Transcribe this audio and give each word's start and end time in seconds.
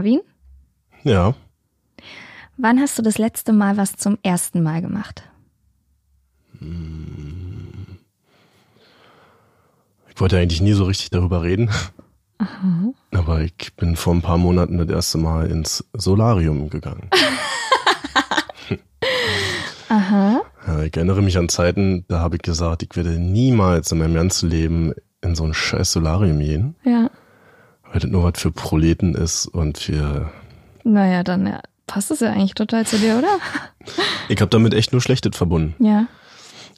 Marvin, 0.00 0.20
Ja. 1.02 1.34
wann 2.56 2.80
hast 2.80 2.96
du 2.98 3.02
das 3.02 3.18
letzte 3.18 3.52
Mal 3.52 3.76
was 3.76 3.96
zum 3.96 4.16
ersten 4.22 4.62
Mal 4.62 4.80
gemacht? 4.80 5.24
Ich 10.08 10.18
wollte 10.20 10.38
eigentlich 10.38 10.62
nie 10.62 10.72
so 10.72 10.84
richtig 10.84 11.10
darüber 11.10 11.42
reden. 11.42 11.68
Aber 13.12 13.42
ich 13.42 13.74
bin 13.76 13.94
vor 13.94 14.14
ein 14.14 14.22
paar 14.22 14.38
Monaten 14.38 14.78
das 14.78 14.88
erste 14.88 15.18
Mal 15.18 15.50
ins 15.50 15.84
Solarium 15.92 16.70
gegangen. 16.70 17.10
Aha. 19.90 20.40
Ja, 20.66 20.82
ich 20.82 20.96
erinnere 20.96 21.20
mich 21.20 21.36
an 21.36 21.50
Zeiten, 21.50 22.06
da 22.08 22.20
habe 22.20 22.36
ich 22.36 22.42
gesagt, 22.42 22.82
ich 22.82 22.96
werde 22.96 23.18
niemals 23.18 23.92
in 23.92 23.98
meinem 23.98 24.14
ganzen 24.14 24.48
Leben 24.48 24.94
in 25.20 25.34
so 25.34 25.44
ein 25.44 25.52
scheiß 25.52 25.92
Solarium 25.92 26.38
gehen, 26.38 26.74
Ja. 26.84 27.10
Weil 27.90 28.00
das 28.00 28.10
nur 28.10 28.24
was 28.24 28.40
für 28.40 28.52
Proleten 28.52 29.14
ist 29.14 29.46
und 29.46 29.78
für... 29.78 30.30
Naja, 30.84 31.22
dann 31.22 31.46
ja, 31.46 31.60
passt 31.86 32.10
es 32.10 32.20
ja 32.20 32.30
eigentlich 32.30 32.54
total 32.54 32.86
zu 32.86 32.98
dir, 32.98 33.18
oder? 33.18 33.38
Ich 34.28 34.40
habe 34.40 34.50
damit 34.50 34.74
echt 34.74 34.92
nur 34.92 35.00
Schlechtes 35.00 35.36
verbunden. 35.36 35.74
Ja. 35.84 36.06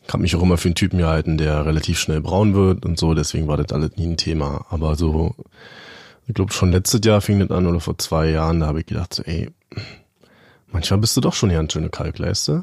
Ich 0.06 0.12
habe 0.12 0.22
mich 0.22 0.34
auch 0.34 0.42
immer 0.42 0.56
für 0.56 0.68
einen 0.68 0.74
Typen 0.74 0.98
gehalten, 0.98 1.38
der 1.38 1.64
relativ 1.64 1.98
schnell 1.98 2.20
braun 2.20 2.54
wird 2.54 2.84
und 2.84 2.98
so, 2.98 3.14
deswegen 3.14 3.46
war 3.46 3.56
das 3.56 3.72
alles 3.72 3.96
nie 3.96 4.06
ein 4.06 4.16
Thema. 4.16 4.66
Aber 4.70 4.96
so, 4.96 5.34
ich 6.26 6.34
glaube 6.34 6.52
schon 6.52 6.72
letztes 6.72 7.02
Jahr 7.04 7.20
fing 7.20 7.38
das 7.38 7.50
an 7.50 7.66
oder 7.66 7.80
vor 7.80 7.98
zwei 7.98 8.30
Jahren, 8.30 8.60
da 8.60 8.66
habe 8.66 8.80
ich 8.80 8.86
gedacht, 8.86 9.14
so, 9.14 9.22
ey, 9.22 9.50
manchmal 10.72 10.98
bist 10.98 11.16
du 11.16 11.20
doch 11.20 11.34
schon 11.34 11.50
eine 11.50 11.58
ganz 11.58 11.72
schöne 11.72 11.90
Kalkleiste. 11.90 12.62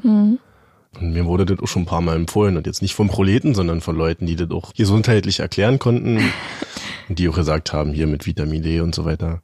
Und 0.98 1.12
mir 1.12 1.24
wurde 1.24 1.46
das 1.46 1.60
auch 1.60 1.68
schon 1.68 1.82
ein 1.82 1.86
paar 1.86 2.00
Mal 2.00 2.16
empfohlen 2.16 2.56
und 2.56 2.66
jetzt 2.66 2.82
nicht 2.82 2.94
von 2.94 3.08
Proleten, 3.08 3.54
sondern 3.54 3.80
von 3.80 3.96
Leuten, 3.96 4.26
die 4.26 4.36
das 4.36 4.50
auch 4.50 4.74
gesundheitlich 4.74 5.40
erklären 5.40 5.78
konnten 5.78 6.18
die 7.14 7.28
auch 7.28 7.36
gesagt 7.36 7.72
haben, 7.72 7.92
hier 7.92 8.06
mit 8.06 8.26
Vitamin 8.26 8.62
D 8.62 8.80
und 8.80 8.94
so 8.94 9.04
weiter. 9.04 9.42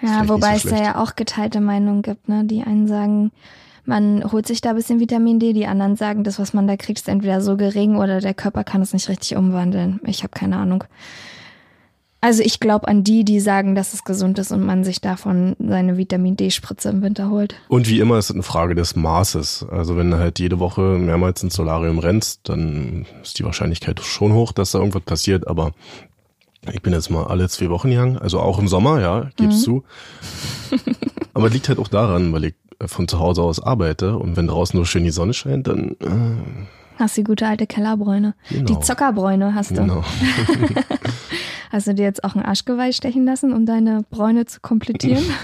Ja, 0.00 0.28
wobei 0.28 0.58
so 0.58 0.68
es 0.68 0.74
da 0.74 0.82
ja 0.82 1.02
auch 1.02 1.16
geteilte 1.16 1.60
Meinungen 1.60 2.02
gibt, 2.02 2.28
ne? 2.28 2.44
Die 2.44 2.62
einen 2.62 2.86
sagen, 2.86 3.32
man 3.84 4.30
holt 4.30 4.46
sich 4.46 4.60
da 4.60 4.70
ein 4.70 4.76
bisschen 4.76 5.00
Vitamin 5.00 5.40
D, 5.40 5.52
die 5.52 5.66
anderen 5.66 5.96
sagen, 5.96 6.22
das, 6.22 6.38
was 6.38 6.52
man 6.52 6.68
da 6.68 6.76
kriegt, 6.76 7.00
ist 7.00 7.08
entweder 7.08 7.40
so 7.40 7.56
gering 7.56 7.96
oder 7.96 8.20
der 8.20 8.34
Körper 8.34 8.62
kann 8.62 8.82
es 8.82 8.92
nicht 8.92 9.08
richtig 9.08 9.36
umwandeln. 9.36 10.00
Ich 10.04 10.22
habe 10.22 10.38
keine 10.38 10.58
Ahnung. 10.58 10.84
Also 12.20 12.42
ich 12.42 12.58
glaube 12.58 12.88
an 12.88 13.04
die, 13.04 13.24
die 13.24 13.38
sagen, 13.38 13.76
dass 13.76 13.94
es 13.94 14.02
gesund 14.02 14.40
ist 14.40 14.50
und 14.50 14.66
man 14.66 14.82
sich 14.82 15.00
davon 15.00 15.54
seine 15.60 15.96
Vitamin 15.96 16.36
D-Spritze 16.36 16.90
im 16.90 17.00
Winter 17.00 17.30
holt. 17.30 17.54
Und 17.68 17.88
wie 17.88 18.00
immer 18.00 18.18
ist 18.18 18.26
es 18.26 18.34
eine 18.34 18.42
Frage 18.42 18.74
des 18.74 18.96
Maßes. 18.96 19.66
Also 19.70 19.96
wenn 19.96 20.10
du 20.10 20.18
halt 20.18 20.40
jede 20.40 20.58
Woche 20.58 20.80
mehrmals 20.80 21.44
ins 21.44 21.54
Solarium 21.54 22.00
rennst, 22.00 22.48
dann 22.48 23.06
ist 23.22 23.38
die 23.38 23.44
Wahrscheinlichkeit 23.44 24.00
schon 24.00 24.32
hoch, 24.32 24.50
dass 24.50 24.72
da 24.72 24.80
irgendwas 24.80 25.02
passiert. 25.02 25.46
Aber 25.46 25.72
ich 26.72 26.82
bin 26.82 26.92
jetzt 26.92 27.10
mal 27.10 27.24
alle 27.24 27.48
zwei 27.48 27.70
Wochen 27.70 27.90
gegangen, 27.90 28.18
also 28.18 28.40
auch 28.40 28.58
im 28.58 28.68
Sommer, 28.68 29.00
ja, 29.00 29.30
gib's 29.36 29.62
zu. 29.62 29.84
Aber 31.34 31.46
es 31.48 31.52
liegt 31.52 31.68
halt 31.68 31.78
auch 31.78 31.88
daran, 31.88 32.32
weil 32.32 32.44
ich 32.44 32.54
von 32.86 33.08
zu 33.08 33.18
Hause 33.18 33.42
aus 33.42 33.60
arbeite 33.60 34.16
und 34.16 34.36
wenn 34.36 34.46
draußen 34.46 34.76
nur 34.76 34.86
schön 34.86 35.04
die 35.04 35.10
Sonne 35.10 35.34
scheint, 35.34 35.66
dann 35.66 35.96
äh, 36.00 36.98
Hast 36.98 37.16
die 37.16 37.24
gute 37.24 37.46
alte 37.46 37.66
Kellerbräune. 37.66 38.34
Genau. 38.50 38.64
Die 38.64 38.80
Zockerbräune 38.80 39.54
hast 39.54 39.70
du. 39.70 39.82
genau. 39.82 40.04
Hast 41.70 41.86
du 41.86 41.94
dir 41.94 42.04
jetzt 42.04 42.24
auch 42.24 42.34
ein 42.34 42.42
Arschgeweih 42.42 42.92
stechen 42.92 43.24
lassen, 43.26 43.52
um 43.52 43.66
deine 43.66 44.04
Bräune 44.10 44.46
zu 44.46 44.60
komplettieren? 44.60 45.24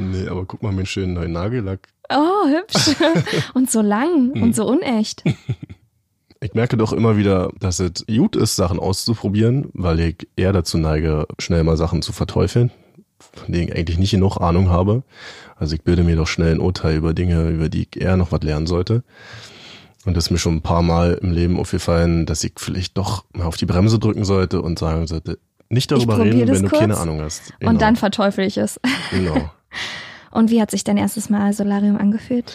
Nee, 0.00 0.26
aber 0.26 0.44
guck 0.44 0.60
mal, 0.60 0.72
meinen 0.72 0.86
schönen 0.86 1.12
neuen 1.12 1.30
Nagellack. 1.30 1.86
oh, 2.10 2.48
hübsch. 2.48 2.96
und 3.54 3.70
so 3.70 3.80
lang 3.80 4.32
und 4.32 4.56
so 4.56 4.66
unecht. 4.66 5.22
Ich 6.44 6.52
merke 6.52 6.76
doch 6.76 6.92
immer 6.92 7.16
wieder, 7.16 7.52
dass 7.58 7.80
es 7.80 8.04
gut 8.06 8.36
ist, 8.36 8.54
Sachen 8.54 8.78
auszuprobieren, 8.78 9.70
weil 9.72 9.98
ich 9.98 10.28
eher 10.36 10.52
dazu 10.52 10.76
neige, 10.76 11.26
schnell 11.38 11.64
mal 11.64 11.78
Sachen 11.78 12.02
zu 12.02 12.12
verteufeln, 12.12 12.70
von 13.18 13.50
denen 13.50 13.68
ich 13.68 13.74
eigentlich 13.74 13.96
nicht 13.96 14.10
genug 14.10 14.36
Ahnung 14.36 14.68
habe. 14.68 15.04
Also 15.56 15.74
ich 15.74 15.80
bilde 15.80 16.04
mir 16.04 16.16
doch 16.16 16.26
schnell 16.26 16.52
ein 16.52 16.60
Urteil 16.60 16.96
über 16.96 17.14
Dinge, 17.14 17.48
über 17.48 17.70
die 17.70 17.88
ich 17.88 17.98
eher 17.98 18.18
noch 18.18 18.30
was 18.30 18.42
lernen 18.42 18.66
sollte. 18.66 19.04
Und 20.04 20.18
es 20.18 20.26
ist 20.26 20.32
mir 20.32 20.38
schon 20.38 20.56
ein 20.56 20.60
paar 20.60 20.82
Mal 20.82 21.18
im 21.22 21.32
Leben 21.32 21.58
aufgefallen, 21.58 22.26
dass 22.26 22.44
ich 22.44 22.52
vielleicht 22.58 22.98
doch 22.98 23.24
mal 23.32 23.46
auf 23.46 23.56
die 23.56 23.64
Bremse 23.64 23.98
drücken 23.98 24.26
sollte 24.26 24.60
und 24.60 24.78
sagen 24.78 25.06
sollte, 25.06 25.38
nicht 25.70 25.90
darüber 25.90 26.18
reden, 26.18 26.46
das 26.46 26.58
wenn 26.58 26.64
du 26.64 26.68
kurz 26.68 26.80
keine 26.80 26.98
Ahnung 26.98 27.22
hast. 27.22 27.58
Genau, 27.58 27.70
Und 27.70 27.80
dann 27.80 27.96
verteufel 27.96 28.44
ich 28.44 28.58
es. 28.58 28.78
Genau. 29.10 29.50
Und 30.30 30.50
wie 30.50 30.60
hat 30.60 30.70
sich 30.70 30.84
dein 30.84 30.98
erstes 30.98 31.30
Mal 31.30 31.54
Solarium 31.54 31.96
angefühlt? 31.96 32.52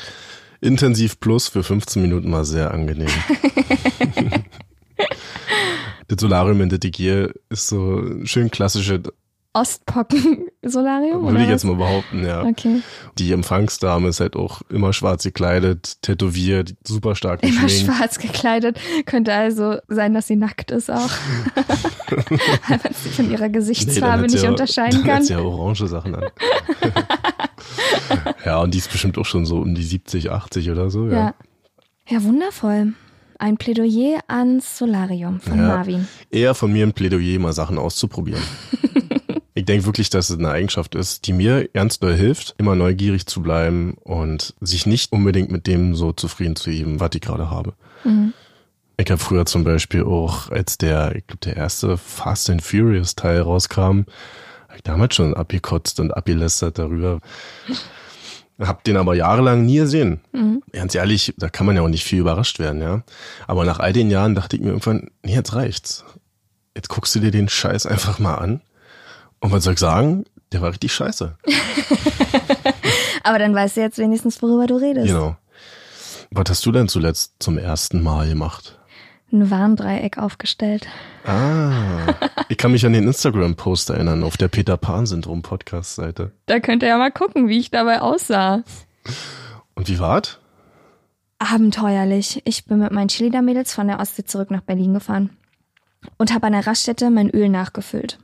Intensiv 0.62 1.20
plus 1.20 1.48
für 1.48 1.64
15 1.64 2.02
Minuten 2.02 2.30
mal 2.30 2.44
sehr 2.46 2.72
angenehm. 2.72 3.08
das 6.08 6.20
Solarium 6.20 6.62
in 6.62 6.70
Detigier 6.70 7.34
ist 7.50 7.68
so 7.68 8.04
schön 8.26 8.52
klassische, 8.52 9.02
Ostpocken-Solarium? 9.52 11.26
würde 11.26 11.42
ich 11.44 11.50
jetzt 11.50 11.64
mal 11.64 11.76
behaupten, 11.76 12.24
ja. 12.24 12.44
Okay. 12.44 12.82
Die 13.18 13.32
Empfangsdame 13.32 14.08
ist 14.10 14.20
halt 14.20 14.36
auch 14.36 14.62
immer 14.70 14.94
schwarz 14.94 15.24
gekleidet, 15.24 16.02
tätowiert, 16.04 16.76
super 16.86 17.16
stark 17.16 17.42
Immer 17.42 17.64
geschminkt. 17.64 17.96
schwarz 17.96 18.20
gekleidet. 18.20 18.80
Könnte 19.08 19.34
also 19.34 19.78
sein, 19.88 20.14
dass 20.14 20.28
sie 20.28 20.36
nackt 20.36 20.70
ist 20.70 20.92
auch. 20.92 21.10
Weil 22.68 22.80
man 22.84 22.94
sie 22.94 23.10
von 23.10 23.32
ihrer 23.32 23.48
Nee, 23.48 23.54
Gesichtsfarbe 23.54 24.24
hat 24.24 24.30
sie 24.30 24.36
nicht 24.36 24.44
ja- 24.44 24.50
unterscheiden 24.52 25.00
dann 25.00 25.08
kann. 25.08 25.16
Hat 25.18 25.26
sie 25.26 25.34
ja 25.34 25.40
orange 25.40 25.88
Sachen 25.88 26.14
an. 26.16 26.26
ja, 28.46 28.60
und 28.60 28.74
die 28.74 28.78
ist 28.78 28.92
bestimmt 28.92 29.18
auch 29.18 29.26
schon 29.26 29.46
so 29.46 29.58
um 29.60 29.76
die 29.76 29.84
70, 29.84 30.32
80 30.32 30.72
oder 30.72 30.90
so. 30.90 31.08
Ja. 31.08 31.14
Ja. 31.14 31.36
Ja, 32.08 32.24
wundervoll. 32.24 32.94
Ein 33.38 33.58
Plädoyer 33.58 34.20
ans 34.28 34.78
Solarium 34.78 35.40
von 35.40 35.58
Ja. 35.60 35.68
Marvin. 35.68 36.08
Eher 36.32 36.56
von 36.56 36.74
mir 36.74 36.86
ein 36.86 36.94
Plädoyer, 36.94 37.40
mal 37.40 37.54
Sachen 37.54 37.78
auszuprobieren. 37.78 38.42
ich 39.54 39.66
denke 39.66 39.86
wirklich, 39.86 40.10
dass 40.10 40.30
es 40.30 40.38
eine 40.38 40.50
Eigenschaft 40.50 40.96
ist, 40.96 41.28
die 41.28 41.34
mir 41.34 41.70
ernst 41.74 42.04
doll 42.04 42.16
hilft, 42.16 42.56
immer 42.58 42.76
neugierig 42.76 43.28
zu 43.28 43.42
bleiben 43.42 43.96
und 44.04 44.56
sich 44.60 44.86
nicht 44.86 45.12
unbedingt 45.14 45.52
mit 45.52 45.68
dem 45.68 45.96
so 45.96 46.12
zufrieden 46.12 46.56
zu 46.56 46.72
geben, 46.72 47.00
was 47.00 47.12
ich 47.14 47.22
gerade 47.22 47.50
habe. 47.50 47.74
Ich 48.98 49.10
habe 49.12 49.22
früher 49.22 49.46
zum 49.46 49.64
Beispiel 49.64 50.04
auch, 50.04 50.50
als 50.50 50.78
der, 50.78 51.16
ich 51.16 51.26
glaube, 51.28 51.40
der 51.46 51.56
erste 51.56 51.96
Fast 51.98 52.50
and 52.50 52.62
Furious 52.62 53.16
Teil 53.16 53.42
rauskam, 53.42 54.02
ich 54.80 54.84
damals 54.84 55.16
schon 55.16 55.34
abgekotzt 55.34 56.00
und 56.00 56.12
abgelästert 56.12 56.80
darüber. 56.80 57.20
Hab 58.60 58.84
den 58.84 58.98
aber 58.98 59.16
jahrelang 59.16 59.66
nie 59.66 59.78
gesehen. 59.78 60.22
Ganz 60.74 60.96
ehrlich, 60.96 61.34
da 61.38 61.50
kann 61.50 61.66
man 61.66 61.76
ja 61.76 61.82
auch 61.82 61.88
nicht 61.90 62.04
viel 62.04 62.20
überrascht 62.20 62.60
werden, 62.60 62.82
ja. 62.82 63.04
Aber 63.48 63.66
nach 63.66 63.80
all 63.80 63.94
den 63.94 64.10
Jahren 64.10 64.36
dachte 64.36 64.56
ich 64.56 64.62
mir 64.62 64.70
irgendwann, 64.70 65.12
nee, 65.24 65.36
jetzt 65.36 65.54
reicht's. 65.54 66.04
Jetzt 66.76 66.90
guckst 66.90 67.16
du 67.16 67.20
dir 67.20 67.32
den 67.32 67.50
Scheiß 67.50 67.86
einfach 67.86 68.20
mal 68.20 68.36
an. 68.36 68.62
Und 69.40 69.52
was 69.52 69.64
soll 69.64 69.74
ich 69.74 69.80
sagen? 69.80 70.26
Der 70.52 70.62
war 70.62 70.72
richtig 70.72 70.94
scheiße. 70.94 71.38
Aber 73.24 73.40
dann 73.40 73.54
weißt 73.54 73.78
du 73.78 73.82
jetzt 73.82 73.98
wenigstens, 73.98 74.42
worüber 74.42 74.68
du 74.68 74.76
redest. 74.76 75.08
Genau. 75.08 75.38
Was 76.32 76.50
hast 76.50 76.66
du 76.66 76.72
denn 76.72 76.88
zuletzt 76.88 77.34
zum 77.40 77.58
ersten 77.58 78.02
Mal 78.04 78.30
gemacht? 78.30 78.79
Ein 79.32 79.52
Warndreieck 79.52 80.18
aufgestellt. 80.18 80.88
Ah, 81.24 82.14
ich 82.48 82.58
kann 82.58 82.72
mich 82.72 82.86
an 82.86 82.94
den 82.94 83.08
Instagram-Post 83.08 83.92
erinnern 83.92 84.24
auf 84.24 84.38
der 84.38 84.48
Peter 84.48 84.76
Pan-Syndrom 84.76 85.44
Podcast-Seite. 85.44 86.32
Da 86.48 86.60
könnt 86.60 86.82
ihr 86.82 86.90
ja 86.90 86.98
mal 86.98 87.12
gucken, 87.12 87.48
wie 87.48 87.60
ich 87.60 87.70
dabei 87.70 88.02
aussah. 88.02 88.64
Und 89.76 89.88
wie 89.88 90.00
war's? 90.00 90.40
Abenteuerlich. 91.38 92.42
Ich 92.46 92.66
bin 92.66 92.80
mit 92.80 92.92
meinen 92.92 93.08
Cheerleader-Mädels 93.10 93.74
von 93.74 93.88
der 93.88 94.00
Ostsee 94.00 94.26
zurück 94.26 94.50
nach 94.50 94.62
Berlin 94.62 94.96
gefahren 94.96 95.30
und 96.18 96.34
habe 96.34 96.48
an 96.48 96.54
der 96.54 96.66
Raststätte 96.66 97.12
mein 97.12 97.30
Öl 97.30 97.50
nachgefüllt. 97.50 98.20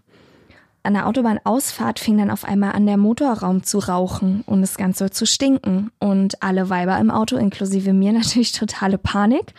An 0.86 0.94
der 0.94 1.08
Autobahnausfahrt 1.08 2.00
fing 2.00 2.18
dann 2.18 2.30
auf 2.32 2.46
einmal 2.46 2.72
an, 2.74 2.86
der 2.86 2.98
Motorraum 2.98 3.64
zu 3.64 3.80
rauchen 3.80 4.44
und 4.46 4.62
das 4.62 4.78
Ganze 4.78 5.10
zu 5.10 5.26
stinken. 5.26 5.92
Und 6.00 6.42
alle 6.44 6.70
Weiber 6.70 6.98
im 7.00 7.12
Auto, 7.12 7.36
inklusive 7.38 7.92
mir, 7.94 8.14
natürlich 8.18 8.52
totale 8.52 8.98
Panik. 8.98 9.54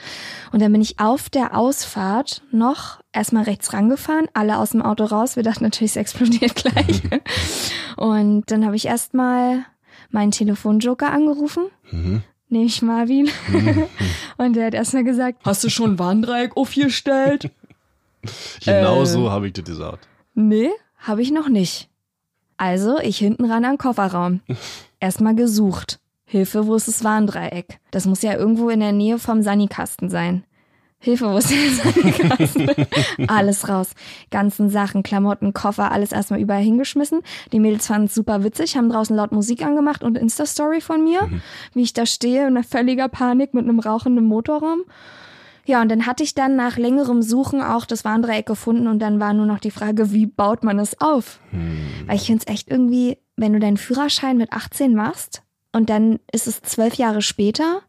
Und 0.52 0.62
dann 0.62 0.73
bin 0.73 0.81
ich 0.81 0.99
auf 1.00 1.28
der 1.28 1.56
Ausfahrt 1.56 2.43
noch 2.52 3.00
erstmal 3.12 3.44
rechts 3.44 3.73
rangefahren, 3.73 4.26
alle 4.34 4.58
aus 4.58 4.70
dem 4.70 4.82
Auto 4.82 5.05
raus. 5.05 5.37
Wir 5.37 5.43
dachten 5.43 5.64
natürlich, 5.64 5.90
es 5.93 5.96
explodiert 5.96 6.55
gleich. 6.64 7.02
und 7.96 8.50
dann 8.50 8.64
habe 8.64 8.76
ich 8.76 8.87
erstmal 8.87 9.64
meinen 10.11 10.31
Telefonjoker 10.31 11.11
angerufen. 11.12 11.64
nehme 12.49 12.64
ich 12.64 12.81
Marvin. 12.82 13.29
und 14.38 14.55
der 14.56 14.67
hat 14.67 14.75
erstmal 14.75 15.05
gesagt, 15.05 15.43
hast 15.44 15.64
du 15.64 15.69
schon 15.69 15.93
ein 15.94 15.99
Warndreieck 15.99 16.56
aufgestellt? 16.56 17.50
Genau 18.64 19.02
Äh. 19.02 19.06
so 19.06 19.31
habe 19.31 19.46
ich 19.46 19.52
das 19.52 19.64
gesagt. 19.64 20.08
Nee, 20.34 20.70
habe 21.06 21.23
ich 21.23 21.31
noch 21.31 21.49
nicht. 21.49 21.88
Also 22.56 22.99
ich 22.99 23.19
hinten 23.19 23.44
ran 23.44 23.64
am 23.64 23.79
Kofferraum. 23.79 24.41
Erstmal 25.00 25.35
gesucht. 25.35 26.00
Hilfe, 26.25 26.67
wo 26.67 26.75
ist 26.75 26.88
das 26.88 27.05
Warndreieck? 27.05 27.79
Das 27.93 28.06
muss 28.06 28.23
ja 28.23 28.35
irgendwo 28.35 28.69
in 28.70 28.81
der 28.81 28.93
Nähe 28.93 29.19
vom 29.19 29.43
Sanikasten 29.43 30.11
sein. 30.11 30.44
Hilfe, 30.99 31.31
wo 31.31 31.37
ist 31.37 31.50
der 31.50 31.93
Sanikasten? 31.93 33.29
alles 33.29 33.69
raus. 33.69 33.91
Ganzen 34.31 34.70
Sachen, 34.70 35.03
Klamotten, 35.05 35.53
Koffer, 35.53 35.93
alles 35.93 36.11
erstmal 36.11 36.41
überall 36.41 36.62
hingeschmissen. 36.62 37.20
Die 37.53 37.61
Mädels 37.61 37.87
fanden 37.87 38.06
es 38.06 38.14
super 38.14 38.43
witzig, 38.43 38.76
haben 38.76 38.88
draußen 38.88 39.14
laut 39.14 39.31
Musik 39.31 39.62
angemacht 39.62 40.03
und 40.03 40.19
Insta-Story 40.19 40.81
von 40.81 41.05
mir, 41.05 41.29
wie 41.75 41.82
ich 41.82 41.93
da 41.93 42.06
stehe 42.06 42.49
in 42.49 42.64
völliger 42.64 43.08
Panik 43.08 43.55
mit 43.55 43.64
einem 43.64 43.79
rauchenden 43.79 44.25
Motorraum. 44.25 44.81
Ja, 45.66 45.82
und 45.82 45.88
dann 45.88 46.06
hatte 46.06 46.22
ich 46.22 46.34
dann 46.34 46.56
nach 46.56 46.76
längerem 46.78 47.22
Suchen 47.22 47.60
auch 47.60 47.84
das 47.84 48.04
Warndreieck 48.04 48.46
gefunden 48.46 48.86
und 48.86 49.00
dann 49.00 49.20
war 49.20 49.34
nur 49.34 49.46
noch 49.46 49.58
die 49.58 49.72
Frage, 49.72 50.12
wie 50.12 50.26
baut 50.26 50.64
man 50.64 50.78
es 50.78 51.00
auf? 51.00 51.40
Weil 52.06 52.16
ich 52.16 52.26
finde 52.26 52.44
es 52.46 52.52
echt 52.52 52.70
irgendwie, 52.70 53.18
wenn 53.36 53.52
du 53.52 53.58
deinen 53.58 53.76
Führerschein 53.76 54.36
mit 54.36 54.52
18 54.52 54.94
machst 54.94 55.42
und 55.72 55.90
dann 55.90 56.20
ist 56.32 56.46
es 56.46 56.62
zwölf 56.62 56.94
Jahre 56.94 57.20
später, 57.20 57.82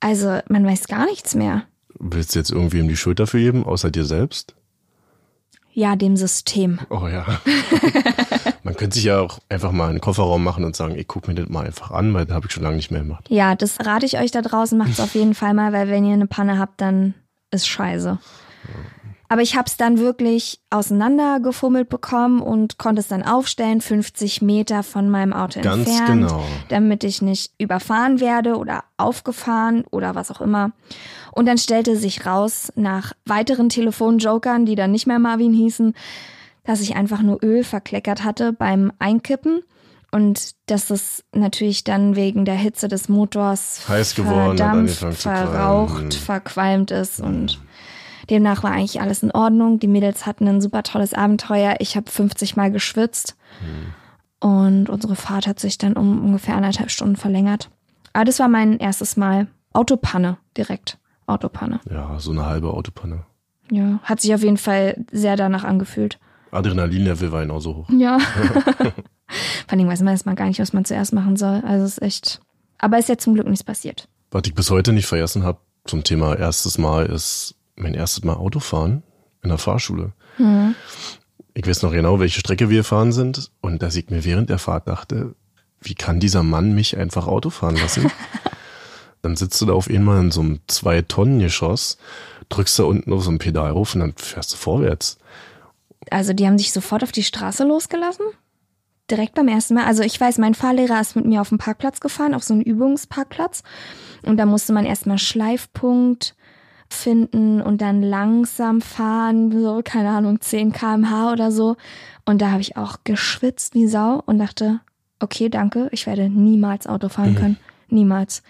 also 0.00 0.38
man 0.48 0.66
weiß 0.66 0.88
gar 0.88 1.04
nichts 1.04 1.34
mehr. 1.34 1.64
Willst 1.98 2.34
du 2.34 2.38
jetzt 2.38 2.50
irgendwie 2.50 2.78
ihm 2.78 2.88
die 2.88 2.96
Schuld 2.96 3.20
dafür 3.20 3.40
geben, 3.40 3.64
außer 3.64 3.90
dir 3.90 4.04
selbst? 4.04 4.56
Ja, 5.74 5.96
dem 5.96 6.16
System. 6.16 6.78
Oh 6.88 7.08
ja. 7.08 7.26
Man 8.62 8.76
könnte 8.76 8.94
sich 8.94 9.04
ja 9.04 9.20
auch 9.20 9.40
einfach 9.48 9.72
mal 9.72 9.90
einen 9.90 10.00
Kofferraum 10.00 10.42
machen 10.42 10.64
und 10.64 10.76
sagen, 10.76 10.96
ich 10.96 11.08
guck 11.08 11.26
mir 11.26 11.34
das 11.34 11.48
mal 11.48 11.66
einfach 11.66 11.90
an, 11.90 12.14
weil 12.14 12.26
das 12.26 12.34
habe 12.34 12.46
ich 12.46 12.52
schon 12.52 12.62
lange 12.62 12.76
nicht 12.76 12.92
mehr 12.92 13.02
gemacht. 13.02 13.26
Ja, 13.28 13.56
das 13.56 13.78
rate 13.84 14.06
ich 14.06 14.18
euch 14.18 14.30
da 14.30 14.40
draußen, 14.40 14.78
macht's 14.78 15.00
auf 15.00 15.14
jeden 15.14 15.34
Fall 15.34 15.52
mal, 15.52 15.72
weil 15.72 15.88
wenn 15.88 16.04
ihr 16.04 16.14
eine 16.14 16.28
Panne 16.28 16.58
habt, 16.58 16.80
dann 16.80 17.14
ist 17.50 17.66
scheiße. 17.66 18.18
Aber 19.28 19.42
ich 19.42 19.56
habe 19.56 19.66
es 19.66 19.76
dann 19.76 19.98
wirklich 19.98 20.60
auseinandergefummelt 20.70 21.88
bekommen 21.88 22.40
und 22.40 22.78
konnte 22.78 23.00
es 23.00 23.08
dann 23.08 23.24
aufstellen, 23.24 23.80
50 23.80 24.42
Meter 24.42 24.82
von 24.82 25.10
meinem 25.10 25.32
Auto 25.32 25.60
Ganz 25.60 25.88
entfernt, 25.88 26.28
genau. 26.28 26.44
damit 26.68 27.02
ich 27.02 27.20
nicht 27.20 27.52
überfahren 27.58 28.20
werde 28.20 28.56
oder 28.56 28.84
aufgefahren 28.96 29.84
oder 29.90 30.14
was 30.14 30.30
auch 30.30 30.40
immer. 30.40 30.70
Und 31.34 31.46
dann 31.46 31.58
stellte 31.58 31.96
sich 31.96 32.26
raus, 32.26 32.72
nach 32.76 33.12
weiteren 33.26 33.68
Telefonjokern, 33.68 34.66
die 34.66 34.76
dann 34.76 34.92
nicht 34.92 35.06
mehr 35.06 35.18
Marvin 35.18 35.52
hießen, 35.52 35.94
dass 36.62 36.80
ich 36.80 36.94
einfach 36.94 37.22
nur 37.22 37.42
Öl 37.42 37.64
verkleckert 37.64 38.22
hatte 38.22 38.52
beim 38.52 38.92
Einkippen 39.00 39.62
und 40.12 40.54
dass 40.66 40.90
es 40.90 41.24
natürlich 41.32 41.82
dann 41.82 42.14
wegen 42.14 42.44
der 42.44 42.54
Hitze 42.54 42.86
des 42.86 43.08
Motors 43.08 43.82
Heiß 43.88 44.14
geworden, 44.14 44.56
verdampft, 44.56 45.14
verraucht, 45.14 46.14
verqualmt 46.14 46.92
ist 46.92 47.20
und 47.20 47.60
demnach 48.30 48.62
war 48.62 48.70
eigentlich 48.70 49.00
alles 49.00 49.24
in 49.24 49.32
Ordnung. 49.32 49.80
Die 49.80 49.88
Mädels 49.88 50.26
hatten 50.26 50.46
ein 50.46 50.60
super 50.60 50.84
tolles 50.84 51.14
Abenteuer. 51.14 51.74
Ich 51.80 51.96
habe 51.96 52.08
50 52.08 52.54
Mal 52.54 52.70
geschwitzt 52.70 53.36
und 54.38 54.88
unsere 54.88 55.16
Fahrt 55.16 55.48
hat 55.48 55.58
sich 55.58 55.78
dann 55.78 55.94
um 55.94 56.24
ungefähr 56.24 56.54
anderthalb 56.54 56.92
Stunden 56.92 57.16
verlängert. 57.16 57.70
Aber 58.12 58.24
das 58.24 58.38
war 58.38 58.48
mein 58.48 58.78
erstes 58.78 59.16
Mal 59.16 59.48
Autopanne 59.72 60.38
direkt. 60.56 60.98
Autopanne. 61.26 61.80
Ja, 61.90 62.18
so 62.18 62.30
eine 62.30 62.46
halbe 62.46 62.72
Autopanne. 62.72 63.24
Ja, 63.70 63.98
hat 64.02 64.20
sich 64.20 64.34
auf 64.34 64.42
jeden 64.42 64.58
Fall 64.58 65.04
sehr 65.10 65.36
danach 65.36 65.64
angefühlt. 65.64 66.18
Adrenalinlevel 66.50 67.32
war 67.32 67.40
genauso 67.40 67.76
hoch. 67.76 67.88
Ja. 67.90 68.18
Vor 69.66 69.78
allem 69.78 69.88
weiß 69.88 70.00
man 70.00 70.12
erstmal 70.12 70.34
gar 70.34 70.46
nicht, 70.46 70.60
was 70.60 70.72
man 70.72 70.84
zuerst 70.84 71.12
machen 71.12 71.36
soll. 71.36 71.62
Also 71.66 71.84
es 71.84 71.98
ist 71.98 72.02
echt. 72.02 72.40
Aber 72.78 72.98
ist 72.98 73.08
ja 73.08 73.16
zum 73.16 73.34
Glück 73.34 73.48
nichts 73.48 73.64
passiert. 73.64 74.08
Was 74.30 74.42
ich 74.46 74.54
bis 74.54 74.70
heute 74.70 74.92
nicht 74.92 75.06
vergessen 75.06 75.42
habe 75.42 75.58
zum 75.84 76.02
Thema 76.04 76.36
erstes 76.36 76.78
Mal 76.78 77.06
ist 77.06 77.56
mein 77.76 77.94
erstes 77.94 78.24
Mal 78.24 78.34
Autofahren 78.34 79.02
in 79.42 79.50
der 79.50 79.58
Fahrschule. 79.58 80.12
Ich 81.54 81.66
weiß 81.66 81.82
noch 81.82 81.92
genau, 81.92 82.20
welche 82.20 82.40
Strecke 82.40 82.70
wir 82.70 82.78
gefahren 82.78 83.12
sind 83.12 83.50
und 83.60 83.82
dass 83.82 83.96
ich 83.96 84.10
mir 84.10 84.24
während 84.24 84.50
der 84.50 84.58
Fahrt 84.58 84.88
dachte, 84.88 85.34
wie 85.80 85.94
kann 85.94 86.20
dieser 86.20 86.42
Mann 86.42 86.74
mich 86.74 86.96
einfach 86.96 87.26
Auto 87.26 87.50
fahren 87.50 87.76
lassen? 87.76 88.10
dann 89.24 89.36
sitzt 89.36 89.60
du 89.60 89.66
da 89.66 89.72
auf 89.72 89.88
einmal 89.88 90.20
in 90.20 90.30
so 90.30 90.42
einem 90.42 90.60
Zwei-Tonnen-Geschoss, 90.66 91.96
drückst 92.50 92.78
da 92.78 92.84
unten 92.84 93.12
auf 93.12 93.24
so 93.24 93.30
ein 93.30 93.38
Pedal 93.38 93.72
auf 93.72 93.94
und 93.94 94.00
dann 94.00 94.12
fährst 94.16 94.52
du 94.52 94.56
vorwärts. 94.56 95.18
Also 96.10 96.34
die 96.34 96.46
haben 96.46 96.58
sich 96.58 96.72
sofort 96.72 97.02
auf 97.02 97.12
die 97.12 97.22
Straße 97.22 97.64
losgelassen? 97.64 98.26
Direkt 99.10 99.34
beim 99.34 99.48
ersten 99.48 99.74
Mal. 99.74 99.84
Also 99.84 100.02
ich 100.02 100.20
weiß, 100.20 100.38
mein 100.38 100.54
Fahrlehrer 100.54 101.00
ist 101.00 101.16
mit 101.16 101.24
mir 101.24 101.40
auf 101.40 101.48
den 101.48 101.58
Parkplatz 101.58 102.00
gefahren, 102.00 102.34
auf 102.34 102.42
so 102.42 102.52
einen 102.52 102.62
Übungsparkplatz. 102.62 103.62
Und 104.22 104.36
da 104.36 104.46
musste 104.46 104.72
man 104.72 104.84
erstmal 104.84 105.18
Schleifpunkt 105.18 106.34
finden 106.88 107.62
und 107.62 107.80
dann 107.80 108.02
langsam 108.02 108.80
fahren, 108.82 109.50
so, 109.52 109.80
keine 109.82 110.10
Ahnung, 110.10 110.40
10 110.40 110.72
kmh 110.72 111.32
oder 111.32 111.50
so. 111.50 111.76
Und 112.26 112.42
da 112.42 112.50
habe 112.50 112.60
ich 112.60 112.76
auch 112.76 112.98
geschwitzt 113.04 113.74
wie 113.74 113.86
Sau 113.86 114.22
und 114.26 114.38
dachte, 114.38 114.80
okay, 115.20 115.48
danke, 115.48 115.88
ich 115.92 116.06
werde 116.06 116.28
niemals 116.28 116.86
Auto 116.86 117.08
fahren 117.08 117.34
können. 117.34 117.56
Niemals. 117.88 118.42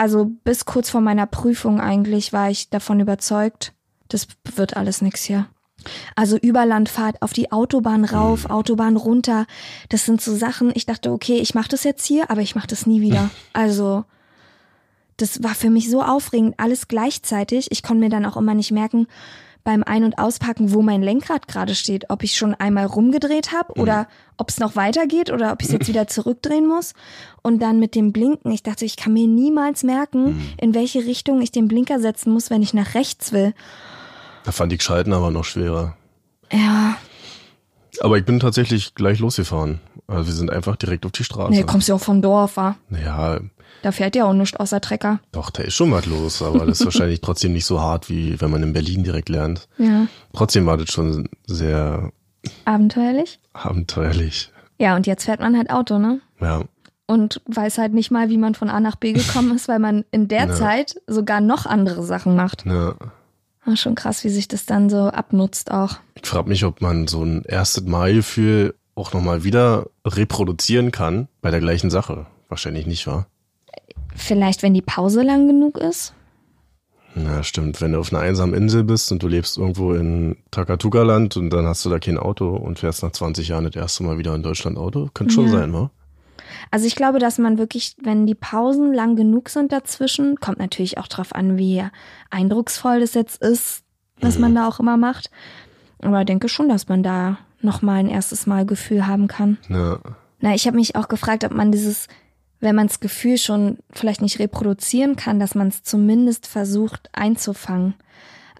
Also 0.00 0.30
bis 0.44 0.64
kurz 0.64 0.88
vor 0.88 1.02
meiner 1.02 1.26
Prüfung 1.26 1.78
eigentlich 1.78 2.32
war 2.32 2.50
ich 2.50 2.70
davon 2.70 3.00
überzeugt, 3.00 3.74
das 4.08 4.28
wird 4.54 4.74
alles 4.78 5.02
nix 5.02 5.24
hier. 5.24 5.46
Also 6.16 6.38
Überlandfahrt 6.38 7.20
auf 7.20 7.34
die 7.34 7.52
Autobahn 7.52 8.06
rauf, 8.06 8.46
Autobahn 8.48 8.96
runter. 8.96 9.44
Das 9.90 10.06
sind 10.06 10.22
so 10.22 10.34
Sachen, 10.34 10.72
ich 10.74 10.86
dachte, 10.86 11.12
okay, 11.12 11.36
ich 11.40 11.54
mache 11.54 11.68
das 11.68 11.84
jetzt 11.84 12.06
hier, 12.06 12.30
aber 12.30 12.40
ich 12.40 12.54
mache 12.54 12.66
das 12.66 12.86
nie 12.86 13.02
wieder. 13.02 13.28
Also 13.52 14.04
das 15.18 15.42
war 15.42 15.54
für 15.54 15.68
mich 15.68 15.90
so 15.90 16.02
aufregend, 16.02 16.54
alles 16.56 16.88
gleichzeitig. 16.88 17.70
Ich 17.70 17.82
konnte 17.82 18.02
mir 18.02 18.08
dann 18.08 18.24
auch 18.24 18.38
immer 18.38 18.54
nicht 18.54 18.70
merken 18.70 19.06
beim 19.64 19.82
Ein- 19.82 20.04
und 20.04 20.18
Auspacken, 20.18 20.72
wo 20.72 20.82
mein 20.82 21.02
Lenkrad 21.02 21.48
gerade 21.48 21.74
steht, 21.74 22.10
ob 22.10 22.22
ich 22.22 22.36
schon 22.36 22.54
einmal 22.54 22.86
rumgedreht 22.86 23.52
habe 23.52 23.78
oder 23.78 24.08
ob 24.36 24.48
es 24.48 24.58
noch 24.58 24.76
weitergeht 24.76 25.30
oder 25.30 25.52
ob 25.52 25.62
ich 25.62 25.68
es 25.68 25.72
jetzt 25.72 25.88
wieder 25.88 26.06
zurückdrehen 26.06 26.66
muss. 26.66 26.94
Und 27.42 27.60
dann 27.60 27.78
mit 27.78 27.94
dem 27.94 28.12
Blinken, 28.12 28.50
ich 28.52 28.62
dachte, 28.62 28.84
ich 28.84 28.96
kann 28.96 29.12
mir 29.12 29.26
niemals 29.26 29.82
merken, 29.82 30.54
in 30.58 30.74
welche 30.74 31.00
Richtung 31.00 31.40
ich 31.42 31.52
den 31.52 31.68
Blinker 31.68 32.00
setzen 32.00 32.32
muss, 32.32 32.50
wenn 32.50 32.62
ich 32.62 32.74
nach 32.74 32.94
rechts 32.94 33.32
will. 33.32 33.54
Da 34.44 34.52
fand 34.52 34.72
ich 34.72 34.82
Schalten 34.82 35.12
aber 35.12 35.30
noch 35.30 35.44
schwerer. 35.44 35.96
Ja, 36.52 36.96
Aber 38.00 38.16
ich 38.18 38.24
bin 38.24 38.40
tatsächlich 38.40 38.94
gleich 38.94 39.18
losgefahren. 39.18 39.80
Also 40.06 40.26
wir 40.26 40.34
sind 40.34 40.50
einfach 40.50 40.76
direkt 40.76 41.04
auf 41.06 41.12
die 41.12 41.24
Straße. 41.24 41.52
nee, 41.52 41.62
kommst 41.62 41.88
ja 41.88 41.94
auch 41.94 42.00
vom 42.00 42.22
Dorf, 42.22 42.56
wa? 42.56 42.76
Naja, 42.88 43.40
Da 43.82 43.92
fährt 43.92 44.16
ja 44.16 44.24
auch 44.24 44.32
nichts 44.32 44.56
außer 44.58 44.80
Trecker. 44.80 45.20
doch, 45.32 45.50
da 45.50 45.62
ist 45.62 45.74
schon 45.74 45.92
was 45.92 46.06
los, 46.06 46.42
aber 46.42 46.66
das 46.66 46.80
ist 46.80 46.84
wahrscheinlich 46.86 47.20
trotzdem 47.20 47.52
nicht 47.52 47.66
so 47.66 47.80
hart, 47.80 48.08
wie 48.08 48.40
wenn 48.40 48.50
man 48.50 48.62
in 48.62 48.72
Berlin 48.72 49.04
direkt 49.04 49.28
lernt. 49.28 49.68
Ja. 49.78 50.06
Trotzdem 50.34 50.66
war 50.66 50.76
das 50.76 50.90
schon 50.90 51.28
sehr 51.46 52.10
Abenteuerlich. 52.64 53.38
abenteuerlich. 53.52 54.50
Ja, 54.78 54.96
und 54.96 55.06
jetzt 55.06 55.24
fährt 55.24 55.40
man 55.40 55.56
halt 55.56 55.70
Auto, 55.70 55.98
ne? 55.98 56.20
Ja, 56.40 56.62
Und 57.06 57.42
weiß 57.46 57.76
halt 57.78 57.92
nicht 57.92 58.10
mal, 58.10 58.30
wie 58.30 58.38
man 58.38 58.54
von 58.54 58.70
A 58.70 58.80
nach 58.80 58.96
B 58.96 59.12
gekommen 59.12 59.54
ist, 59.54 59.68
weil 59.68 59.78
man 59.78 60.04
in 60.10 60.26
der 60.28 60.46
Ja. 60.46 60.54
Zeit 60.54 60.96
sogar 61.06 61.40
noch 61.42 61.66
andere 61.66 62.02
Sachen 62.02 62.34
macht. 62.34 62.64
ja. 62.66 62.94
Ah, 63.64 63.76
schon 63.76 63.94
krass, 63.94 64.24
wie 64.24 64.30
sich 64.30 64.48
das 64.48 64.64
dann 64.66 64.88
so 64.88 65.08
abnutzt 65.08 65.70
auch. 65.70 65.96
Ich 66.14 66.26
frage 66.26 66.48
mich, 66.48 66.64
ob 66.64 66.80
man 66.80 67.06
so 67.08 67.22
ein 67.22 67.42
erstes 67.44 67.84
Mal-Gefühl 67.84 68.74
auch 68.94 69.12
nochmal 69.12 69.44
wieder 69.44 69.86
reproduzieren 70.04 70.92
kann 70.92 71.28
bei 71.42 71.50
der 71.50 71.60
gleichen 71.60 71.90
Sache. 71.90 72.26
Wahrscheinlich 72.48 72.86
nicht, 72.86 73.06
wahr? 73.06 73.26
Vielleicht, 74.14 74.62
wenn 74.62 74.74
die 74.74 74.82
Pause 74.82 75.22
lang 75.22 75.46
genug 75.46 75.78
ist. 75.78 76.14
Na, 77.14 77.42
stimmt. 77.42 77.80
Wenn 77.80 77.92
du 77.92 77.98
auf 78.00 78.12
einer 78.12 78.22
einsamen 78.22 78.54
Insel 78.54 78.84
bist 78.84 79.10
und 79.12 79.22
du 79.22 79.28
lebst 79.28 79.58
irgendwo 79.58 79.92
in 79.94 80.36
Takatuka-Land 80.50 81.36
und 81.36 81.50
dann 81.50 81.66
hast 81.66 81.84
du 81.84 81.90
da 81.90 81.98
kein 81.98 82.18
Auto 82.18 82.54
und 82.56 82.78
fährst 82.78 83.02
nach 83.02 83.12
20 83.12 83.48
Jahren 83.48 83.64
das 83.64 83.74
erste 83.76 84.04
Mal 84.04 84.18
wieder 84.18 84.34
in 84.34 84.42
Deutschland 84.42 84.78
Auto, 84.78 85.10
könnte 85.12 85.34
schon 85.34 85.46
Ja. 85.46 85.52
sein, 85.52 85.72
wa? 85.72 85.90
Also 86.70 86.86
ich 86.86 86.96
glaube, 86.96 87.18
dass 87.18 87.38
man 87.38 87.58
wirklich, 87.58 87.96
wenn 88.02 88.26
die 88.26 88.34
Pausen 88.34 88.92
lang 88.92 89.16
genug 89.16 89.48
sind 89.48 89.72
dazwischen, 89.72 90.36
kommt 90.36 90.58
natürlich 90.58 90.98
auch 90.98 91.08
drauf 91.08 91.34
an, 91.34 91.58
wie 91.58 91.84
eindrucksvoll 92.30 93.00
das 93.00 93.14
jetzt 93.14 93.42
ist, 93.42 93.82
was 94.20 94.38
man 94.38 94.54
da 94.54 94.68
auch 94.68 94.80
immer 94.80 94.96
macht. 94.96 95.30
Aber 96.02 96.20
ich 96.20 96.26
denke 96.26 96.48
schon, 96.48 96.68
dass 96.68 96.88
man 96.88 97.02
da 97.02 97.38
nochmal 97.60 97.98
ein 97.98 98.08
erstes 98.08 98.46
Mal 98.46 98.66
Gefühl 98.66 99.06
haben 99.06 99.28
kann. 99.28 99.58
Ja. 99.68 99.98
Na, 100.40 100.54
ich 100.54 100.66
habe 100.66 100.76
mich 100.76 100.96
auch 100.96 101.08
gefragt, 101.08 101.44
ob 101.44 101.52
man 101.52 101.70
dieses, 101.70 102.06
wenn 102.60 102.74
man 102.74 102.86
das 102.86 103.00
Gefühl 103.00 103.36
schon 103.36 103.78
vielleicht 103.92 104.22
nicht 104.22 104.38
reproduzieren 104.38 105.16
kann, 105.16 105.38
dass 105.38 105.54
man 105.54 105.68
es 105.68 105.82
zumindest 105.82 106.46
versucht 106.46 107.10
einzufangen. 107.12 107.94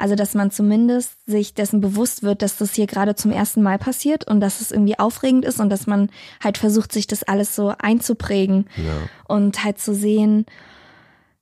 Also, 0.00 0.14
dass 0.14 0.34
man 0.34 0.50
zumindest 0.50 1.12
sich 1.26 1.52
dessen 1.54 1.80
bewusst 1.80 2.22
wird, 2.22 2.40
dass 2.42 2.56
das 2.56 2.74
hier 2.74 2.86
gerade 2.86 3.14
zum 3.14 3.30
ersten 3.30 3.62
Mal 3.62 3.78
passiert 3.78 4.26
und 4.26 4.40
dass 4.40 4.60
es 4.62 4.70
irgendwie 4.72 4.98
aufregend 4.98 5.44
ist 5.44 5.60
und 5.60 5.68
dass 5.68 5.86
man 5.86 6.08
halt 6.42 6.56
versucht, 6.58 6.90
sich 6.92 7.06
das 7.06 7.22
alles 7.22 7.54
so 7.54 7.74
einzuprägen 7.78 8.66
Ja. 8.76 8.92
und 9.28 9.62
halt 9.62 9.78
zu 9.78 9.94
sehen, 9.94 10.46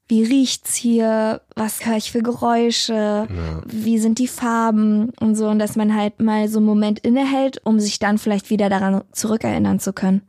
wie 0.09 0.25
riecht's 0.25 0.75
hier, 0.75 1.43
was 1.55 1.85
höre 1.87 1.99
ich 1.99 2.11
für 2.11 2.23
Geräusche, 2.23 3.29
wie 3.67 3.99
sind 3.99 4.19
die 4.19 4.27
Farben 4.27 5.11
und 5.21 5.35
so 5.37 5.49
und 5.49 5.59
dass 5.59 5.77
man 5.77 5.95
halt 5.95 6.19
mal 6.21 6.49
so 6.49 6.59
einen 6.59 6.67
Moment 6.67 6.99
innehält, 7.01 7.61
um 7.65 7.79
sich 7.79 7.99
dann 7.99 8.17
vielleicht 8.19 8.49
wieder 8.51 8.71
daran 8.71 9.03
zurückerinnern 9.13 9.81
zu 9.81 9.93
können. 9.93 10.23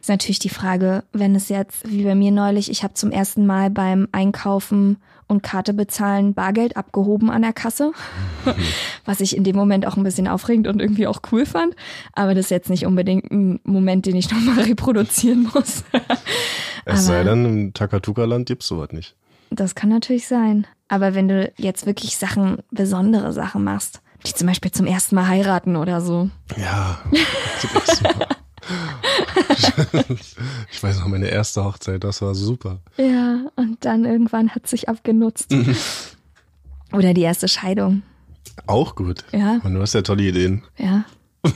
Ist 0.00 0.08
natürlich 0.08 0.40
die 0.40 0.48
Frage, 0.50 1.04
wenn 1.12 1.34
es 1.36 1.48
jetzt, 1.48 1.88
wie 1.90 2.02
bei 2.04 2.14
mir 2.16 2.32
neulich, 2.32 2.70
ich 2.70 2.82
habe 2.82 2.94
zum 2.94 3.12
ersten 3.12 3.46
Mal 3.46 3.70
beim 3.70 4.08
Einkaufen 4.12 4.98
und 5.28 5.42
Karte 5.42 5.74
bezahlen 5.74 6.34
Bargeld 6.34 6.76
abgehoben 6.76 7.30
an 7.30 7.42
der 7.42 7.52
Kasse, 7.52 7.92
was 9.04 9.20
ich 9.20 9.36
in 9.36 9.44
dem 9.44 9.56
Moment 9.56 9.86
auch 9.86 9.96
ein 9.96 10.02
bisschen 10.02 10.28
aufregend 10.28 10.68
und 10.68 10.80
irgendwie 10.80 11.06
auch 11.06 11.20
cool 11.32 11.46
fand. 11.46 11.74
Aber 12.12 12.34
das 12.34 12.46
ist 12.46 12.50
jetzt 12.50 12.70
nicht 12.70 12.86
unbedingt 12.86 13.30
ein 13.30 13.60
Moment, 13.64 14.06
den 14.06 14.16
ich 14.16 14.30
nochmal 14.32 14.64
reproduzieren 14.64 15.50
muss. 15.54 15.84
Es 16.88 17.06
sei 17.06 17.24
denn, 17.24 17.44
im 17.44 17.74
Takatuka-Land 17.74 18.46
gibt's 18.46 18.68
sowas 18.68 18.90
nicht. 18.92 19.16
Das 19.50 19.74
kann 19.74 19.88
natürlich 19.88 20.28
sein. 20.28 20.68
Aber 20.86 21.16
wenn 21.16 21.26
du 21.26 21.52
jetzt 21.56 21.84
wirklich 21.84 22.16
Sachen, 22.16 22.58
besondere 22.70 23.32
Sachen 23.32 23.64
machst, 23.64 24.02
die 24.24 24.32
zum 24.32 24.46
Beispiel 24.46 24.70
zum 24.70 24.86
ersten 24.86 25.16
Mal 25.16 25.26
heiraten 25.26 25.74
oder 25.74 26.00
so. 26.00 26.30
Ja, 26.56 27.00
zum 27.58 27.70
ersten 27.74 28.04
Mal. 28.04 28.26
ich 30.70 30.82
weiß 30.82 30.98
noch, 31.00 31.06
meine 31.06 31.28
erste 31.28 31.64
Hochzeit, 31.64 32.04
das 32.04 32.22
war 32.22 32.34
super. 32.34 32.80
Ja, 32.96 33.46
und 33.56 33.84
dann 33.84 34.04
irgendwann 34.04 34.54
hat 34.54 34.66
sich 34.66 34.88
abgenutzt. 34.88 35.54
oder 36.92 37.14
die 37.14 37.22
erste 37.22 37.48
Scheidung. 37.48 38.02
Auch 38.66 38.94
gut. 38.94 39.24
Ja. 39.32 39.60
Und 39.62 39.74
du 39.74 39.80
hast 39.80 39.94
ja 39.94 40.02
tolle 40.02 40.24
Ideen. 40.24 40.62
Ja. 40.78 41.04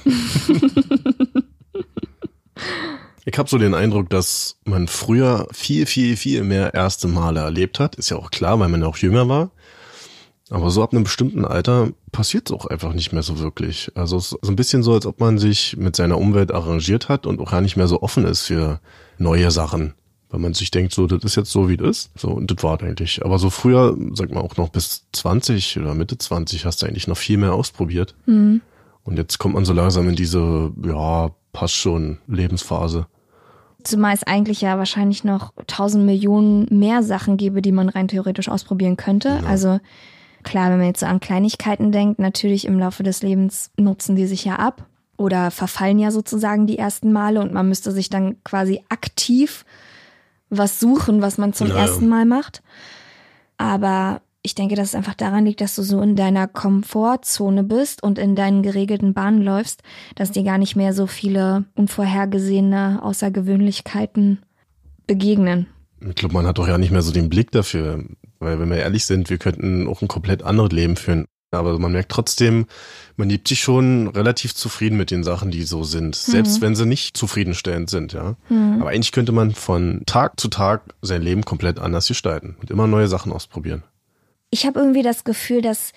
Ich 3.26 3.38
habe 3.38 3.48
so 3.48 3.58
den 3.58 3.74
Eindruck, 3.74 4.08
dass 4.10 4.56
man 4.64 4.88
früher 4.88 5.46
viel, 5.52 5.86
viel, 5.86 6.16
viel 6.16 6.42
mehr 6.42 6.74
erste 6.74 7.06
Male 7.06 7.40
erlebt 7.40 7.78
hat. 7.78 7.94
Ist 7.94 8.10
ja 8.10 8.16
auch 8.16 8.30
klar, 8.30 8.58
weil 8.58 8.68
man 8.68 8.80
ja 8.80 8.88
auch 8.88 8.96
jünger 8.96 9.28
war. 9.28 9.50
Aber 10.50 10.70
so 10.70 10.82
ab 10.82 10.92
einem 10.92 11.04
bestimmten 11.04 11.44
Alter 11.44 11.90
passiert 12.10 12.50
es 12.50 12.56
auch 12.56 12.66
einfach 12.66 12.92
nicht 12.92 13.12
mehr 13.12 13.22
so 13.22 13.38
wirklich. 13.38 13.92
Also 13.94 14.16
es 14.16 14.32
ist 14.32 14.38
so 14.42 14.50
ein 14.50 14.56
bisschen 14.56 14.82
so, 14.82 14.92
als 14.94 15.06
ob 15.06 15.20
man 15.20 15.38
sich 15.38 15.76
mit 15.76 15.94
seiner 15.94 16.18
Umwelt 16.18 16.52
arrangiert 16.52 17.08
hat 17.08 17.24
und 17.24 17.40
auch 17.40 17.52
gar 17.52 17.60
nicht 17.60 17.76
mehr 17.76 17.86
so 17.86 18.02
offen 18.02 18.24
ist 18.24 18.42
für 18.42 18.80
neue 19.16 19.52
Sachen. 19.52 19.94
Weil 20.28 20.40
man 20.40 20.54
sich 20.54 20.70
denkt, 20.70 20.92
so, 20.92 21.06
das 21.06 21.22
ist 21.24 21.36
jetzt 21.36 21.50
so, 21.50 21.68
wie 21.68 21.76
das 21.76 21.88
ist. 21.88 22.10
So, 22.18 22.30
und 22.30 22.50
das 22.50 22.62
war 22.64 22.80
eigentlich. 22.82 23.24
Aber 23.24 23.38
so 23.38 23.48
früher, 23.48 23.96
sag 24.14 24.32
mal 24.32 24.40
auch 24.40 24.56
noch 24.56 24.70
bis 24.70 25.06
20 25.12 25.78
oder 25.78 25.94
Mitte 25.94 26.18
20 26.18 26.66
hast 26.66 26.82
du 26.82 26.86
eigentlich 26.86 27.08
noch 27.08 27.16
viel 27.16 27.38
mehr 27.38 27.52
ausprobiert. 27.52 28.16
Mhm. 28.26 28.60
Und 29.04 29.16
jetzt 29.18 29.38
kommt 29.38 29.54
man 29.54 29.64
so 29.64 29.72
langsam 29.72 30.08
in 30.08 30.16
diese, 30.16 30.72
ja, 30.84 31.30
passt 31.52 31.74
schon, 31.74 32.18
Lebensphase. 32.26 33.06
Zumal 33.82 34.14
es 34.14 34.24
eigentlich 34.24 34.60
ja 34.60 34.78
wahrscheinlich 34.78 35.24
noch 35.24 35.52
tausend 35.66 36.04
Millionen 36.04 36.66
mehr 36.70 37.02
Sachen 37.02 37.36
gäbe, 37.36 37.62
die 37.62 37.72
man 37.72 37.88
rein 37.88 38.08
theoretisch 38.08 38.48
ausprobieren 38.48 38.96
könnte. 38.96 39.40
Ja. 39.42 39.48
Also 39.48 39.80
klar, 40.42 40.70
wenn 40.70 40.78
man 40.78 40.86
jetzt 40.88 41.00
so 41.00 41.06
an 41.06 41.20
Kleinigkeiten 41.20 41.92
denkt, 41.92 42.18
natürlich 42.18 42.66
im 42.66 42.78
Laufe 42.78 43.02
des 43.02 43.22
Lebens 43.22 43.70
nutzen 43.76 44.16
die 44.16 44.26
sich 44.26 44.44
ja 44.44 44.56
ab 44.56 44.86
oder 45.16 45.50
verfallen 45.50 45.98
ja 45.98 46.10
sozusagen 46.10 46.66
die 46.66 46.78
ersten 46.78 47.12
Male 47.12 47.40
und 47.40 47.52
man 47.52 47.68
müsste 47.68 47.92
sich 47.92 48.08
dann 48.08 48.42
quasi 48.42 48.82
aktiv 48.88 49.64
was 50.48 50.80
suchen, 50.80 51.22
was 51.22 51.38
man 51.38 51.52
zum 51.52 51.68
Ja, 51.68 51.74
ja. 51.74 51.80
ersten 51.82 52.08
Mal 52.08 52.24
macht. 52.24 52.62
Aber 53.56 54.22
ich 54.42 54.54
denke, 54.54 54.74
dass 54.74 54.88
es 54.88 54.94
einfach 54.94 55.14
daran 55.14 55.44
liegt, 55.44 55.60
dass 55.60 55.74
du 55.74 55.82
so 55.82 56.00
in 56.00 56.16
deiner 56.16 56.48
Komfortzone 56.48 57.62
bist 57.62 58.02
und 58.02 58.18
in 58.18 58.34
deinen 58.34 58.62
geregelten 58.62 59.12
Bahnen 59.12 59.42
läufst, 59.42 59.82
dass 60.14 60.32
dir 60.32 60.42
gar 60.42 60.58
nicht 60.58 60.76
mehr 60.76 60.94
so 60.94 61.06
viele 61.06 61.66
unvorhergesehene 61.74 63.00
Außergewöhnlichkeiten 63.02 64.40
begegnen. 65.06 65.66
Ich 66.00 66.14
glaube, 66.14 66.32
man 66.32 66.46
hat 66.46 66.56
doch 66.56 66.66
ja 66.66 66.78
nicht 66.78 66.90
mehr 66.90 67.02
so 67.02 67.12
den 67.12 67.28
Blick 67.28 67.50
dafür. 67.50 68.02
Weil, 68.40 68.58
wenn 68.58 68.70
wir 68.70 68.78
ehrlich 68.78 69.04
sind, 69.04 69.30
wir 69.30 69.38
könnten 69.38 69.86
auch 69.86 70.02
ein 70.02 70.08
komplett 70.08 70.42
anderes 70.42 70.72
Leben 70.72 70.96
führen. 70.96 71.26
Aber 71.52 71.78
man 71.78 71.92
merkt 71.92 72.12
trotzdem, 72.12 72.66
man 73.16 73.28
gibt 73.28 73.48
sich 73.48 73.60
schon 73.60 74.06
relativ 74.08 74.54
zufrieden 74.54 74.96
mit 74.96 75.10
den 75.10 75.24
Sachen, 75.24 75.50
die 75.50 75.64
so 75.64 75.82
sind. 75.82 76.14
Selbst 76.14 76.60
wenn 76.60 76.76
sie 76.76 76.86
nicht 76.86 77.16
zufriedenstellend 77.16 77.90
sind, 77.90 78.12
ja. 78.12 78.36
Aber 78.48 78.90
eigentlich 78.90 79.10
könnte 79.10 79.32
man 79.32 79.52
von 79.52 80.02
Tag 80.06 80.38
zu 80.38 80.46
Tag 80.48 80.94
sein 81.02 81.22
Leben 81.22 81.44
komplett 81.44 81.80
anders 81.80 82.06
gestalten 82.06 82.56
und 82.60 82.70
immer 82.70 82.86
neue 82.86 83.08
Sachen 83.08 83.32
ausprobieren. 83.32 83.82
Ich 84.50 84.64
habe 84.64 84.78
irgendwie 84.78 85.02
das 85.02 85.24
Gefühl, 85.24 85.60
dass 85.60 85.92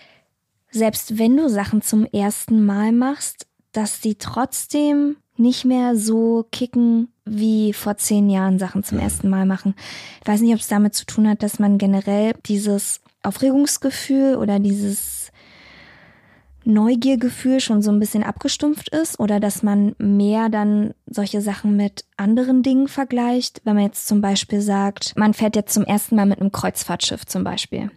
selbst 0.72 1.20
wenn 1.20 1.38
du 1.38 1.50
Sachen 1.50 1.84
zum 1.84 2.06
ersten 2.06 2.66
Mal 2.66 2.92
machst, 2.92 3.46
dass 3.74 4.00
die 4.02 4.16
trotzdem 4.16 5.18
nicht 5.38 5.66
mehr 5.66 5.96
so 5.96 6.46
kicken 6.52 7.10
wie 7.26 7.74
vor 7.74 7.98
zehn 7.98 8.30
Jahren 8.30 8.60
Sachen 8.60 8.84
zum 8.84 9.00
ersten 9.00 9.30
Mal 9.30 9.46
machen. 9.46 9.76
Ich 10.22 10.28
weiß 10.28 10.42
nicht, 10.42 10.54
ob 10.54 10.60
es 10.60 10.68
damit 10.68 10.94
zu 10.94 11.06
tun 11.06 11.28
hat, 11.28 11.42
dass 11.42 11.60
man 11.60 11.78
generell 11.78 12.34
dieses 12.46 13.02
Aufregungsgefühl 13.24 14.36
oder 14.36 14.60
dieses 14.60 15.32
Neugiergefühl 16.66 17.60
schon 17.60 17.82
so 17.82 17.92
ein 17.92 18.00
bisschen 18.00 18.24
abgestumpft 18.24 18.90
ist 18.90 19.20
oder 19.20 19.40
dass 19.40 19.64
man 19.64 19.96
mehr 19.98 20.50
dann 20.50 20.94
solche 21.06 21.42
Sachen 21.42 21.76
mit 21.76 22.06
anderen 22.16 22.64
Dingen 22.64 22.88
vergleicht. 22.88 23.62
Wenn 23.66 23.76
man 23.76 23.86
jetzt 23.86 24.08
zum 24.08 24.22
Beispiel 24.22 24.62
sagt, 24.62 25.14
man 25.18 25.34
fährt 25.34 25.56
jetzt 25.56 25.74
zum 25.74 25.84
ersten 25.84 26.16
Mal 26.16 26.26
mit 26.26 26.40
einem 26.40 26.52
Kreuzfahrtschiff 26.52 27.26
zum 27.26 27.44
Beispiel. 27.44 27.92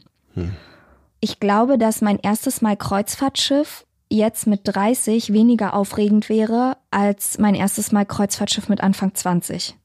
Ich 1.21 1.41
glaube, 1.41 1.79
dass 1.79 2.03
mein 2.03 2.19
erstes 2.19 2.61
Mal 2.61 2.77
Kreuzfahrtschiff 2.77 3.86
jetzt 4.09 4.47
mit 4.47 4.61
30 4.65 5.33
weniger 5.33 5.75
aufregend 5.75 6.29
wäre 6.29 6.77
als 6.91 7.39
mein 7.39 7.55
erstes 7.55 7.93
Mal 7.93 8.07
Kreuzfahrtschiff 8.07 8.69
mit 8.69 8.81
Anfang 8.81 9.15
20. 9.15 9.77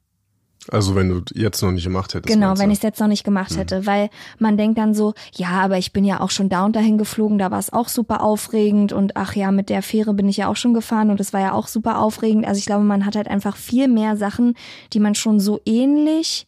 Also 0.70 0.94
wenn 0.94 1.08
du 1.08 1.22
jetzt 1.34 1.60
noch 1.60 1.72
nicht 1.72 1.84
gemacht 1.84 2.14
hättest. 2.14 2.32
Genau, 2.32 2.56
wenn 2.58 2.70
ich 2.70 2.78
es 2.78 2.82
jetzt 2.82 3.00
noch 3.00 3.08
nicht 3.08 3.24
gemacht 3.24 3.56
hätte, 3.56 3.84
weil 3.84 4.10
man 4.38 4.56
denkt 4.56 4.78
dann 4.78 4.94
so, 4.94 5.12
ja, 5.34 5.48
aber 5.48 5.76
ich 5.78 5.92
bin 5.92 6.04
ja 6.04 6.20
auch 6.20 6.30
schon 6.30 6.48
da 6.48 6.64
und 6.64 6.76
dahin 6.76 6.98
geflogen, 6.98 7.38
da 7.38 7.50
war 7.50 7.58
es 7.58 7.72
auch 7.72 7.88
super 7.88 8.22
aufregend 8.22 8.92
und 8.92 9.16
ach 9.16 9.34
ja, 9.34 9.50
mit 9.50 9.70
der 9.70 9.82
Fähre 9.82 10.14
bin 10.14 10.28
ich 10.28 10.36
ja 10.36 10.48
auch 10.48 10.54
schon 10.54 10.72
gefahren 10.72 11.10
und 11.10 11.18
es 11.18 11.32
war 11.32 11.40
ja 11.40 11.52
auch 11.52 11.66
super 11.66 11.98
aufregend. 11.98 12.46
Also 12.46 12.58
ich 12.60 12.66
glaube, 12.66 12.84
man 12.84 13.04
hat 13.04 13.16
halt 13.16 13.26
einfach 13.26 13.56
viel 13.56 13.88
mehr 13.88 14.16
Sachen, 14.16 14.54
die 14.92 15.00
man 15.00 15.16
schon 15.16 15.40
so 15.40 15.60
ähnlich 15.66 16.46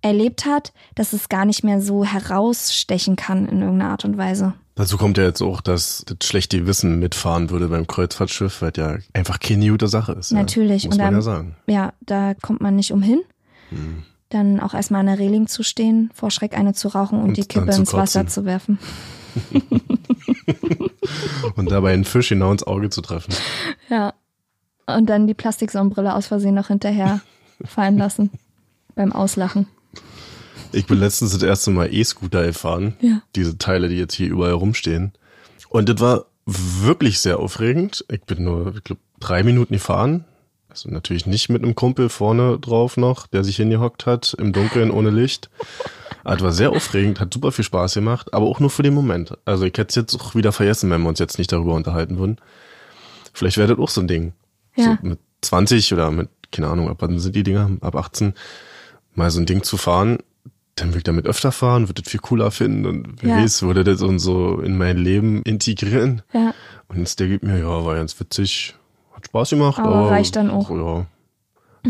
erlebt 0.00 0.44
hat, 0.44 0.72
dass 0.96 1.12
es 1.12 1.28
gar 1.28 1.44
nicht 1.44 1.62
mehr 1.62 1.80
so 1.80 2.04
herausstechen 2.04 3.14
kann 3.14 3.46
in 3.46 3.62
irgendeiner 3.62 3.92
Art 3.92 4.04
und 4.04 4.18
Weise. 4.18 4.54
Dazu 4.74 4.96
kommt 4.96 5.18
ja 5.18 5.24
jetzt 5.24 5.42
auch, 5.42 5.60
dass 5.60 6.04
das 6.06 6.26
schlechte 6.26 6.58
Gewissen 6.58 6.98
mitfahren 6.98 7.50
würde 7.50 7.68
beim 7.68 7.86
Kreuzfahrtschiff, 7.86 8.62
weil 8.62 8.72
ja 8.76 8.96
einfach 9.12 9.38
keine 9.38 9.68
gute 9.68 9.86
Sache 9.88 10.12
ist. 10.12 10.32
Natürlich. 10.32 10.84
Ja. 10.84 10.88
Muss 10.88 10.96
Und 10.96 11.02
man 11.02 11.06
dann- 11.08 11.14
ja 11.14 11.20
sagen. 11.22 11.56
Ja, 11.66 11.92
da 12.00 12.34
kommt 12.34 12.60
man 12.62 12.74
nicht 12.76 12.92
umhin. 12.92 13.20
Dann 14.30 14.60
auch 14.60 14.72
erstmal 14.74 15.00
an 15.00 15.06
der 15.06 15.18
Reling 15.18 15.46
zu 15.46 15.62
stehen, 15.62 16.10
vor 16.14 16.30
Schreck 16.30 16.56
eine 16.56 16.72
zu 16.72 16.88
rauchen 16.88 17.18
und, 17.18 17.28
Und 17.30 17.36
die 17.36 17.44
Kippe 17.44 17.70
ins 17.72 17.92
Wasser 17.92 18.20
kotzen. 18.20 18.28
zu 18.28 18.44
werfen. 18.46 18.78
Und 21.56 21.70
dabei 21.70 21.92
einen 21.92 22.04
Fisch 22.04 22.28
genau 22.30 22.52
ins 22.52 22.62
Auge 22.62 22.90
zu 22.90 23.00
treffen. 23.02 23.34
Ja. 23.88 24.14
Und 24.86 25.06
dann 25.08 25.26
die 25.26 25.34
Plastiksonnenbrille 25.34 26.14
aus 26.14 26.26
Versehen 26.26 26.54
noch 26.54 26.68
hinterher 26.68 27.20
fallen 27.64 27.96
lassen. 27.98 28.30
Beim 28.94 29.12
Auslachen. 29.12 29.66
Ich 30.72 30.86
bin 30.86 30.98
letztens 30.98 31.32
das 31.32 31.42
erste 31.42 31.70
Mal 31.70 31.92
E-Scooter 31.92 32.44
gefahren. 32.44 32.96
Ja. 33.00 33.22
Diese 33.36 33.58
Teile, 33.58 33.88
die 33.88 33.96
jetzt 33.96 34.14
hier 34.14 34.28
überall 34.28 34.52
rumstehen. 34.52 35.12
Und 35.68 35.88
das 35.88 36.00
war 36.00 36.26
wirklich 36.44 37.20
sehr 37.20 37.38
aufregend. 37.38 38.04
Ich 38.10 38.22
bin 38.22 38.44
nur, 38.44 38.74
ich 38.76 38.84
glaube, 38.84 39.00
drei 39.20 39.42
Minuten 39.42 39.74
gefahren. 39.74 40.24
Also 40.68 40.88
natürlich 40.90 41.26
nicht 41.26 41.50
mit 41.50 41.62
einem 41.62 41.74
Kumpel 41.74 42.08
vorne 42.08 42.58
drauf 42.58 42.96
noch, 42.96 43.26
der 43.26 43.44
sich 43.44 43.56
hingehockt 43.56 44.06
hat, 44.06 44.34
im 44.38 44.52
Dunkeln 44.52 44.90
ohne 44.90 45.10
Licht. 45.10 45.50
Aber 46.24 46.36
es 46.36 46.42
war 46.42 46.52
sehr 46.52 46.70
aufregend, 46.70 47.20
hat 47.20 47.34
super 47.34 47.52
viel 47.52 47.64
Spaß 47.64 47.94
gemacht, 47.94 48.32
aber 48.32 48.46
auch 48.46 48.58
nur 48.58 48.70
für 48.70 48.82
den 48.82 48.94
Moment. 48.94 49.36
Also 49.44 49.64
ich 49.64 49.76
hätte 49.76 49.88
es 49.88 49.94
jetzt 49.96 50.14
auch 50.14 50.34
wieder 50.34 50.52
vergessen, 50.52 50.90
wenn 50.90 51.02
wir 51.02 51.08
uns 51.08 51.18
jetzt 51.18 51.38
nicht 51.38 51.52
darüber 51.52 51.74
unterhalten 51.74 52.18
würden. 52.18 52.38
Vielleicht 53.34 53.58
wäre 53.58 53.68
das 53.68 53.78
auch 53.78 53.88
so 53.90 54.00
ein 54.00 54.08
Ding. 54.08 54.32
Ja. 54.76 54.98
So 55.02 55.08
mit 55.08 55.18
20 55.42 55.92
oder 55.92 56.10
mit, 56.10 56.30
keine 56.50 56.68
Ahnung, 56.68 56.88
ab 56.88 56.98
wann 57.00 57.18
sind 57.18 57.36
die 57.36 57.42
Dinger, 57.42 57.70
ab 57.80 57.96
18, 57.96 58.34
mal 59.14 59.30
so 59.30 59.40
ein 59.40 59.46
Ding 59.46 59.62
zu 59.62 59.76
fahren, 59.76 60.18
dann 60.76 60.88
würde 60.88 60.98
ich 60.98 61.04
damit 61.04 61.26
öfter 61.26 61.52
fahren, 61.52 61.88
würde 61.88 62.02
das 62.02 62.10
viel 62.10 62.20
cooler 62.20 62.50
finden 62.50 62.86
und 62.86 63.22
Ja. 63.22 63.36
weiß, 63.36 63.62
würde 63.62 63.84
das 63.84 64.00
und 64.02 64.18
so 64.18 64.60
in 64.60 64.76
mein 64.78 64.96
Leben 64.96 65.42
integrieren. 65.42 66.22
Ja. 66.32 66.54
Und 66.88 66.98
jetzt 66.98 67.20
der 67.20 67.28
gibt 67.28 67.44
mir, 67.44 67.58
ja, 67.58 67.84
war 67.84 67.94
ganz 67.96 68.18
witzig, 68.18 68.74
hat 69.14 69.26
Spaß 69.26 69.50
gemacht, 69.50 69.78
Aber 69.78 69.94
aber, 69.94 70.10
reicht 70.10 70.36
dann 70.36 70.50
auch. 70.50 70.70
Ja, 70.70 71.06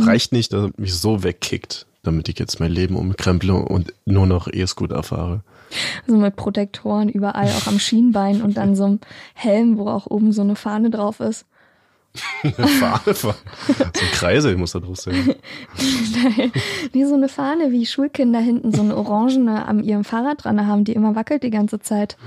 reicht 0.05 0.33
nicht, 0.33 0.53
dass 0.53 0.71
es 0.71 0.79
mich 0.79 0.95
so 0.95 1.23
wegkickt, 1.23 1.87
damit 2.03 2.29
ich 2.29 2.39
jetzt 2.39 2.61
mein 2.61 2.73
Leben 2.73 2.97
umkremple 2.97 3.55
und 3.55 3.93
nur 4.05 4.27
noch 4.27 4.49
E-Scooter 4.53 5.03
fahre. 5.03 5.43
So 6.07 6.17
mit 6.17 6.37
Protektoren 6.37 7.09
überall, 7.09 7.49
auch 7.49 7.67
am 7.67 7.79
Schienbein 7.79 8.43
und 8.43 8.57
dann 8.57 8.75
so 8.77 8.85
einem 8.85 9.01
Helm, 9.35 9.79
wo 9.79 9.89
auch 9.89 10.07
oben 10.07 10.33
so 10.33 10.43
eine 10.43 10.57
Fahne 10.57 10.91
drauf 10.91 11.21
ist. 11.21 11.47
Eine 12.42 12.69
Fahne, 12.69 13.14
so 13.14 13.31
ein 13.31 14.11
Kreisel 14.12 14.57
muss 14.57 14.73
da 14.73 14.81
drauf 14.81 14.99
sein. 14.99 15.35
Nee, 16.92 17.07
so 17.07 17.14
eine 17.14 17.28
Fahne, 17.28 17.73
wie 17.73 17.87
Schulkinder 17.87 18.38
hinten 18.38 18.73
so 18.73 18.83
eine 18.83 18.97
orangene 18.97 19.66
an 19.66 19.83
ihrem 19.83 20.04
Fahrrad 20.04 20.45
dran 20.45 20.66
haben, 20.66 20.85
die 20.85 20.92
immer 20.92 21.14
wackelt 21.14 21.42
die 21.42 21.50
ganze 21.50 21.81
Zeit. 21.81 22.19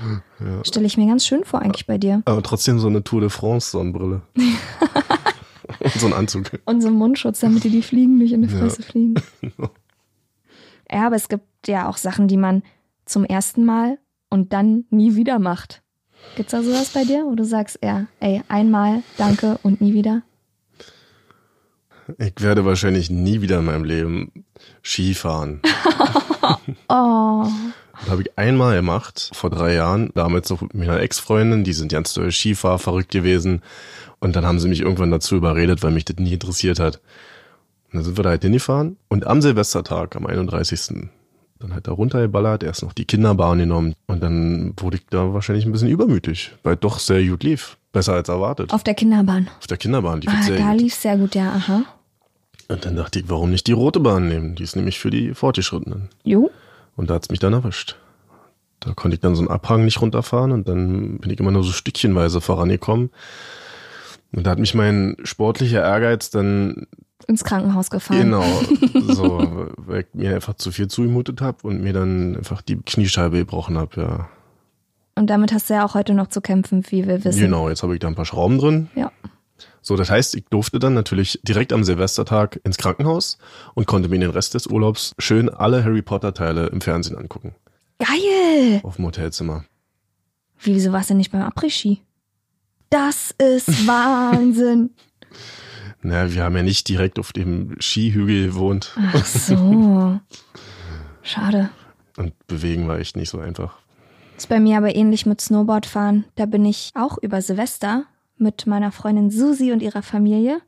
Stelle 0.64 0.86
ich 0.86 0.96
mir 0.96 1.06
ganz 1.06 1.24
schön 1.24 1.44
vor 1.44 1.62
eigentlich 1.62 1.86
bei 1.86 1.98
dir. 1.98 2.22
Aber 2.24 2.42
trotzdem 2.42 2.80
so 2.80 2.88
eine 2.88 3.04
Tour 3.04 3.20
de 3.20 3.30
France 3.30 3.70
Sonnenbrille. 3.70 4.22
und 5.80 5.92
so 5.92 6.06
ein 6.06 6.12
Anzug. 6.12 6.50
Und 6.64 6.80
so 6.80 6.88
einen 6.88 6.96
Mundschutz, 6.96 7.40
damit 7.40 7.64
dir 7.64 7.70
die 7.70 7.82
Fliegen 7.82 8.18
nicht 8.18 8.32
in 8.32 8.42
die 8.42 8.48
Fresse 8.48 8.82
fliegen. 8.82 9.14
Ja, 10.88 11.06
aber 11.06 11.16
es 11.16 11.28
gibt 11.28 11.44
ja 11.66 11.88
auch 11.88 11.96
Sachen, 11.96 12.28
die 12.28 12.36
man 12.36 12.62
zum 13.06 13.24
ersten 13.24 13.64
Mal 13.64 13.98
und 14.30 14.52
dann 14.52 14.84
nie 14.90 15.16
wieder 15.16 15.40
macht. 15.40 15.82
Gibt's 16.34 16.52
da 16.52 16.62
sowas 16.62 16.90
bei 16.90 17.04
dir, 17.04 17.24
wo 17.24 17.34
du 17.34 17.44
sagst, 17.44 17.78
ja, 17.82 18.06
ey, 18.20 18.42
einmal, 18.48 19.02
danke 19.16 19.58
und 19.62 19.80
nie 19.80 19.94
wieder? 19.94 20.22
Ich 22.18 22.40
werde 22.40 22.64
wahrscheinlich 22.64 23.10
nie 23.10 23.40
wieder 23.40 23.58
in 23.58 23.64
meinem 23.64 23.84
Leben 23.84 24.44
Skifahren. 24.82 25.60
Oh. 26.88 27.44
Das 27.98 28.10
habe 28.10 28.22
ich 28.22 28.38
einmal 28.38 28.76
gemacht, 28.76 29.30
vor 29.32 29.50
drei 29.50 29.74
Jahren, 29.74 30.10
damals 30.14 30.50
noch 30.50 30.60
mit 30.60 30.74
meiner 30.74 31.00
Ex-Freundin, 31.00 31.64
die 31.64 31.72
sind 31.72 31.90
ganz 31.90 32.14
doll 32.14 32.30
Skifahr 32.30 32.78
verrückt 32.78 33.10
gewesen. 33.10 33.62
Und 34.20 34.36
dann 34.36 34.46
haben 34.46 34.60
sie 34.60 34.68
mich 34.68 34.80
irgendwann 34.80 35.10
dazu 35.10 35.34
überredet, 35.36 35.82
weil 35.82 35.90
mich 35.90 36.04
das 36.04 36.16
nie 36.18 36.32
interessiert 36.32 36.78
hat. 36.78 37.00
Und 37.86 37.94
dann 37.94 38.04
sind 38.04 38.16
wir 38.16 38.24
da 38.24 38.30
halt 38.30 38.42
hingefahren 38.42 38.96
und 39.08 39.26
am 39.26 39.42
Silvestertag, 39.42 40.14
am 40.16 40.26
31. 40.26 41.08
Dann 41.58 41.72
halt 41.72 41.86
da 41.88 41.92
runtergeballert, 41.92 42.62
erst 42.62 42.82
noch 42.82 42.92
die 42.92 43.06
Kinderbahn 43.06 43.58
genommen 43.58 43.94
und 44.08 44.22
dann 44.22 44.74
wurde 44.76 44.98
ich 44.98 45.06
da 45.08 45.32
wahrscheinlich 45.32 45.64
ein 45.64 45.72
bisschen 45.72 45.88
übermütig, 45.88 46.52
weil 46.62 46.76
doch 46.76 46.98
sehr 46.98 47.24
gut 47.24 47.42
lief. 47.42 47.78
Besser 47.92 48.12
als 48.12 48.28
erwartet. 48.28 48.74
Auf 48.74 48.84
der 48.84 48.92
Kinderbahn. 48.94 49.48
Auf 49.58 49.66
der 49.66 49.78
Kinderbahn 49.78 50.20
lief 50.20 50.30
Ah, 50.30 50.36
es 50.40 50.46
sehr 50.46 50.58
da 50.58 50.72
gut. 50.72 50.80
lief 50.82 50.94
sehr 50.94 51.16
gut, 51.16 51.34
ja, 51.34 51.50
aha. 51.52 51.82
Und 52.68 52.84
dann 52.84 52.94
dachte 52.96 53.20
ich, 53.20 53.30
warum 53.30 53.50
nicht 53.50 53.66
die 53.68 53.72
rote 53.72 54.00
Bahn 54.00 54.28
nehmen? 54.28 54.54
Die 54.54 54.64
ist 54.64 54.76
nämlich 54.76 54.98
für 54.98 55.08
die 55.08 55.32
Fortgeschrittenen. 55.32 56.10
Jo. 56.24 56.50
Und 56.94 57.08
da 57.08 57.14
hat's 57.14 57.30
mich 57.30 57.38
dann 57.38 57.54
erwischt. 57.54 57.96
Da 58.80 58.92
konnte 58.92 59.14
ich 59.14 59.20
dann 59.20 59.34
so 59.34 59.40
einen 59.40 59.50
Abhang 59.50 59.84
nicht 59.86 60.02
runterfahren 60.02 60.52
und 60.52 60.68
dann 60.68 61.18
bin 61.18 61.30
ich 61.30 61.40
immer 61.40 61.52
nur 61.52 61.64
so 61.64 61.72
stückchenweise 61.72 62.42
vorangekommen. 62.42 63.10
Und 64.32 64.46
da 64.46 64.50
hat 64.50 64.58
mich 64.58 64.74
mein 64.74 65.16
sportlicher 65.22 65.82
Ehrgeiz 65.82 66.30
dann 66.30 66.86
Ins 67.26 67.44
Krankenhaus 67.44 67.90
gefahren. 67.90 68.20
genau 68.20 68.44
so, 69.14 69.68
weil 69.76 70.02
ich 70.02 70.06
mir 70.12 70.34
einfach 70.34 70.54
zu 70.54 70.70
viel 70.70 70.88
zugemutet 70.88 71.40
habe 71.40 71.66
und 71.66 71.82
mir 71.82 71.92
dann 71.92 72.36
einfach 72.36 72.62
die 72.62 72.76
Kniescheibe 72.76 73.38
gebrochen 73.38 73.78
habe, 73.78 74.00
ja. 74.00 74.28
Und 75.18 75.28
damit 75.30 75.52
hast 75.52 75.70
du 75.70 75.74
ja 75.74 75.84
auch 75.84 75.94
heute 75.94 76.12
noch 76.12 76.26
zu 76.28 76.42
kämpfen, 76.42 76.84
wie 76.90 77.06
wir 77.06 77.24
wissen. 77.24 77.40
Genau, 77.40 77.70
jetzt 77.70 77.82
habe 77.82 77.94
ich 77.94 78.00
da 78.00 78.06
ein 78.06 78.14
paar 78.14 78.26
Schrauben 78.26 78.58
drin. 78.58 78.90
Ja. 78.94 79.10
So, 79.80 79.96
das 79.96 80.10
heißt, 80.10 80.34
ich 80.34 80.44
durfte 80.50 80.78
dann 80.78 80.92
natürlich 80.92 81.40
direkt 81.42 81.72
am 81.72 81.84
Silvestertag 81.84 82.60
ins 82.64 82.76
Krankenhaus 82.76 83.38
und 83.74 83.86
konnte 83.86 84.10
mir 84.10 84.18
den 84.18 84.30
Rest 84.30 84.52
des 84.54 84.66
Urlaubs 84.66 85.14
schön 85.18 85.48
alle 85.48 85.84
Harry 85.84 86.02
Potter 86.02 86.34
Teile 86.34 86.66
im 86.66 86.82
Fernsehen 86.82 87.16
angucken. 87.16 87.54
Geil! 87.98 88.80
Auf 88.82 88.96
dem 88.96 89.06
Hotelzimmer. 89.06 89.64
Wie, 90.58 90.74
wieso 90.74 90.92
warst 90.92 91.10
du 91.10 91.14
nicht 91.14 91.32
beim 91.32 91.42
Après-Ski? 91.42 92.02
Das 92.90 93.34
ist 93.38 93.68
Wahnsinn. 93.86 94.90
Na, 96.02 96.32
wir 96.32 96.44
haben 96.44 96.56
ja 96.56 96.62
nicht 96.62 96.88
direkt 96.88 97.18
auf 97.18 97.32
dem 97.32 97.76
Skihügel 97.80 98.46
gewohnt 98.48 98.96
Ach 99.12 99.24
so. 99.24 100.20
Schade. 101.22 101.70
und 102.16 102.32
bewegen 102.46 102.86
war 102.86 102.98
echt 102.98 103.16
nicht 103.16 103.30
so 103.30 103.40
einfach. 103.40 103.78
Ist 104.36 104.48
bei 104.48 104.60
mir 104.60 104.76
aber 104.76 104.94
ähnlich 104.94 105.26
mit 105.26 105.40
Snowboardfahren. 105.40 106.24
Da 106.36 106.46
bin 106.46 106.64
ich 106.64 106.92
auch 106.94 107.18
über 107.18 107.42
Silvester 107.42 108.04
mit 108.38 108.66
meiner 108.66 108.92
Freundin 108.92 109.30
Susi 109.30 109.72
und 109.72 109.82
ihrer 109.82 110.02
Familie 110.02 110.60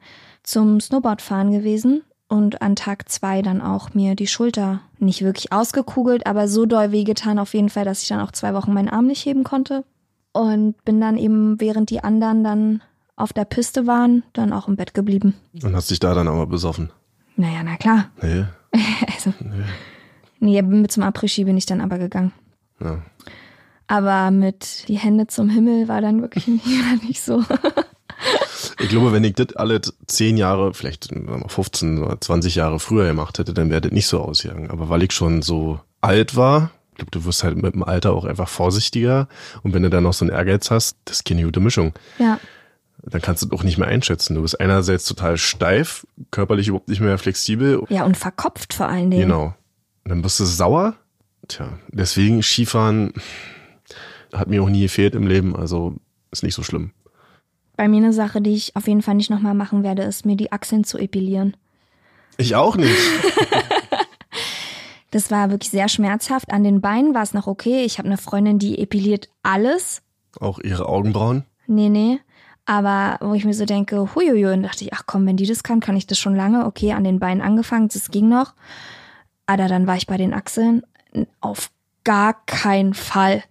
zum 0.42 0.80
Snowboardfahren 0.80 1.52
gewesen 1.52 2.02
und 2.28 2.60
an 2.62 2.74
Tag 2.76 3.08
zwei 3.08 3.42
dann 3.42 3.60
auch 3.60 3.94
mir 3.94 4.14
die 4.14 4.26
Schulter 4.26 4.80
nicht 4.98 5.22
wirklich 5.22 5.52
ausgekugelt, 5.52 6.26
aber 6.26 6.48
so 6.48 6.66
doll 6.66 6.92
wehgetan 6.92 7.38
auf 7.38 7.54
jeden 7.54 7.68
Fall, 7.68 7.84
dass 7.84 8.02
ich 8.02 8.08
dann 8.08 8.20
auch 8.20 8.32
zwei 8.32 8.54
Wochen 8.54 8.72
meinen 8.72 8.88
Arm 8.88 9.06
nicht 9.06 9.24
heben 9.24 9.44
konnte. 9.44 9.84
Und 10.32 10.82
bin 10.84 11.00
dann 11.00 11.16
eben, 11.16 11.60
während 11.60 11.90
die 11.90 12.02
anderen 12.04 12.44
dann 12.44 12.82
auf 13.16 13.32
der 13.32 13.44
Piste 13.44 13.86
waren, 13.86 14.22
dann 14.32 14.52
auch 14.52 14.68
im 14.68 14.76
Bett 14.76 14.94
geblieben. 14.94 15.34
Und 15.62 15.74
hast 15.74 15.90
dich 15.90 15.98
da 15.98 16.14
dann 16.14 16.28
aber 16.28 16.46
besoffen. 16.46 16.90
Naja, 17.36 17.62
na 17.64 17.76
klar. 17.76 18.10
Nee, 18.22 18.44
Also, 19.14 19.32
nee, 20.40 20.62
mit 20.62 20.92
zum 20.92 21.02
Après-Ski 21.02 21.44
bin 21.44 21.56
ich 21.56 21.66
dann 21.66 21.80
aber 21.80 21.98
gegangen. 21.98 22.32
ja. 22.80 23.02
Aber 23.90 24.30
mit 24.30 24.86
die 24.88 24.98
Hände 24.98 25.28
zum 25.28 25.48
Himmel 25.48 25.88
war 25.88 26.02
dann 26.02 26.20
wirklich 26.20 26.46
nicht, 26.46 26.62
nicht 27.02 27.22
so. 27.22 27.42
Ich 28.80 28.90
glaube, 28.90 29.12
wenn 29.12 29.24
ich 29.24 29.34
das 29.34 29.56
alle 29.56 29.80
zehn 30.06 30.36
Jahre, 30.36 30.74
vielleicht 30.74 31.04
sagen 31.04 31.26
wir 31.26 31.38
mal 31.38 31.48
15 31.48 32.02
oder 32.02 32.20
20 32.20 32.54
Jahre 32.54 32.80
früher 32.80 33.06
gemacht 33.06 33.38
hätte, 33.38 33.54
dann 33.54 33.70
wäre 33.70 33.80
das 33.80 33.92
nicht 33.92 34.06
so 34.06 34.20
ausgegangen. 34.20 34.70
Aber 34.70 34.90
weil 34.90 35.02
ich 35.04 35.12
schon 35.12 35.40
so 35.40 35.80
alt 36.02 36.36
war, 36.36 36.70
glaube, 36.98 37.10
du 37.10 37.24
wirst 37.24 37.42
halt 37.44 37.56
mit 37.56 37.74
dem 37.74 37.82
Alter 37.82 38.12
auch 38.12 38.24
einfach 38.24 38.48
vorsichtiger. 38.48 39.28
Und 39.62 39.72
wenn 39.74 39.82
du 39.82 39.90
dann 39.90 40.04
noch 40.04 40.12
so 40.12 40.24
einen 40.24 40.34
Ehrgeiz 40.34 40.70
hast, 40.70 40.98
das 41.06 41.16
ist 41.18 41.24
keine 41.24 41.42
gute 41.44 41.60
Mischung. 41.60 41.94
Ja, 42.18 42.38
Dann 43.02 43.22
kannst 43.22 43.42
du 43.42 43.46
es 43.46 43.52
auch 43.52 43.62
nicht 43.62 43.78
mehr 43.78 43.88
einschätzen. 43.88 44.34
Du 44.34 44.42
bist 44.42 44.60
einerseits 44.60 45.04
total 45.06 45.38
steif, 45.38 46.06
körperlich 46.30 46.68
überhaupt 46.68 46.88
nicht 46.88 47.00
mehr 47.00 47.16
flexibel. 47.18 47.82
ja 47.88 48.04
und 48.04 48.16
verkopft 48.16 48.74
vor 48.74 48.88
allen 48.88 49.10
Dingen. 49.10 49.22
Genau. 49.22 49.54
Und 50.04 50.10
dann 50.10 50.22
bist 50.22 50.38
du 50.40 50.44
sauer. 50.44 50.94
Tja, 51.48 51.78
deswegen 51.88 52.42
Skifahren 52.42 53.14
hat 54.34 54.48
mir 54.48 54.62
auch 54.62 54.68
nie 54.68 54.82
gefehlt 54.82 55.14
im 55.14 55.26
Leben, 55.26 55.56
also 55.56 55.94
ist 56.30 56.42
nicht 56.42 56.54
so 56.54 56.62
schlimm. 56.62 56.90
Bei 57.76 57.88
mir 57.88 57.98
eine 57.98 58.12
Sache, 58.12 58.42
die 58.42 58.54
ich 58.54 58.76
auf 58.76 58.86
jeden 58.88 59.00
Fall 59.02 59.14
nicht 59.14 59.30
nochmal 59.30 59.54
machen 59.54 59.82
werde, 59.82 60.02
ist 60.02 60.26
mir 60.26 60.36
die 60.36 60.52
Achseln 60.52 60.84
zu 60.84 60.98
epilieren. 60.98 61.56
Ich 62.36 62.54
auch 62.56 62.76
nicht. 62.76 62.92
Das 65.10 65.30
war 65.30 65.50
wirklich 65.50 65.70
sehr 65.70 65.88
schmerzhaft. 65.88 66.50
An 66.50 66.64
den 66.64 66.80
Beinen 66.80 67.14
war 67.14 67.22
es 67.22 67.34
noch 67.34 67.46
okay. 67.46 67.84
Ich 67.84 67.98
habe 67.98 68.08
eine 68.08 68.18
Freundin, 68.18 68.58
die 68.58 68.78
epiliert 68.78 69.28
alles. 69.42 70.02
Auch 70.38 70.58
ihre 70.58 70.86
Augenbrauen. 70.86 71.44
Nee, 71.66 71.88
nee. 71.88 72.20
Aber 72.66 73.16
wo 73.26 73.32
ich 73.32 73.46
mir 73.46 73.54
so 73.54 73.64
denke, 73.64 74.14
huiuiui, 74.14 74.52
und 74.52 74.62
dachte 74.62 74.84
ich, 74.84 74.92
ach 74.92 75.04
komm, 75.06 75.26
wenn 75.26 75.38
die 75.38 75.46
das 75.46 75.62
kann, 75.62 75.80
kann 75.80 75.96
ich 75.96 76.06
das 76.06 76.18
schon 76.18 76.36
lange. 76.36 76.66
Okay, 76.66 76.92
an 76.92 77.04
den 77.04 77.18
Beinen 77.18 77.40
angefangen, 77.40 77.88
das 77.88 78.10
ging 78.10 78.28
noch. 78.28 78.52
Aber 79.46 79.68
dann 79.68 79.86
war 79.86 79.96
ich 79.96 80.06
bei 80.06 80.18
den 80.18 80.34
Achseln. 80.34 80.82
Auf 81.40 81.70
gar 82.04 82.44
keinen 82.44 82.92
Fall 82.92 83.42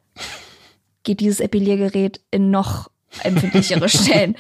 geht 1.04 1.20
dieses 1.20 1.39
Epiliergerät 1.39 2.22
in 2.30 2.52
noch 2.52 2.91
empfindlichere 3.24 3.89
Stellen. 3.89 4.36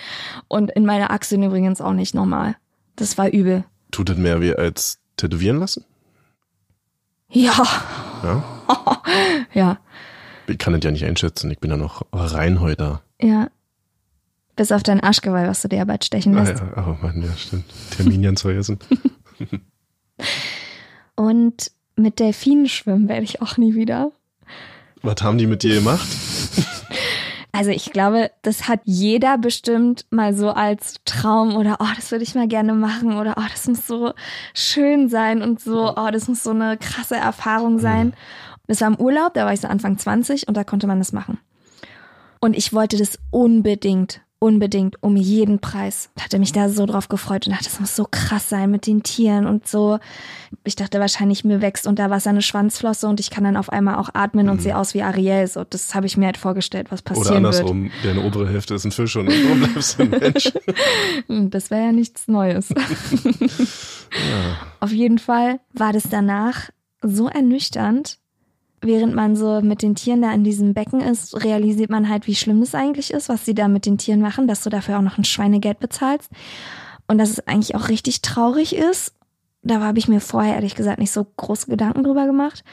Und 0.47 0.69
in 0.71 0.85
meine 0.85 1.09
Achseln 1.09 1.41
übrigens 1.41 1.81
auch 1.81 1.93
nicht 1.93 2.13
normal. 2.13 2.55
Das 2.95 3.17
war 3.17 3.29
übel. 3.29 3.63
Tut 3.89 4.09
das 4.09 4.17
mehr 4.17 4.41
weh 4.41 4.53
als 4.53 4.99
tätowieren 5.15 5.57
lassen? 5.57 5.85
Ja, 7.29 7.53
Ja. 8.23 8.43
ja, 9.53 9.77
Ich 10.47 10.57
kann 10.57 10.73
das 10.73 10.81
ja 10.83 10.91
nicht 10.91 11.05
einschätzen. 11.05 11.51
Ich 11.51 11.59
bin 11.59 11.71
ja 11.71 11.77
noch 11.77 12.05
Reinhäuter. 12.11 13.01
ja. 13.21 13.49
Bis 14.55 14.71
auf 14.71 14.81
dein 14.81 15.01
Arschgeweih, 15.01 15.47
was 15.47 15.61
du 15.61 15.67
dir 15.67 15.85
bald 15.85 16.03
stechen 16.03 16.35
Ah, 16.35 16.41
lässt. 16.43 16.63
ja, 16.63 16.87
oh 16.87 16.97
Mann, 17.05 17.21
ja, 17.21 17.31
stimmt. 17.37 17.65
Termin 17.95 18.23
ganz 18.23 18.41
vergessen. 18.41 18.79
Und 21.15 21.71
mit 21.95 22.19
Delfinen 22.19 22.67
schwimmen 22.67 23.07
werde 23.07 23.23
ich 23.23 23.39
auch 23.41 23.57
nie 23.57 23.75
wieder. 23.75 24.11
Was 25.03 25.21
haben 25.21 25.37
die 25.37 25.45
mit 25.45 25.61
dir 25.61 25.75
gemacht? 25.75 26.07
Also 27.57 27.71
ich 27.71 27.91
glaube, 27.91 28.29
das 28.43 28.67
hat 28.67 28.81
jeder 28.83 29.39
bestimmt 29.39 30.05
mal 30.11 30.35
so 30.35 30.51
als 30.51 30.97
Traum 31.05 31.55
oder 31.55 31.77
oh, 31.79 31.87
das 31.95 32.11
würde 32.11 32.23
ich 32.23 32.35
mal 32.35 32.47
gerne 32.47 32.75
machen 32.75 33.17
oder 33.17 33.33
oh, 33.35 33.45
das 33.51 33.67
muss 33.67 33.87
so 33.87 34.13
schön 34.53 35.09
sein 35.09 35.41
und 35.41 35.59
so, 35.59 35.95
oh, 35.95 36.09
das 36.11 36.27
muss 36.27 36.43
so 36.43 36.51
eine 36.51 36.77
krasse 36.77 37.15
Erfahrung 37.15 37.79
sein. 37.79 38.13
Das 38.67 38.81
war 38.81 38.89
im 38.89 38.99
Urlaub, 38.99 39.33
da 39.33 39.45
war 39.45 39.53
ich 39.53 39.61
so 39.61 39.67
Anfang 39.67 39.97
20 39.97 40.47
und 40.47 40.55
da 40.55 40.63
konnte 40.63 40.85
man 40.85 40.99
das 40.99 41.13
machen. 41.13 41.39
Und 42.39 42.55
ich 42.55 42.73
wollte 42.73 42.95
das 42.95 43.17
unbedingt, 43.31 44.21
unbedingt 44.39 45.01
um 45.01 45.15
jeden 45.15 45.59
Preis. 45.59 46.09
Hatte 46.19 46.37
mich 46.39 46.51
da 46.51 46.69
so 46.69 46.85
drauf 46.85 47.09
gefreut 47.09 47.47
und 47.47 47.53
dachte, 47.53 47.65
das 47.65 47.79
muss 47.79 47.95
so 47.95 48.05
krass 48.09 48.49
sein 48.49 48.69
mit 48.69 48.85
den 48.85 49.01
Tieren 49.03 49.47
und 49.47 49.67
so. 49.67 49.99
Ich 50.63 50.75
dachte 50.75 50.99
wahrscheinlich, 50.99 51.43
mir 51.43 51.61
wächst 51.61 51.87
unter 51.87 52.09
Wasser 52.09 52.29
eine 52.29 52.41
Schwanzflosse 52.41 53.07
und 53.07 53.19
ich 53.19 53.29
kann 53.31 53.43
dann 53.43 53.57
auf 53.57 53.71
einmal 53.71 53.95
auch 53.95 54.09
atmen 54.13 54.49
und 54.49 54.61
sehe 54.61 54.77
aus 54.77 54.93
wie 54.93 55.01
Ariel. 55.01 55.47
So, 55.47 55.63
das 55.63 55.95
habe 55.95 56.05
ich 56.05 56.17
mir 56.17 56.27
halt 56.27 56.37
vorgestellt, 56.37 56.87
was 56.91 57.01
Oder 57.01 57.15
passieren 57.15 57.43
wird. 57.43 57.55
andersrum, 57.55 57.91
deine 58.03 58.21
obere 58.23 58.47
Hälfte 58.47 58.75
ist 58.75 58.85
ein 58.85 58.91
Fisch 58.91 59.15
und 59.15 59.25
du 59.27 59.55
bleibst 59.55 59.99
ein 59.99 60.09
Mensch. 60.11 60.51
Hm, 61.27 61.49
Das 61.49 61.71
wäre 61.71 61.85
ja 61.85 61.91
nichts 61.91 62.27
Neues. 62.27 62.69
Auf 64.79 64.91
jeden 64.91 65.19
Fall 65.19 65.59
war 65.73 65.93
das 65.93 66.03
danach 66.09 66.69
so 67.01 67.27
ernüchternd. 67.27 68.19
Während 68.81 69.15
man 69.15 69.35
so 69.35 69.61
mit 69.61 69.81
den 69.81 69.95
Tieren 69.95 70.21
da 70.21 70.31
in 70.31 70.43
diesem 70.43 70.73
Becken 70.73 71.01
ist, 71.01 71.43
realisiert 71.43 71.89
man 71.89 72.09
halt, 72.09 72.27
wie 72.27 72.35
schlimm 72.35 72.59
das 72.59 72.75
eigentlich 72.75 73.11
ist, 73.11 73.27
was 73.27 73.43
sie 73.43 73.55
da 73.55 73.67
mit 73.67 73.85
den 73.85 73.97
Tieren 73.97 74.21
machen, 74.21 74.47
dass 74.47 74.61
du 74.61 74.69
dafür 74.69 74.97
auch 74.97 75.03
noch 75.03 75.17
ein 75.17 75.23
Schweinegeld 75.23 75.79
bezahlst. 75.79 76.29
Und 77.07 77.17
dass 77.17 77.29
es 77.29 77.47
eigentlich 77.47 77.75
auch 77.75 77.89
richtig 77.89 78.21
traurig 78.21 78.75
ist. 78.75 79.13
Da 79.63 79.81
habe 79.81 79.97
ich 79.97 80.07
mir 80.07 80.21
vorher 80.21 80.55
ehrlich 80.55 80.75
gesagt 80.75 80.99
nicht 80.99 81.11
so 81.11 81.25
große 81.37 81.67
Gedanken 81.67 82.03
drüber 82.03 82.25
gemacht. 82.25 82.63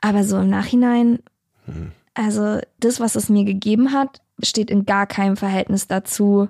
Aber 0.00 0.24
so 0.24 0.38
im 0.38 0.50
Nachhinein, 0.50 1.20
also 2.14 2.58
das, 2.80 3.00
was 3.00 3.14
es 3.14 3.28
mir 3.28 3.44
gegeben 3.44 3.92
hat, 3.92 4.20
steht 4.42 4.70
in 4.70 4.84
gar 4.84 5.06
keinem 5.06 5.36
Verhältnis 5.36 5.86
dazu, 5.86 6.48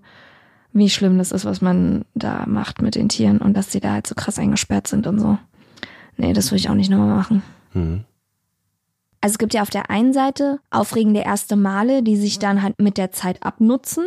wie 0.73 0.91
schlimm 0.91 1.19
das 1.19 1.33
ist, 1.33 1.45
was 1.45 1.61
man 1.61 2.05
da 2.15 2.45
macht 2.47 2.83
mit 2.83 2.95
den 2.95 3.09
Tieren 3.09 3.39
und 3.39 3.57
dass 3.57 3.73
sie 3.73 3.81
da 3.81 3.93
halt 3.93 4.07
so 4.07 4.15
krass 4.15 4.39
eingesperrt 4.39 4.87
sind 4.87 5.07
und 5.07 5.19
so. 5.19 5.39
Nee, 6.17 6.33
das 6.33 6.47
würde 6.47 6.59
ich 6.59 6.69
auch 6.69 6.75
nicht 6.75 6.91
nochmal 6.91 7.15
machen. 7.15 7.43
Hm. 7.73 8.05
Also 9.21 9.35
es 9.35 9.39
gibt 9.39 9.55
ja 9.55 9.63
auf 9.63 9.71
der 9.71 9.91
einen 9.91 10.13
Seite 10.13 10.61
aufregende 10.71 11.21
erste 11.21 11.57
Male, 11.57 12.03
die 12.03 12.17
sich 12.17 12.39
dann 12.39 12.63
halt 12.63 12.81
mit 12.81 12.99
der 12.99 13.13
Zeit 13.13 13.43
abnutzen. 13.43 14.05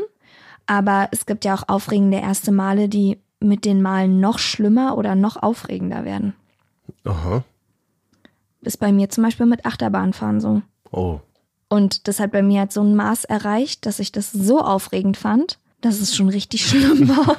Aber 0.66 1.10
es 1.12 1.26
gibt 1.26 1.46
ja 1.46 1.56
auch 1.56 1.64
aufregende 1.68 2.20
erste 2.20 2.52
Male, 2.52 2.90
die 2.90 3.18
mit 3.40 3.66
den 3.66 3.82
Malen 3.82 4.20
noch 4.20 4.38
schlimmer 4.38 4.98
oder 4.98 5.16
noch 5.16 5.42
aufregender 5.42 6.06
werden. 6.06 6.36
Aha. 7.06 7.44
Ist 8.62 8.80
bei 8.80 8.92
mir 8.92 9.10
zum 9.10 9.24
Beispiel 9.24 9.46
mit 9.46 9.66
Achterbahnfahren 9.66 10.42
so. 10.42 10.62
Oh. 10.92 11.20
Und 11.70 12.08
das 12.08 12.20
hat 12.20 12.32
bei 12.32 12.42
mir 12.42 12.62
halt 12.62 12.74
so 12.74 12.82
ein 12.82 12.96
Maß 12.96 13.26
erreicht, 13.26 13.86
dass 13.86 14.00
ich 14.00 14.12
das 14.12 14.32
so 14.32 14.60
aufregend 14.60 15.18
fand, 15.18 15.60
dass 15.82 16.00
es 16.02 16.16
schon 16.16 16.30
richtig 16.30 16.66
schlimm 16.68 17.08
war. 17.10 17.38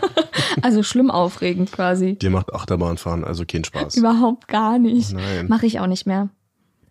also 0.63 0.83
schlimm 0.83 1.11
aufregend 1.11 1.73
quasi. 1.73 2.17
Dir 2.17 2.31
macht 2.31 2.55
Achterbahnfahren 2.55 3.25
also 3.25 3.45
keinen 3.45 3.65
Spaß. 3.65 3.97
Überhaupt 3.97 4.49
gar 4.49 4.79
nicht. 4.79 5.13
Nein. 5.13 5.49
Mache 5.49 5.67
ich 5.67 5.81
auch 5.81 5.87
nicht 5.87 6.07
mehr. 6.07 6.31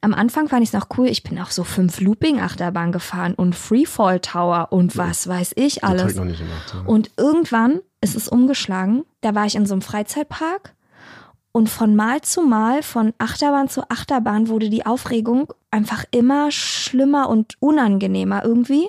Am 0.02 0.14
Anfang 0.14 0.48
fand 0.48 0.64
ich 0.64 0.70
es 0.70 0.74
noch 0.74 0.88
cool. 0.98 1.08
Ich 1.08 1.24
bin 1.24 1.40
auch 1.40 1.52
so 1.52 1.64
fünf 1.64 2.00
Looping-Achterbahn 2.00 2.92
gefahren 2.92 3.34
und 3.34 3.54
Freefall 3.56 4.20
Tower 4.22 4.68
und 4.72 4.96
was 4.98 5.28
weiß 5.28 5.54
ich 5.56 5.76
Das 5.76 5.84
alles. 5.90 6.12
ich 6.12 6.18
noch 6.18 6.26
nicht 6.26 6.40
gemacht. 6.40 6.74
ja. 6.74 6.82
Und 6.86 7.12
irgendwann 7.18 7.82
ist 8.02 8.16
es 8.16 8.30
umgeschlagen. 8.30 9.04
Da 9.22 9.36
war 9.36 9.46
ich 9.46 9.56
in 9.56 9.66
so 9.66 9.74
einem 9.74 9.82
Freizeitpark 9.82 10.74
und 11.60 11.68
von 11.68 11.94
Mal 11.94 12.22
zu 12.22 12.42
Mal, 12.42 12.82
von 12.84 13.14
Achterbahn 13.18 13.68
zu 13.68 13.82
Achterbahn 13.90 14.48
wurde 14.48 14.70
die 14.70 14.86
Aufregung 14.86 15.52
einfach 15.72 16.06
immer 16.12 16.52
schlimmer 16.52 17.28
und 17.28 17.58
unangenehmer 17.60 18.46
irgendwie, 18.46 18.88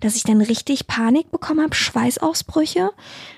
dass 0.00 0.16
ich 0.16 0.22
dann 0.22 0.40
richtig 0.40 0.86
Panik 0.86 1.30
bekommen 1.30 1.60
habe, 1.60 1.74
Schweißausbrüche. 1.74 2.92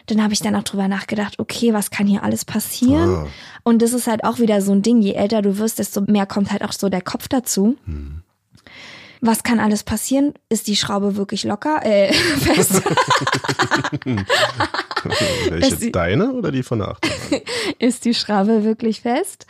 Dann 0.07 0.23
habe 0.23 0.35
ich 0.35 0.41
dann 0.41 0.55
auch 0.55 0.63
drüber 0.63 0.87
nachgedacht, 0.87 1.41
okay, 1.41 1.75
was 1.75 1.91
kann 1.91 2.07
hier 2.07 2.23
alles 2.23 2.45
passieren? 2.45 3.11
Ah. 3.11 3.27
Und 3.65 3.83
das 3.83 3.93
ist 3.93 4.07
halt 4.07 4.23
auch 4.23 4.39
wieder 4.39 4.63
so 4.63 4.71
ein 4.71 4.83
Ding, 4.83 5.03
je 5.03 5.15
älter 5.15 5.43
du 5.43 5.59
wirst, 5.59 5.81
desto 5.81 6.03
mehr 6.03 6.27
kommt 6.27 6.53
halt 6.53 6.63
auch 6.63 6.73
so 6.73 6.89
der 6.89 7.03
Kopf 7.03 7.27
dazu. 7.27 7.77
Was 9.23 9.43
kann 9.43 9.61
alles 9.61 9.83
passieren? 9.85 10.33
Ist 10.49 10.67
die 10.67 10.77
Schraube 10.77 11.17
wirklich 11.17 11.45
locker? 11.45 11.85
Äh, 11.85 12.13
fest? 12.13 12.83
Welche, 15.49 15.77
sie- 15.77 15.93
deine 15.93 16.33
oder 16.33 16.51
die 16.51 16.63
von 16.63 16.79
der 16.79 16.89
Achterbahn? 16.89 17.41
Ist 17.79 18.05
die 18.05 18.15
Schraube 18.15 18.65
wirklich 18.65 19.01
fest? 19.03 19.47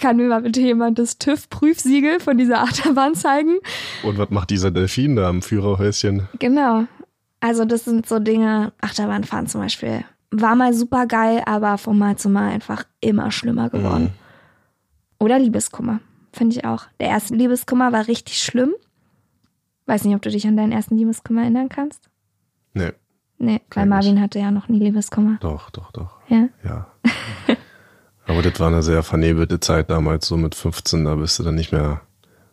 Kann 0.00 0.16
mir 0.16 0.28
mal 0.28 0.42
bitte 0.42 0.60
jemand 0.60 0.98
das 0.98 1.18
TÜV-Prüfsiegel 1.18 2.20
von 2.20 2.38
dieser 2.38 2.62
Achterbahn 2.62 3.14
zeigen? 3.14 3.56
Und 4.02 4.18
was 4.18 4.30
macht 4.30 4.50
dieser 4.50 4.70
Delfin 4.70 5.16
da 5.16 5.28
am 5.28 5.42
Führerhäuschen? 5.42 6.28
Genau. 6.38 6.84
Also 7.40 7.64
das 7.64 7.84
sind 7.84 8.08
so 8.08 8.18
Dinge, 8.18 8.72
Achterbahnfahren 8.80 9.46
zum 9.46 9.60
Beispiel. 9.60 10.04
War 10.30 10.54
mal 10.56 10.72
super 10.72 11.06
geil, 11.06 11.42
aber 11.46 11.76
von 11.78 11.98
Mal 11.98 12.16
zu 12.16 12.28
Mal 12.30 12.50
einfach 12.50 12.84
immer 13.00 13.30
schlimmer 13.30 13.68
geworden. 13.70 14.12
Oder 15.20 15.38
Liebeskummer, 15.38 16.00
finde 16.32 16.56
ich 16.56 16.64
auch. 16.64 16.86
Der 17.00 17.08
erste 17.08 17.34
Liebeskummer 17.34 17.92
war 17.92 18.08
richtig 18.08 18.38
schlimm. 18.42 18.72
Weiß 19.86 20.04
nicht, 20.04 20.14
ob 20.14 20.22
du 20.22 20.30
dich 20.30 20.46
an 20.46 20.56
deinen 20.56 20.72
ersten 20.72 20.96
Liebeskummer 20.96 21.42
erinnern 21.42 21.68
kannst. 21.68 22.08
Nee, 22.72 22.92
Nee, 23.38 23.60
weil 23.74 23.86
Marvin 23.86 24.20
hatte 24.20 24.38
ja 24.38 24.50
noch 24.50 24.68
nie 24.68 24.78
Liebeskummer. 24.78 25.38
doch, 25.40 25.70
doch, 25.70 25.90
doch. 25.92 26.20
Ja. 26.28 26.48
Ja. 26.64 26.86
Aber 28.26 28.42
das 28.42 28.58
war 28.58 28.68
eine 28.68 28.82
sehr 28.82 29.02
vernebelte 29.02 29.60
Zeit 29.60 29.90
damals, 29.90 30.26
so 30.28 30.36
mit 30.36 30.54
15, 30.54 31.04
da 31.04 31.14
bist 31.16 31.38
du 31.38 31.42
dann 31.42 31.56
nicht 31.56 31.72
mehr 31.72 32.00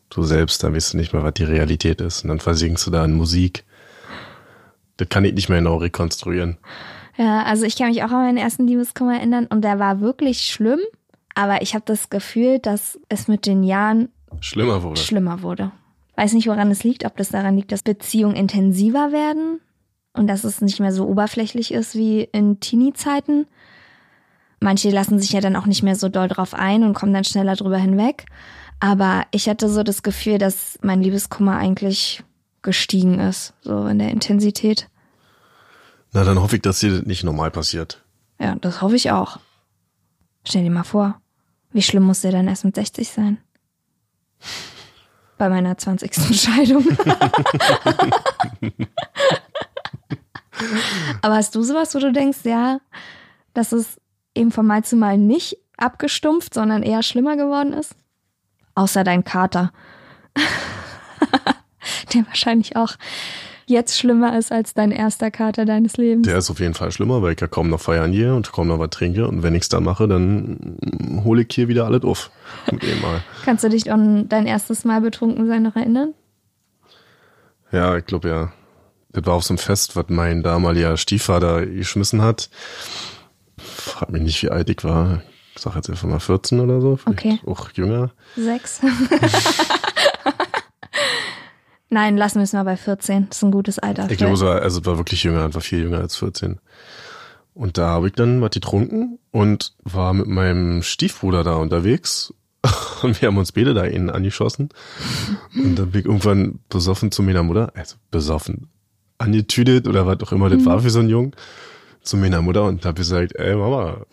du 0.10 0.24
selbst, 0.24 0.64
da 0.64 0.74
weißt 0.74 0.94
du 0.94 0.98
nicht 0.98 1.14
mehr, 1.14 1.24
was 1.24 1.36
die 1.36 1.46
Realität 1.46 2.02
ist. 2.02 2.24
Und 2.24 2.30
dann 2.30 2.40
versinkst 2.40 2.86
du 2.86 2.92
da 2.92 3.06
in 3.06 3.14
Musik. 3.14 3.64
Das 4.98 5.08
kann 5.08 5.24
ich 5.24 5.34
nicht 5.34 5.48
mehr 5.48 5.60
genau 5.60 5.78
rekonstruieren. 5.78 6.58
Ja, 7.16 7.44
also 7.44 7.66
ich 7.66 7.78
kann 7.78 7.88
mich 7.90 8.04
auch 8.04 8.12
an 8.12 8.24
meinen 8.26 8.38
ersten 8.38 8.68
Liebeskummer 8.68 9.16
erinnern 9.16 9.46
und 9.48 9.62
der 9.64 9.80
war 9.80 10.02
wirklich 10.02 10.42
schlimm, 10.48 10.80
aber 11.36 11.62
ich 11.62 11.74
habe 11.74 11.86
das 11.86 12.10
Gefühl, 12.10 12.60
dass 12.60 13.00
es 13.08 13.28
mit 13.28 13.46
den 13.46 13.64
Jahren 13.64 14.10
Schlimmer 14.42 14.84
wurde. 14.84 15.00
schlimmer 15.00 15.42
wurde. 15.42 15.72
Weiß 16.22 16.34
nicht, 16.34 16.48
woran 16.48 16.70
es 16.70 16.84
liegt, 16.84 17.04
ob 17.04 17.18
das 17.18 17.30
daran 17.30 17.56
liegt, 17.56 17.72
dass 17.72 17.82
Beziehungen 17.82 18.36
intensiver 18.36 19.12
werden 19.12 19.60
und 20.14 20.28
dass 20.28 20.44
es 20.44 20.62
nicht 20.62 20.80
mehr 20.80 20.94
so 20.94 21.08
oberflächlich 21.08 21.74
ist 21.74 21.96
wie 21.96 22.22
in 22.32 22.60
Teenie-Zeiten. 22.60 23.48
Manche 24.60 24.92
lassen 24.92 25.20
sich 25.20 25.32
ja 25.32 25.42
dann 25.42 25.56
auch 25.56 25.66
nicht 25.66 25.82
mehr 25.82 25.96
so 25.96 26.10
doll 26.10 26.28
drauf 26.28 26.54
ein 26.54 26.84
und 26.84 26.94
kommen 26.94 27.12
dann 27.12 27.24
schneller 27.24 27.56
drüber 27.56 27.80
hinweg. 27.80 28.26
Aber 28.80 29.26
ich 29.32 29.50
hatte 29.50 29.68
so 29.68 29.82
das 29.82 30.04
Gefühl, 30.04 30.38
dass 30.38 30.78
mein 30.84 31.02
Liebeskummer 31.02 31.58
eigentlich 31.58 32.24
gestiegen 32.62 33.20
ist, 33.20 33.56
so 33.62 33.88
in 33.88 33.98
der 33.98 34.12
Intensität. 34.12 34.90
Na, 36.14 36.24
dann 36.24 36.40
hoffe 36.40 36.58
ich, 36.58 36.62
dass 36.62 36.82
dir 36.82 36.98
das 36.98 37.08
nicht 37.08 37.24
normal 37.24 37.50
passiert. 37.50 38.04
Ja, 38.40 38.58
das 38.62 38.84
hoffe 38.84 38.96
ich 38.96 39.10
auch. 39.10 39.40
Stell 40.44 40.64
dir 40.64 40.70
mal 40.70 40.84
vor, 40.84 41.20
wie 41.72 41.82
schlimm 41.82 42.04
muss 42.04 42.22
der 42.22 42.32
dann 42.32 42.48
erst 42.48 42.64
mit 42.64 42.76
60 42.76 43.10
sein? 43.10 43.40
Bei 45.42 45.50
meiner 45.50 45.76
20. 45.76 46.14
Scheidung. 46.40 46.86
Aber 51.24 51.36
hast 51.36 51.56
du 51.56 51.64
sowas, 51.64 51.96
wo 51.96 52.00
du 52.00 52.12
denkst, 52.12 52.42
ja, 52.44 52.80
dass 53.56 53.72
es 53.72 54.00
eben 54.36 54.52
von 54.52 54.68
Mal 54.68 54.84
zu 54.84 54.98
Mal 54.98 55.18
nicht 55.18 55.58
abgestumpft, 55.78 56.54
sondern 56.54 56.84
eher 56.84 57.02
schlimmer 57.02 57.38
geworden 57.38 57.74
ist? 57.74 57.96
Außer 58.76 59.04
dein 59.04 59.24
Kater. 59.24 59.74
Der 62.14 62.28
wahrscheinlich 62.28 62.76
auch 62.76 62.94
jetzt 63.72 63.98
schlimmer 63.98 64.38
ist 64.38 64.52
als 64.52 64.74
dein 64.74 64.92
erster 64.92 65.32
Kater 65.32 65.66
deines 65.66 65.98
Lebens. 65.98 66.28
Der 66.28 66.38
ist 66.38 66.50
auf 66.52 66.60
jeden 66.60 66.74
Fall 66.74 66.92
schlimmer, 66.92 67.22
weil 67.22 67.34
ich 67.34 67.42
ja 67.42 67.48
kaum 67.48 67.70
noch 67.70 67.82
feiern 67.82 68.12
gehe 68.12 68.36
und 68.36 68.52
kaum 68.52 68.68
noch 68.68 68.80
was 68.80 68.90
trinke. 68.92 69.28
Und 69.28 69.42
wenn 69.42 69.56
ich's 69.56 69.70
da 69.70 69.80
mache, 69.80 70.08
dann 70.08 70.78
hole 71.24 71.42
ich 71.42 71.54
hier 71.54 71.68
wieder 71.68 71.86
alles 71.86 72.04
auf. 72.04 72.30
Mit 72.72 72.84
dem 72.84 73.02
Mal. 73.02 73.24
Kannst 73.46 73.64
du 73.64 73.70
dich 73.70 73.92
an 73.92 74.30
dein 74.30 74.46
erstes 74.46 74.86
Mal 74.86 75.02
betrunken 75.02 75.48
sein 75.48 75.64
noch 75.64 75.76
erinnern? 75.76 76.14
Ja, 77.72 77.98
ich 77.98 78.06
glaube 78.06 78.30
ja. 78.30 78.54
Das 79.14 79.26
war 79.26 79.34
auf 79.34 79.44
so 79.44 79.54
einem 79.54 79.58
Fest, 79.58 79.96
was 79.96 80.06
mein 80.10 80.44
damaliger 80.44 80.96
Stiefvater 80.96 81.66
geschmissen 81.66 82.22
hat. 82.22 82.50
Frag 83.58 84.10
mich 84.12 84.22
nicht, 84.22 84.44
wie 84.44 84.50
alt 84.50 84.70
ich 84.70 84.84
war. 84.84 85.22
Ich 85.56 85.62
sag 85.62 85.76
jetzt 85.76 85.90
einfach 85.90 86.08
mal 86.08 86.20
14 86.20 86.60
oder 86.62 86.80
so. 86.80 86.96
Vielleicht 86.96 87.20
Okay. 87.20 87.40
Auch 87.46 87.70
jünger. 87.74 88.12
Sechs. 88.38 88.82
Nein, 91.94 92.16
lassen 92.16 92.38
wir 92.38 92.44
es 92.44 92.54
mal 92.54 92.64
bei 92.64 92.78
14. 92.78 93.28
Das 93.28 93.38
ist 93.38 93.44
ein 93.44 93.52
gutes 93.52 93.78
Alter. 93.78 94.10
Ich 94.10 94.18
glaube, 94.18 94.62
also 94.62 94.86
war 94.86 94.98
wirklich 94.98 95.24
jünger, 95.24 95.54
war 95.54 95.62
viel 95.62 95.82
jünger 95.82 96.00
als 96.00 96.16
14. 96.16 96.60
Und 97.54 97.78
da 97.78 97.88
habe 97.88 98.08
ich 98.08 98.14
dann 98.14 98.42
was 98.42 98.52
getrunken 98.52 99.20
und 99.32 99.74
war 99.84 100.14
mit 100.14 100.28
meinem 100.28 100.84
Stiefbruder 100.84 101.44
da 101.44 101.56
unterwegs. 101.56 102.34
Und 103.02 103.20
wir 103.20 103.28
haben 103.28 103.38
uns 103.38 103.52
beide 103.52 103.74
da 103.74 103.84
innen 103.84 104.12
angeschossen. 104.12 104.70
Und 105.56 105.76
dann 105.76 105.92
bin 105.92 106.02
ich 106.02 106.06
irgendwann 106.06 106.60
besoffen 106.70 107.12
zu 107.12 107.24
meiner 107.24 107.42
Mutter, 107.42 107.74
also 107.76 107.96
besoffen, 108.12 108.70
angetüdet 109.18 109.88
oder 109.88 110.06
was 110.06 110.22
auch 110.22 110.32
immer 110.32 110.50
das 110.50 110.64
war 110.66 110.80
für 110.80 110.92
so 110.92 111.00
ein 111.00 111.10
Jung, 111.10 111.36
zu 112.04 112.18
meiner 112.18 112.42
Mutter 112.42 112.64
und 112.66 112.86
habe 112.86 112.96
gesagt, 112.96 113.36
ey 113.36 113.56
Mama, 113.56 114.06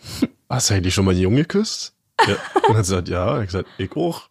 hast 0.49 0.69
du 0.69 0.73
eigentlich 0.73 0.95
schon 0.95 1.05
mal 1.05 1.11
einen 1.11 1.21
Jungen 1.21 1.37
geküsst? 1.37 1.93
Ja. 2.27 2.35
Und 2.67 2.77
hat 2.77 2.85
sie 2.85 2.93
gesagt, 2.93 3.09
ja. 3.09 3.33
Und 3.33 3.41
ich 3.41 3.47
gesagt, 3.47 3.69
ich 3.77 3.95
auch. 3.95 4.29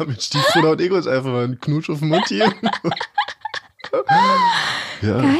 Mit 0.06 0.22
Stiefbruder 0.22 0.70
und 0.72 0.80
ich 0.80 0.90
uns 0.90 1.06
einfach 1.06 1.30
mal 1.30 1.44
einen 1.44 1.60
Knutsch 1.60 1.90
auf 1.90 2.00
den 2.00 2.08
Mund 2.08 2.26
hier. 2.28 2.44
ja. 5.02 5.20
Geil. 5.20 5.38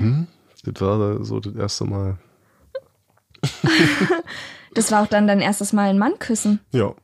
Hm? 0.00 0.26
Das 0.64 0.80
war 0.80 1.24
so 1.24 1.40
das 1.40 1.54
erste 1.54 1.84
Mal. 1.84 2.18
Das 4.72 4.92
war 4.92 5.02
auch 5.02 5.08
dann 5.08 5.26
dein 5.26 5.40
erstes 5.40 5.72
Mal 5.72 5.90
ein 5.90 5.98
Mann 5.98 6.20
küssen. 6.20 6.60
Ja. 6.70 6.94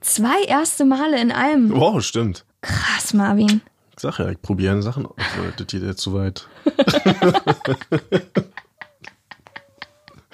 Zwei 0.00 0.44
erste 0.44 0.86
Male 0.86 1.20
in 1.20 1.30
einem. 1.30 1.70
Wow, 1.70 2.02
stimmt. 2.02 2.46
Krass, 2.62 3.12
Marvin. 3.12 3.60
Ich 3.94 4.00
sag 4.00 4.18
ja, 4.18 4.30
ich 4.30 4.40
probiere 4.40 4.80
Sachen 4.82 5.04
aus. 5.04 5.14
Das 5.58 5.66
geht 5.66 5.82
jetzt 5.82 6.00
zu 6.00 6.14
weit. 6.14 6.48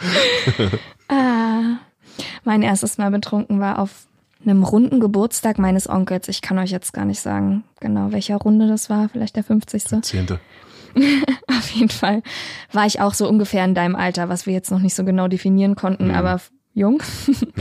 Ah. 1.08 1.76
Mein 2.44 2.62
erstes 2.62 2.98
Mal 2.98 3.10
betrunken 3.10 3.60
war 3.60 3.78
auf 3.78 4.06
einem 4.44 4.64
runden 4.64 4.98
Geburtstag 4.98 5.58
meines 5.58 5.88
Onkels. 5.88 6.28
Ich 6.28 6.40
kann 6.42 6.58
euch 6.58 6.70
jetzt 6.70 6.92
gar 6.92 7.04
nicht 7.04 7.20
sagen, 7.20 7.64
genau 7.80 8.12
welcher 8.12 8.36
Runde 8.36 8.66
das 8.66 8.88
war. 8.90 9.08
Vielleicht 9.08 9.36
der 9.36 9.44
50. 9.44 10.02
Zehnte. 10.02 10.40
Auf 11.48 11.70
jeden 11.70 11.88
Fall 11.90 12.22
war 12.72 12.86
ich 12.86 13.00
auch 13.00 13.14
so 13.14 13.28
ungefähr 13.28 13.64
in 13.64 13.74
deinem 13.74 13.94
Alter, 13.94 14.28
was 14.28 14.46
wir 14.46 14.52
jetzt 14.52 14.70
noch 14.70 14.78
nicht 14.80 14.94
so 14.94 15.04
genau 15.04 15.28
definieren 15.28 15.74
konnten, 15.76 16.08
Mhm. 16.08 16.14
aber 16.14 16.40
jung. 16.74 17.02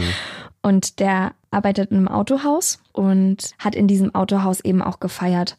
Und 0.61 0.99
der 0.99 1.33
arbeitet 1.49 1.91
in 1.91 1.97
einem 1.97 2.07
Autohaus 2.07 2.79
und 2.93 3.51
hat 3.57 3.73
in 3.75 3.87
diesem 3.87 4.13
Autohaus 4.13 4.59
eben 4.61 4.81
auch 4.81 4.99
gefeiert. 4.99 5.57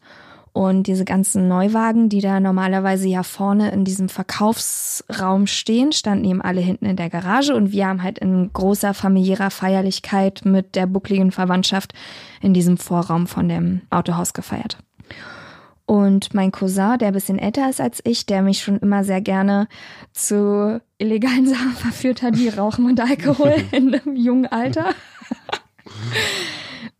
Und 0.53 0.85
diese 0.85 1.03
ganzen 1.03 1.47
Neuwagen, 1.47 2.09
die 2.09 2.21
da 2.21 2.39
normalerweise 2.39 3.07
ja 3.07 3.23
vorne 3.23 3.71
in 3.71 3.85
diesem 3.85 4.07
Verkaufsraum 4.07 5.47
stehen, 5.47 5.91
standen 5.91 6.25
eben 6.25 6.43
alle 6.43 6.61
hinten 6.61 6.85
in 6.85 6.95
der 6.95 7.09
Garage 7.09 7.55
und 7.55 7.71
wir 7.71 7.87
haben 7.87 8.03
halt 8.03 8.19
in 8.19 8.53
großer 8.53 8.93
familiärer 8.93 9.49
Feierlichkeit 9.49 10.41
mit 10.45 10.75
der 10.75 10.85
buckligen 10.85 11.31
Verwandtschaft 11.31 11.93
in 12.39 12.53
diesem 12.53 12.77
Vorraum 12.77 13.25
von 13.25 13.49
dem 13.49 13.81
Autohaus 13.89 14.33
gefeiert. 14.33 14.77
Und 15.85 16.33
mein 16.33 16.51
Cousin, 16.51 16.97
der 16.99 17.09
ein 17.09 17.13
bisschen 17.13 17.39
älter 17.39 17.69
ist 17.69 17.81
als 17.81 18.01
ich, 18.05 18.25
der 18.25 18.41
mich 18.41 18.61
schon 18.61 18.77
immer 18.77 19.03
sehr 19.03 19.21
gerne 19.21 19.67
zu 20.11 20.79
illegalen 20.99 21.47
Sachen 21.53 21.71
verführt 21.71 22.21
hat, 22.21 22.37
wie 22.37 22.49
Rauchen 22.49 22.85
und 22.85 22.99
Alkohol 22.99 23.55
in 23.71 23.93
einem 23.93 24.15
jungen 24.15 24.45
Alter. 24.45 24.93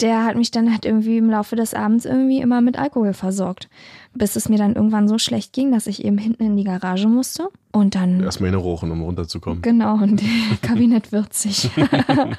Der 0.03 0.25
hat 0.25 0.35
mich 0.35 0.51
dann 0.51 0.69
halt 0.69 0.85
irgendwie 0.85 1.17
im 1.17 1.29
Laufe 1.29 1.55
des 1.55 1.73
Abends 1.73 2.03
irgendwie 2.03 2.41
immer 2.41 2.59
mit 2.59 2.77
Alkohol 2.77 3.13
versorgt. 3.13 3.69
Bis 4.13 4.35
es 4.35 4.49
mir 4.49 4.57
dann 4.57 4.75
irgendwann 4.75 5.07
so 5.07 5.17
schlecht 5.17 5.53
ging, 5.53 5.71
dass 5.71 5.87
ich 5.87 6.03
eben 6.03 6.17
hinten 6.17 6.43
in 6.43 6.57
die 6.57 6.65
Garage 6.65 7.07
musste. 7.07 7.47
Und 7.71 7.95
dann 7.95 8.21
Erstmal 8.21 8.49
eine 8.49 8.57
Rochen, 8.57 8.91
um 8.91 9.01
runterzukommen. 9.01 9.61
Genau, 9.61 9.95
und 9.95 10.21
Kabinett 10.61 11.11
würzig. 11.11 11.71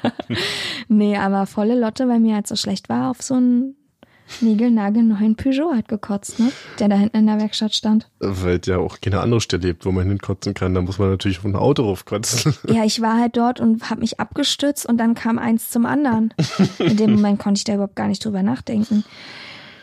nee, 0.87 1.17
aber 1.17 1.47
volle 1.47 1.77
Lotte, 1.77 2.07
weil 2.07 2.19
mir 2.19 2.35
halt 2.35 2.47
so 2.47 2.55
schlecht 2.55 2.87
war 2.87 3.09
auf 3.09 3.21
so 3.21 3.35
ein 4.41 4.47
niegelnagelneuen 4.47 5.35
Peugeot 5.35 5.75
hat 5.75 5.87
gekotzt, 5.87 6.39
ne? 6.39 6.51
Der 6.79 6.89
da 6.89 6.95
hinten 6.95 7.17
in 7.17 7.27
der 7.27 7.39
Werkstatt 7.39 7.73
stand. 7.75 8.09
Weil 8.19 8.59
ja 8.65 8.77
auch 8.79 8.99
keine 8.99 9.19
andere 9.21 9.39
Stelle 9.41 9.67
lebt, 9.67 9.85
wo 9.85 9.91
man 9.91 10.07
hinkotzen 10.07 10.53
kann. 10.53 10.73
Da 10.73 10.81
muss 10.81 10.97
man 10.99 11.09
natürlich 11.11 11.37
auf 11.39 11.45
ein 11.45 11.55
Auto 11.55 11.83
raufkotzen. 11.83 12.55
Ja, 12.67 12.83
ich 12.83 13.01
war 13.01 13.19
halt 13.19 13.37
dort 13.37 13.59
und 13.59 13.89
habe 13.89 14.01
mich 14.01 14.19
abgestützt 14.19 14.85
und 14.87 14.97
dann 14.97 15.13
kam 15.13 15.37
eins 15.37 15.69
zum 15.69 15.85
anderen. 15.85 16.33
In 16.79 16.97
dem 16.97 17.11
Moment 17.13 17.39
konnte 17.39 17.59
ich 17.59 17.63
da 17.63 17.73
überhaupt 17.75 17.95
gar 17.95 18.07
nicht 18.07 18.23
drüber 18.25 18.41
nachdenken. 18.43 19.03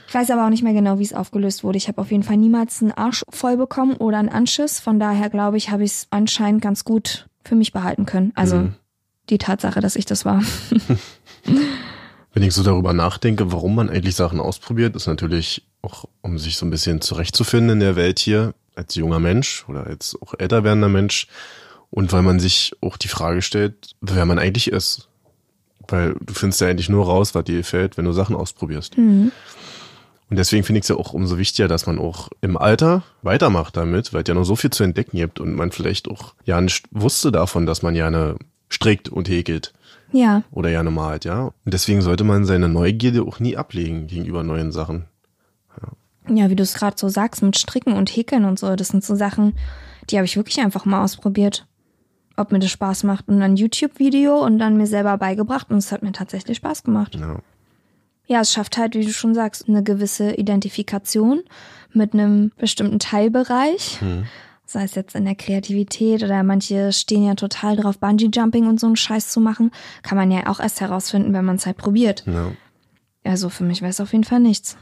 Ich 0.09 0.15
weiß 0.15 0.31
aber 0.31 0.45
auch 0.45 0.51
nicht 0.51 0.63
mehr 0.63 0.75
genau, 0.75 0.99
wie 0.99 1.05
es 1.05 1.15
aufgelöst 1.15 1.65
wurde. 1.65 1.79
Ich 1.79 1.89
habe 1.89 2.01
auf 2.01 2.11
jeden 2.11 2.23
Fall 2.23 2.37
niemals 2.37 2.83
einen 2.83 2.93
Arsch 2.93 3.23
voll 3.31 3.57
bekommen 3.57 3.95
oder 3.95 4.19
einen 4.19 4.29
Anschiss. 4.29 4.79
Von 4.81 4.99
daher 5.01 5.31
glaube 5.31 5.57
ich, 5.57 5.71
habe 5.71 5.85
ich 5.85 5.93
es 5.93 6.07
anscheinend 6.11 6.61
ganz 6.61 6.85
gut 6.85 7.29
für 7.45 7.55
mich 7.55 7.73
behalten 7.73 8.05
können. 8.05 8.33
Also 8.35 8.57
Mhm. 8.57 8.75
die 9.31 9.39
Tatsache, 9.39 9.81
dass 9.81 9.97
ich 9.97 10.05
das 10.05 10.25
war. 10.27 10.43
Wenn 12.33 12.43
ich 12.43 12.55
so 12.55 12.63
darüber 12.63 12.93
nachdenke, 12.93 13.53
warum 13.53 13.75
man 13.75 13.91
eigentlich 13.91 14.17
Sachen 14.17 14.41
ausprobiert, 14.41 14.97
ist 14.97 15.07
natürlich 15.07 15.63
auch, 15.83 16.07
um 16.23 16.39
sich 16.39 16.57
so 16.57 16.65
ein 16.65 16.71
bisschen 16.71 17.01
zurechtzufinden 17.01 17.71
in 17.71 17.81
der 17.81 17.97
Welt 17.97 18.19
hier, 18.19 18.55
als 18.75 18.95
junger 18.95 19.19
Mensch 19.19 19.65
oder 19.69 19.87
als 19.87 20.17
auch 20.21 20.35
älter 20.39 20.65
werdender 20.65 20.89
Mensch. 20.89 21.27
Und 21.91 22.11
weil 22.13 22.23
man 22.23 22.41
sich 22.41 22.73
auch 22.81 22.97
die 22.97 23.09
Frage 23.09 23.43
stellt, 23.43 23.95
wer 24.01 24.25
man 24.25 24.39
eigentlich 24.39 24.69
ist. 24.69 25.09
Weil 25.89 26.15
du 26.21 26.33
findest 26.33 26.63
ja 26.63 26.69
eigentlich 26.69 26.89
nur 26.89 27.05
raus, 27.05 27.35
was 27.35 27.45
dir 27.45 27.59
gefällt, 27.59 27.99
wenn 27.99 28.07
du 28.07 28.13
Sachen 28.13 28.35
ausprobierst. 28.35 28.97
Mhm. 28.97 29.31
Und 30.31 30.37
deswegen 30.39 30.65
finde 30.65 30.79
ich 30.79 30.85
es 30.85 30.89
ja 30.89 30.97
auch 30.97 31.13
umso 31.13 31.37
wichtiger, 31.37 31.69
dass 31.69 31.85
man 31.85 31.99
auch 31.99 32.31
im 32.41 32.57
Alter 32.57 33.03
weitermacht 33.21 33.77
damit, 33.77 34.15
weil 34.15 34.23
es 34.23 34.29
ja 34.29 34.33
noch 34.33 34.45
so 34.45 34.57
viel 34.57 34.71
zu 34.71 34.83
entdecken 34.83 35.19
gibt 35.19 35.39
und 35.39 35.55
man 35.55 35.71
vielleicht 35.71 36.09
auch 36.09 36.33
ja 36.47 36.59
nicht 36.59 36.87
wusste 36.91 37.31
davon, 37.31 37.67
dass 37.67 37.83
man 37.83 37.93
gerne 37.93 38.37
strickt 38.71 39.11
und 39.11 39.29
häkelt 39.29 39.75
Ja, 40.13 40.43
oder 40.51 40.71
gerne 40.71 40.91
malt, 40.91 41.25
ja. 41.25 41.47
Und 41.47 41.75
deswegen 41.75 42.03
sollte 42.03 42.25
man 42.25 42.45
seine 42.45 42.69
Neugierde 42.69 43.23
auch 43.23 43.41
nie 43.41 43.57
ablegen 43.57 44.07
gegenüber 44.07 44.43
neuen 44.43 44.73
Sachen. 44.73 45.07
ja, 46.29 46.51
wie 46.51 46.57
du 46.57 46.63
es 46.63 46.75
gerade 46.75 46.97
so 46.99 47.09
sagst, 47.09 47.43
mit 47.43 47.57
Stricken 47.57 47.95
und 47.95 48.11
Häkeln 48.11 48.45
und 48.45 48.59
so, 48.59 48.77
das 48.77 48.89
sind 48.89 49.03
so 49.05 49.15
Sachen, 49.15 49.55
die 50.11 50.17
habe 50.17 50.27
ich 50.27 50.37
wirklich 50.37 50.61
einfach 50.61 50.85
mal 50.85 51.03
ausprobiert. 51.03 51.67
Ob 52.37 52.51
mir 52.51 52.61
das 52.61 52.71
Spaß 52.71 53.05
macht. 53.05 53.29
Und 53.29 53.41
dann 53.41 53.57
YouTube-Video 53.57 54.43
und 54.43 54.59
dann 54.59 54.77
mir 54.77 54.87
selber 54.87 55.17
beigebracht 55.19 55.71
und 55.71 55.77
es 55.77 55.93
hat 55.93 56.03
mir 56.03 56.13
tatsächlich 56.13 56.57
Spaß 56.59 56.83
gemacht. 56.83 57.15
Ja. 57.15 57.41
Ja, 58.27 58.41
es 58.41 58.53
schafft 58.53 58.79
halt, 58.79 58.95
wie 58.95 59.05
du 59.05 59.13
schon 59.13 59.35
sagst, 59.35 59.69
eine 59.69 59.83
gewisse 59.83 60.35
Identifikation 60.35 61.43
mit 61.93 62.15
einem 62.15 62.53
bestimmten 62.57 62.99
Teilbereich. 62.99 63.99
Sei 64.73 64.85
es 64.85 64.95
jetzt 64.95 65.15
in 65.15 65.27
der 65.27 65.35
Kreativität 65.35 66.23
oder 66.23 66.43
manche 66.43 66.93
stehen 66.93 67.27
ja 67.27 67.35
total 67.35 67.77
drauf, 67.77 67.99
Bungee-Jumping 67.99 68.67
und 68.67 68.81
so 68.81 68.87
einen 68.87 68.97
Scheiß 68.97 69.29
zu 69.29 69.39
machen. 69.39 69.71
Kann 70.03 70.17
man 70.17 70.31
ja 70.31 70.47
auch 70.47 70.61
erst 70.61 70.81
herausfinden, 70.81 71.35
wenn 71.35 71.45
man 71.45 71.57
es 71.57 71.67
halt 71.67 71.77
probiert. 71.77 72.25
ja. 72.27 72.53
Also 73.23 73.51
für 73.51 73.65
mich 73.65 73.83
wäre 73.83 73.91
es 73.91 74.01
auf 74.01 74.13
jeden 74.13 74.25
Fall 74.25 74.41
nichts. 74.41 74.77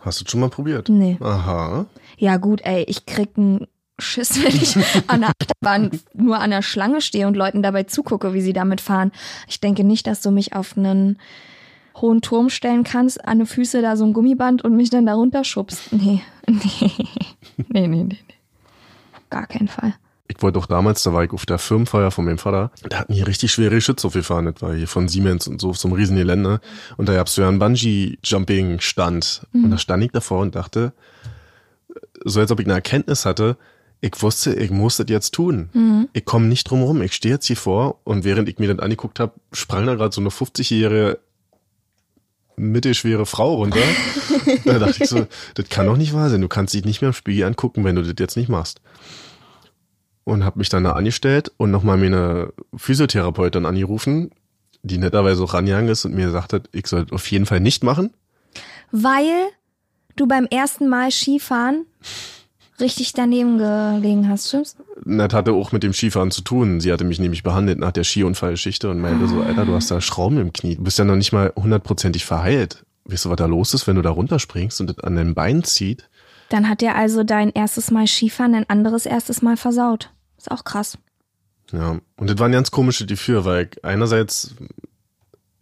Hast 0.00 0.20
du 0.20 0.24
schon 0.26 0.40
mal 0.40 0.48
probiert? 0.50 0.88
Nee. 0.88 1.18
Aha. 1.20 1.86
Ja 2.16 2.36
gut, 2.36 2.60
ey, 2.62 2.84
ich 2.84 3.06
krieg 3.06 3.30
einen 3.36 3.66
Schiss, 3.98 4.36
wenn 4.44 4.54
ich 4.54 4.76
an 5.08 5.22
der 5.22 5.30
Achterbahn 5.30 5.90
nur 6.14 6.38
an 6.38 6.50
der 6.50 6.62
Schlange 6.62 7.00
stehe 7.00 7.26
und 7.26 7.36
Leuten 7.36 7.60
dabei 7.60 7.82
zugucke, 7.82 8.34
wie 8.34 8.40
sie 8.40 8.52
damit 8.52 8.80
fahren. 8.80 9.10
Ich 9.48 9.60
denke 9.60 9.82
nicht, 9.82 10.06
dass 10.06 10.20
du 10.20 10.30
mich 10.30 10.54
auf 10.54 10.78
einen 10.78 11.18
hohen 11.96 12.20
Turm 12.20 12.50
stellen 12.50 12.84
kannst, 12.84 13.24
an 13.26 13.40
die 13.40 13.46
Füße 13.46 13.82
da 13.82 13.96
so 13.96 14.04
ein 14.04 14.12
Gummiband 14.12 14.62
und 14.62 14.76
mich 14.76 14.90
dann 14.90 15.06
da 15.06 15.14
runterschubst. 15.14 15.92
Nee, 15.92 16.22
nee, 16.46 16.92
nee, 17.68 17.88
nee, 17.88 17.88
nee. 17.88 18.04
nee. 18.04 18.33
Gar 19.34 19.48
keinen 19.48 19.66
Fall. 19.66 19.94
Ich 20.28 20.40
wollte 20.42 20.60
auch 20.60 20.66
damals, 20.66 21.02
da 21.02 21.12
war 21.12 21.24
ich 21.24 21.32
auf 21.32 21.44
der 21.44 21.58
Firmenfeier 21.58 22.12
von 22.12 22.24
meinem 22.24 22.38
Vater, 22.38 22.70
da 22.88 23.00
hatten 23.00 23.12
hier 23.12 23.26
richtig 23.26 23.50
schwere 23.50 23.74
Geschütze 23.74 24.06
aufgefahren, 24.06 24.44
das 24.44 24.62
war 24.62 24.72
hier 24.72 24.86
von 24.86 25.08
Siemens 25.08 25.48
und 25.48 25.60
so, 25.60 25.70
auf 25.70 25.76
so 25.76 25.88
einem 25.88 25.96
riesen 25.96 26.16
Gelände. 26.16 26.60
Und 26.96 27.08
da 27.08 27.14
gab's 27.14 27.34
so 27.34 27.42
ja 27.42 27.48
einen 27.48 27.58
Bungee-Jumping-Stand. 27.58 29.48
Und 29.52 29.70
da 29.72 29.78
stand 29.78 30.04
ich 30.04 30.12
davor 30.12 30.38
und 30.38 30.54
dachte, 30.54 30.92
so 32.24 32.38
als 32.38 32.52
ob 32.52 32.60
ich 32.60 32.66
eine 32.66 32.74
Erkenntnis 32.74 33.24
hatte, 33.24 33.56
ich 34.00 34.12
wusste, 34.22 34.54
ich 34.54 34.70
muss 34.70 34.98
das 34.98 35.06
jetzt 35.08 35.34
tun. 35.34 36.08
Ich 36.12 36.24
komme 36.24 36.46
nicht 36.46 36.70
drum 36.70 36.84
rum. 36.84 37.02
Ich 37.02 37.14
stehe 37.14 37.34
jetzt 37.34 37.46
hier 37.46 37.56
vor 37.56 37.98
und 38.04 38.22
während 38.22 38.48
ich 38.48 38.60
mir 38.60 38.72
das 38.72 38.78
angeguckt 38.78 39.18
habe, 39.18 39.32
sprang 39.52 39.84
da 39.84 39.96
gerade 39.96 40.14
so 40.14 40.20
eine 40.20 40.30
50-jährige 40.30 41.18
mittelschwere 42.54 43.26
Frau 43.26 43.54
runter. 43.54 43.80
da 44.64 44.78
dachte 44.78 45.02
ich 45.02 45.10
so, 45.10 45.26
das 45.54 45.68
kann 45.70 45.86
doch 45.86 45.96
nicht 45.96 46.14
wahr 46.14 46.30
sein. 46.30 46.40
Du 46.40 46.46
kannst 46.46 46.72
dich 46.72 46.84
nicht 46.84 47.00
mehr 47.00 47.08
im 47.08 47.14
Spiegel 47.14 47.46
angucken, 47.46 47.82
wenn 47.82 47.96
du 47.96 48.02
das 48.02 48.14
jetzt 48.16 48.36
nicht 48.36 48.48
machst. 48.48 48.80
Und 50.24 50.44
habe 50.44 50.58
mich 50.58 50.70
dann 50.70 50.84
da 50.84 50.92
angestellt 50.92 51.52
und 51.58 51.70
nochmal 51.70 51.98
mir 51.98 52.06
eine 52.06 52.52
Physiotherapeutin 52.74 53.66
angerufen, 53.66 54.30
die 54.82 54.98
netterweise 54.98 55.42
auch 55.42 55.54
rangegangen 55.54 55.88
ist 55.88 56.04
und 56.04 56.14
mir 56.14 56.26
gesagt 56.26 56.52
hat, 56.52 56.68
ich 56.72 56.86
soll 56.86 57.06
auf 57.10 57.30
jeden 57.30 57.46
Fall 57.46 57.60
nicht 57.60 57.84
machen. 57.84 58.10
Weil 58.90 59.32
du 60.16 60.26
beim 60.26 60.46
ersten 60.46 60.88
Mal 60.88 61.10
Skifahren 61.10 61.86
richtig 62.80 63.12
daneben 63.12 63.58
gelegen 63.58 64.28
hast, 64.28 64.48
stimmt's? 64.48 64.76
Das 65.04 65.32
hatte 65.32 65.52
auch 65.52 65.72
mit 65.72 65.82
dem 65.82 65.92
Skifahren 65.92 66.30
zu 66.30 66.42
tun. 66.42 66.80
Sie 66.80 66.92
hatte 66.92 67.04
mich 67.04 67.18
nämlich 67.18 67.42
behandelt 67.42 67.78
nach 67.78 67.92
der 67.92 68.04
Skiunfallgeschichte 68.04 68.90
und 68.90 69.00
meinte 69.00 69.28
so, 69.28 69.42
Alter, 69.42 69.66
du 69.66 69.74
hast 69.74 69.90
da 69.90 70.00
Schrauben 70.00 70.38
im 70.38 70.52
Knie. 70.52 70.76
Du 70.76 70.84
bist 70.84 70.98
ja 70.98 71.04
noch 71.04 71.16
nicht 71.16 71.32
mal 71.32 71.52
hundertprozentig 71.56 72.24
verheilt. 72.24 72.84
Weißt 73.04 73.26
du, 73.26 73.30
was 73.30 73.36
da 73.36 73.46
los 73.46 73.74
ist, 73.74 73.86
wenn 73.86 73.96
du 73.96 74.02
da 74.02 74.10
runterspringst 74.10 74.80
und 74.80 74.88
das 74.88 74.98
an 75.00 75.16
den 75.16 75.34
Beinen 75.34 75.64
zieht? 75.64 76.08
Dann 76.48 76.68
hat 76.68 76.80
dir 76.80 76.94
also 76.94 77.24
dein 77.24 77.50
erstes 77.50 77.90
Mal 77.90 78.06
Skifahren 78.06 78.54
ein 78.54 78.68
anderes 78.68 79.06
erstes 79.06 79.42
Mal 79.42 79.56
versaut. 79.56 80.10
Ist 80.44 80.50
auch 80.50 80.64
krass. 80.64 80.98
Ja, 81.72 81.98
und 82.16 82.28
das 82.30 82.38
waren 82.38 82.52
ganz 82.52 82.70
komische 82.70 83.06
Gefühle, 83.06 83.46
weil 83.46 83.70
einerseits 83.82 84.54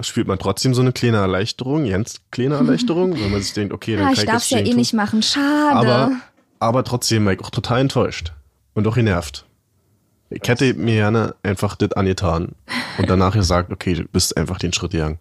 spürt 0.00 0.26
man 0.26 0.40
trotzdem 0.40 0.74
so 0.74 0.80
eine 0.80 0.92
kleine 0.92 1.18
Erleichterung, 1.18 1.88
ganz 1.88 2.20
kleine 2.32 2.56
Erleichterung, 2.56 3.12
weil 3.20 3.28
man 3.30 3.40
sich 3.40 3.52
denkt, 3.52 3.72
okay, 3.72 3.92
dann 3.92 4.00
Ja, 4.00 4.04
kann 4.06 4.14
ich 4.14 4.20
ich 4.20 4.26
darf's 4.26 4.48
das 4.48 4.58
ja 4.58 4.64
eh 4.66 4.70
tun. 4.70 4.76
nicht 4.76 4.92
machen. 4.92 5.22
Schade. 5.22 5.76
Aber, 5.76 6.10
aber 6.58 6.82
trotzdem 6.82 7.24
war 7.24 7.32
ich 7.32 7.40
auch 7.40 7.50
total 7.50 7.80
enttäuscht 7.80 8.32
und 8.74 8.86
auch 8.88 8.96
genervt. 8.96 9.44
Ich 10.30 10.48
hätte 10.48 10.74
mir 10.74 10.94
gerne 10.94 11.36
einfach 11.44 11.76
das 11.76 11.92
angetan 11.92 12.56
und 12.98 13.08
danach 13.08 13.34
gesagt, 13.34 13.70
okay, 13.70 13.94
du 13.94 14.04
bist 14.04 14.36
einfach 14.36 14.58
den 14.58 14.72
Schritt 14.72 14.90
gegangen. 14.92 15.18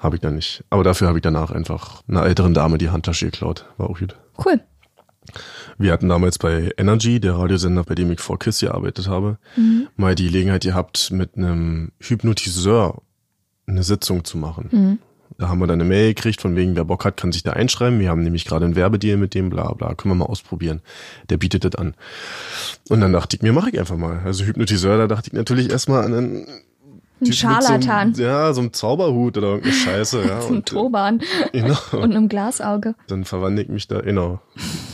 Habe 0.00 0.16
ich 0.16 0.22
dann 0.22 0.34
nicht. 0.34 0.64
Aber 0.70 0.82
dafür 0.82 1.06
habe 1.06 1.18
ich 1.18 1.22
danach 1.22 1.50
einfach 1.52 2.02
einer 2.08 2.24
älteren 2.24 2.54
Dame 2.54 2.78
die 2.78 2.88
Handtasche 2.90 3.26
geklaut. 3.26 3.66
War 3.76 3.90
auch 3.90 3.98
gut. 3.98 4.16
cool. 4.44 4.60
Wir 5.80 5.92
hatten 5.92 6.10
damals 6.10 6.38
bei 6.38 6.72
Energy, 6.76 7.20
der 7.20 7.36
Radiosender, 7.36 7.84
bei 7.84 7.94
dem 7.94 8.12
ich 8.12 8.20
vor 8.20 8.38
KISS 8.38 8.60
gearbeitet 8.60 9.08
habe, 9.08 9.38
mal 9.96 10.14
die 10.14 10.26
Gelegenheit 10.26 10.62
gehabt, 10.62 11.10
mit 11.10 11.38
einem 11.38 11.92
Hypnotiseur 12.00 13.00
eine 13.66 13.82
Sitzung 13.82 14.24
zu 14.24 14.36
machen. 14.36 14.98
Da 15.38 15.48
haben 15.48 15.58
wir 15.58 15.66
dann 15.66 15.80
eine 15.80 15.88
Mail 15.88 16.12
gekriegt, 16.12 16.42
von 16.42 16.54
wegen, 16.54 16.76
wer 16.76 16.84
Bock 16.84 17.06
hat, 17.06 17.16
kann 17.16 17.32
sich 17.32 17.44
da 17.44 17.52
einschreiben. 17.52 17.98
Wir 17.98 18.10
haben 18.10 18.22
nämlich 18.22 18.44
gerade 18.44 18.66
einen 18.66 18.76
Werbedeal 18.76 19.16
mit 19.16 19.32
dem, 19.32 19.48
bla 19.48 19.72
bla, 19.72 19.94
können 19.94 20.12
wir 20.12 20.16
mal 20.16 20.26
ausprobieren. 20.26 20.82
Der 21.30 21.38
bietet 21.38 21.64
das 21.64 21.76
an. 21.76 21.94
Und 22.90 23.00
dann 23.00 23.14
dachte 23.14 23.36
ich 23.36 23.42
mir, 23.42 23.54
mache 23.54 23.70
ich 23.70 23.80
einfach 23.80 23.96
mal. 23.96 24.20
Also 24.22 24.44
Hypnotiseur, 24.44 24.98
da 24.98 25.06
dachte 25.06 25.28
ich 25.28 25.32
natürlich 25.32 25.70
erstmal 25.70 26.04
an 26.04 26.12
einen 26.12 26.46
Ein 27.22 27.32
Scharlatan. 27.32 28.14
So 28.14 28.22
einem, 28.22 28.30
ja, 28.30 28.52
so 28.52 28.60
einem 28.60 28.74
Zauberhut 28.74 29.38
oder 29.38 29.48
irgendeine 29.48 29.74
Scheiße. 29.74 30.26
Ja, 30.26 30.40
So 30.42 30.48
ein 30.48 30.58
äh, 30.58 30.62
Turban 30.62 31.22
genau. 31.52 31.78
und 31.92 32.14
einem 32.14 32.28
Glasauge. 32.28 32.94
Dann 33.06 33.24
verwandle 33.24 33.62
ich 33.62 33.70
mich 33.70 33.88
da, 33.88 34.02
genau. 34.02 34.40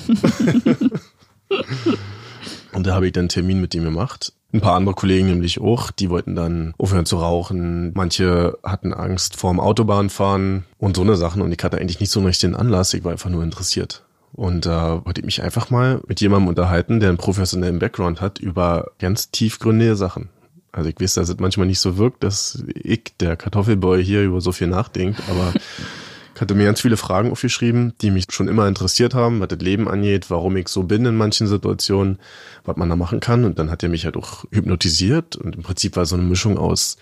und 2.72 2.86
da 2.86 2.94
habe 2.94 3.06
ich 3.06 3.12
dann 3.12 3.22
einen 3.22 3.28
Termin 3.28 3.60
mit 3.60 3.74
ihm 3.74 3.84
gemacht. 3.84 4.32
Ein 4.52 4.60
paar 4.60 4.76
andere 4.76 4.94
Kollegen 4.94 5.26
nämlich 5.26 5.60
auch, 5.60 5.90
die 5.90 6.08
wollten 6.08 6.34
dann 6.34 6.74
aufhören 6.78 7.06
zu 7.06 7.18
rauchen. 7.18 7.92
Manche 7.94 8.58
hatten 8.62 8.94
Angst 8.94 9.36
vorm 9.36 9.60
Autobahnfahren 9.60 10.64
und 10.78 10.96
so 10.96 11.02
eine 11.02 11.16
Sachen. 11.16 11.42
Und 11.42 11.52
ich 11.52 11.62
hatte 11.62 11.78
eigentlich 11.78 12.00
nicht 12.00 12.10
so 12.10 12.20
einen 12.20 12.28
richtigen 12.28 12.54
Anlass, 12.54 12.94
ich 12.94 13.04
war 13.04 13.12
einfach 13.12 13.30
nur 13.30 13.42
interessiert. 13.42 14.04
Und 14.32 14.66
da 14.66 15.04
wollte 15.04 15.20
ich 15.20 15.24
mich 15.24 15.42
einfach 15.42 15.70
mal 15.70 16.00
mit 16.06 16.20
jemandem 16.20 16.48
unterhalten, 16.48 17.00
der 17.00 17.08
einen 17.08 17.18
professionellen 17.18 17.78
Background 17.78 18.20
hat, 18.20 18.38
über 18.38 18.90
ganz 18.98 19.30
tiefgründige 19.30 19.96
Sachen. 19.96 20.28
Also 20.72 20.90
ich 20.90 21.00
weiß, 21.00 21.14
dass 21.14 21.30
es 21.30 21.38
manchmal 21.38 21.66
nicht 21.66 21.80
so 21.80 21.96
wirkt, 21.96 22.22
dass 22.22 22.62
ich, 22.74 23.14
der 23.18 23.36
Kartoffelboy, 23.36 24.04
hier 24.04 24.22
über 24.22 24.42
so 24.42 24.52
viel 24.52 24.66
nachdenkt, 24.66 25.22
aber 25.30 25.54
ich 26.37 26.40
hatte 26.42 26.55
mir 26.55 26.66
ganz 26.66 26.83
viele 26.83 26.99
Fragen 26.99 27.33
aufgeschrieben, 27.33 27.94
die 28.03 28.11
mich 28.11 28.27
schon 28.29 28.46
immer 28.46 28.68
interessiert 28.68 29.14
haben, 29.14 29.40
was 29.40 29.49
das 29.49 29.59
Leben 29.61 29.88
angeht, 29.88 30.29
warum 30.29 30.55
ich 30.59 30.68
so 30.68 30.83
bin 30.83 31.07
in 31.07 31.16
manchen 31.16 31.46
Situationen, 31.46 32.18
was 32.62 32.77
man 32.77 32.90
da 32.90 32.94
machen 32.94 33.20
kann. 33.20 33.46
Und 33.46 33.59
dann 33.59 33.70
hat 33.70 33.83
er 33.83 33.88
mich 33.88 34.05
halt 34.05 34.18
auch 34.18 34.44
hypnotisiert. 34.53 35.37
Und 35.37 35.57
im 35.57 35.62
Prinzip 35.62 35.96
war 35.96 36.05
so 36.05 36.14
eine 36.14 36.25
Mischung 36.25 36.59
aus 36.59 36.99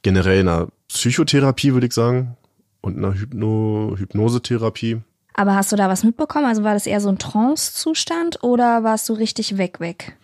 generell 0.00 0.40
einer 0.40 0.68
Psychotherapie, 0.88 1.74
würde 1.74 1.88
ich 1.88 1.92
sagen, 1.92 2.38
und 2.80 2.96
einer 2.96 3.12
Hypno 3.12 3.96
Hypnosetherapie. 3.98 5.02
Aber 5.34 5.56
hast 5.56 5.70
du 5.70 5.76
da 5.76 5.90
was 5.90 6.02
mitbekommen? 6.02 6.46
Also 6.46 6.64
war 6.64 6.72
das 6.72 6.86
eher 6.86 7.02
so 7.02 7.10
ein 7.10 7.18
Trance-Zustand 7.18 8.42
oder 8.42 8.82
warst 8.82 9.06
du 9.10 9.12
richtig 9.12 9.58
weg, 9.58 9.78
weg? 9.78 10.16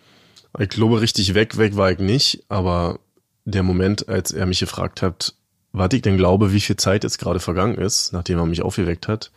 Ich 0.57 0.69
glaube, 0.69 0.99
richtig 0.99 1.35
weg, 1.35 1.59
weg 1.59 1.75
war 1.75 1.91
ich 1.91 1.99
nicht, 1.99 2.43
aber 2.49 2.97
der 3.45 3.61
Moment, 3.61 4.09
als 4.09 4.31
er 4.31 4.47
mich 4.47 4.61
gefragt 4.61 5.03
hat, 5.03 5.35
was 5.73 5.93
ich 5.93 6.01
denn 6.01 6.17
glaube, 6.17 6.53
wie 6.53 6.59
viel 6.59 6.75
Zeit 6.75 7.03
jetzt 7.03 7.17
gerade 7.17 7.39
vergangen 7.39 7.75
ist, 7.75 8.13
nachdem 8.13 8.39
er 8.39 8.45
mich 8.45 8.61
aufgeweckt 8.61 9.07
hat. 9.07 9.31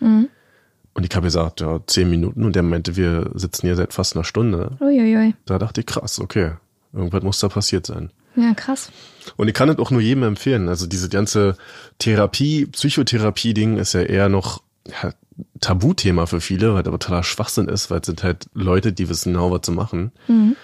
Und 0.95 1.05
ich 1.05 1.15
habe 1.15 1.27
gesagt, 1.27 1.61
ja, 1.61 1.81
zehn 1.87 2.09
Minuten 2.09 2.45
und 2.45 2.57
er 2.57 2.63
meinte, 2.63 2.97
wir 2.97 3.31
sitzen 3.35 3.67
hier 3.67 3.77
seit 3.77 3.93
fast 3.93 4.15
einer 4.15 4.25
Stunde. 4.25 4.77
Uiuiui. 4.81 5.35
Da 5.45 5.59
dachte 5.59 5.81
ich, 5.81 5.87
krass, 5.87 6.21
okay, 6.21 6.53
irgendwas 6.93 7.23
muss 7.23 7.41
da 7.41 7.49
passiert 7.49 7.87
sein. 7.87 8.11
Ja, 8.37 8.55
krass. 8.55 8.91
Und 9.37 9.49
ich 9.49 9.55
kann 9.55 9.69
es 9.69 9.79
auch 9.79 9.91
nur 9.91 10.01
jedem 10.01 10.25
empfehlen. 10.25 10.69
Also 10.69 10.87
diese 10.87 11.09
ganze 11.09 11.57
Therapie, 11.99 12.67
Psychotherapie-Ding 12.67 13.77
ist 13.77 13.93
ja 13.93 14.03
eher 14.03 14.29
noch 14.29 14.63
ja, 14.89 15.13
Tabuthema 15.61 16.27
für 16.27 16.41
viele, 16.41 16.75
weil 16.75 16.87
aber 16.87 16.99
totaler 16.99 17.23
Schwachsinn 17.23 17.69
ist, 17.69 17.91
weil 17.91 18.01
es 18.01 18.07
sind 18.07 18.23
halt 18.23 18.47
Leute, 18.55 18.93
die 18.93 19.09
wissen 19.09 19.33
genau, 19.33 19.51
was 19.51 19.63
zu 19.63 19.73
machen. 19.73 20.13
Mhm. 20.29 20.57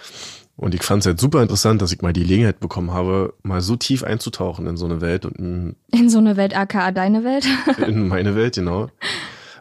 Und 0.61 0.75
ich 0.75 0.83
fand 0.83 1.01
es 1.03 1.07
halt 1.07 1.19
super 1.19 1.41
interessant, 1.43 1.81
dass 1.81 1.91
ich 1.91 2.03
mal 2.03 2.13
die 2.13 2.21
Gelegenheit 2.21 2.61
bekommen 2.61 2.93
habe, 2.93 3.33
mal 3.43 3.63
so 3.63 3.77
tief 3.77 4.05
einzutauchen 4.05 4.67
in 4.67 4.77
so 4.77 4.85
eine 4.85 5.01
Welt 5.01 5.25
und 5.25 5.39
in, 5.39 5.77
In 5.91 6.11
so 6.11 6.19
eine 6.19 6.37
Welt, 6.37 6.55
aka 6.55 6.91
deine 6.93 7.25
Welt. 7.25 7.47
in 7.87 8.09
meine 8.09 8.35
Welt, 8.37 8.57
genau. 8.57 8.89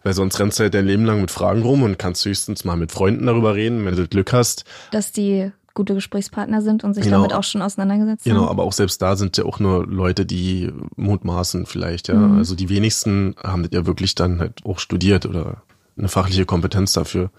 Weil 0.04 0.14
sonst 0.14 0.38
rennst 0.40 0.60
du 0.60 0.64
halt 0.64 0.74
dein 0.74 0.86
Leben 0.86 1.06
lang 1.06 1.22
mit 1.22 1.32
Fragen 1.32 1.62
rum 1.62 1.84
und 1.84 1.98
kannst 1.98 2.26
höchstens 2.26 2.66
mal 2.66 2.76
mit 2.76 2.92
Freunden 2.92 3.28
darüber 3.28 3.56
reden, 3.56 3.86
wenn 3.86 3.96
du 3.96 4.02
das 4.02 4.10
Glück 4.10 4.34
hast. 4.34 4.66
Dass 4.92 5.14
die 5.14 5.52
gute 5.74 5.94
Gesprächspartner 5.94 6.62
sind 6.62 6.84
und 6.84 6.94
sich 6.96 7.06
Genau. 7.06 7.18
damit 7.18 7.32
auch 7.34 7.44
schon 7.44 7.62
auseinandergesetzt 7.62 8.26
Genau, 8.26 8.42
haben. 8.42 8.50
aber 8.50 8.64
auch 8.64 8.74
selbst 8.74 9.02
da 9.02 9.16
sind 9.16 9.38
ja 9.38 9.46
auch 9.46 9.60
nur 9.62 9.88
Leute, 9.88 10.26
die 10.26 10.70
mutmaßen 10.98 11.66
vielleicht, 11.66 12.10
ja. 12.10 12.16
Mhm. 12.16 12.40
Also 12.40 12.56
die 12.56 12.68
wenigsten 12.68 13.36
haben 13.42 13.64
das 13.64 13.72
ja 13.72 13.86
wirklich 13.86 14.16
dann 14.16 14.40
halt 14.42 14.66
auch 14.66 14.80
studiert 14.80 15.26
oder 15.26 15.62
eine 15.98 16.10
fachliche 16.10 16.46
Kompetenz 16.46 16.92
dafür. 16.92 17.30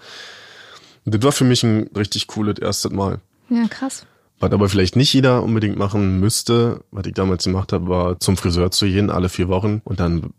Und 1.05 1.15
das 1.15 1.23
war 1.23 1.33
für 1.33 1.45
mich 1.45 1.63
ein 1.63 1.91
richtig 1.95 2.27
cooles 2.27 2.59
erstes 2.59 2.91
Mal. 2.93 3.21
Ja, 3.51 3.67
krass. 3.69 4.07
Was 4.39 4.53
aber 4.53 4.71
vielleicht 4.71 4.97
nicht 4.97 5.13
jeder 5.13 5.43
unbedingt 5.43 5.77
machen 5.77 6.19
müsste, 6.19 6.83
was 6.91 7.07
ich 7.07 7.13
damals 7.13 7.45
gemacht 7.45 7.75
habe, 7.75 7.89
war 7.89 8.19
zum 8.21 8.39
Friseur 8.39 8.71
zu 8.71 8.87
gehen, 8.87 9.11
alle 9.11 9.29
vier 9.29 9.49
Wochen 9.49 9.83
und 9.85 10.01
dann 10.01 10.33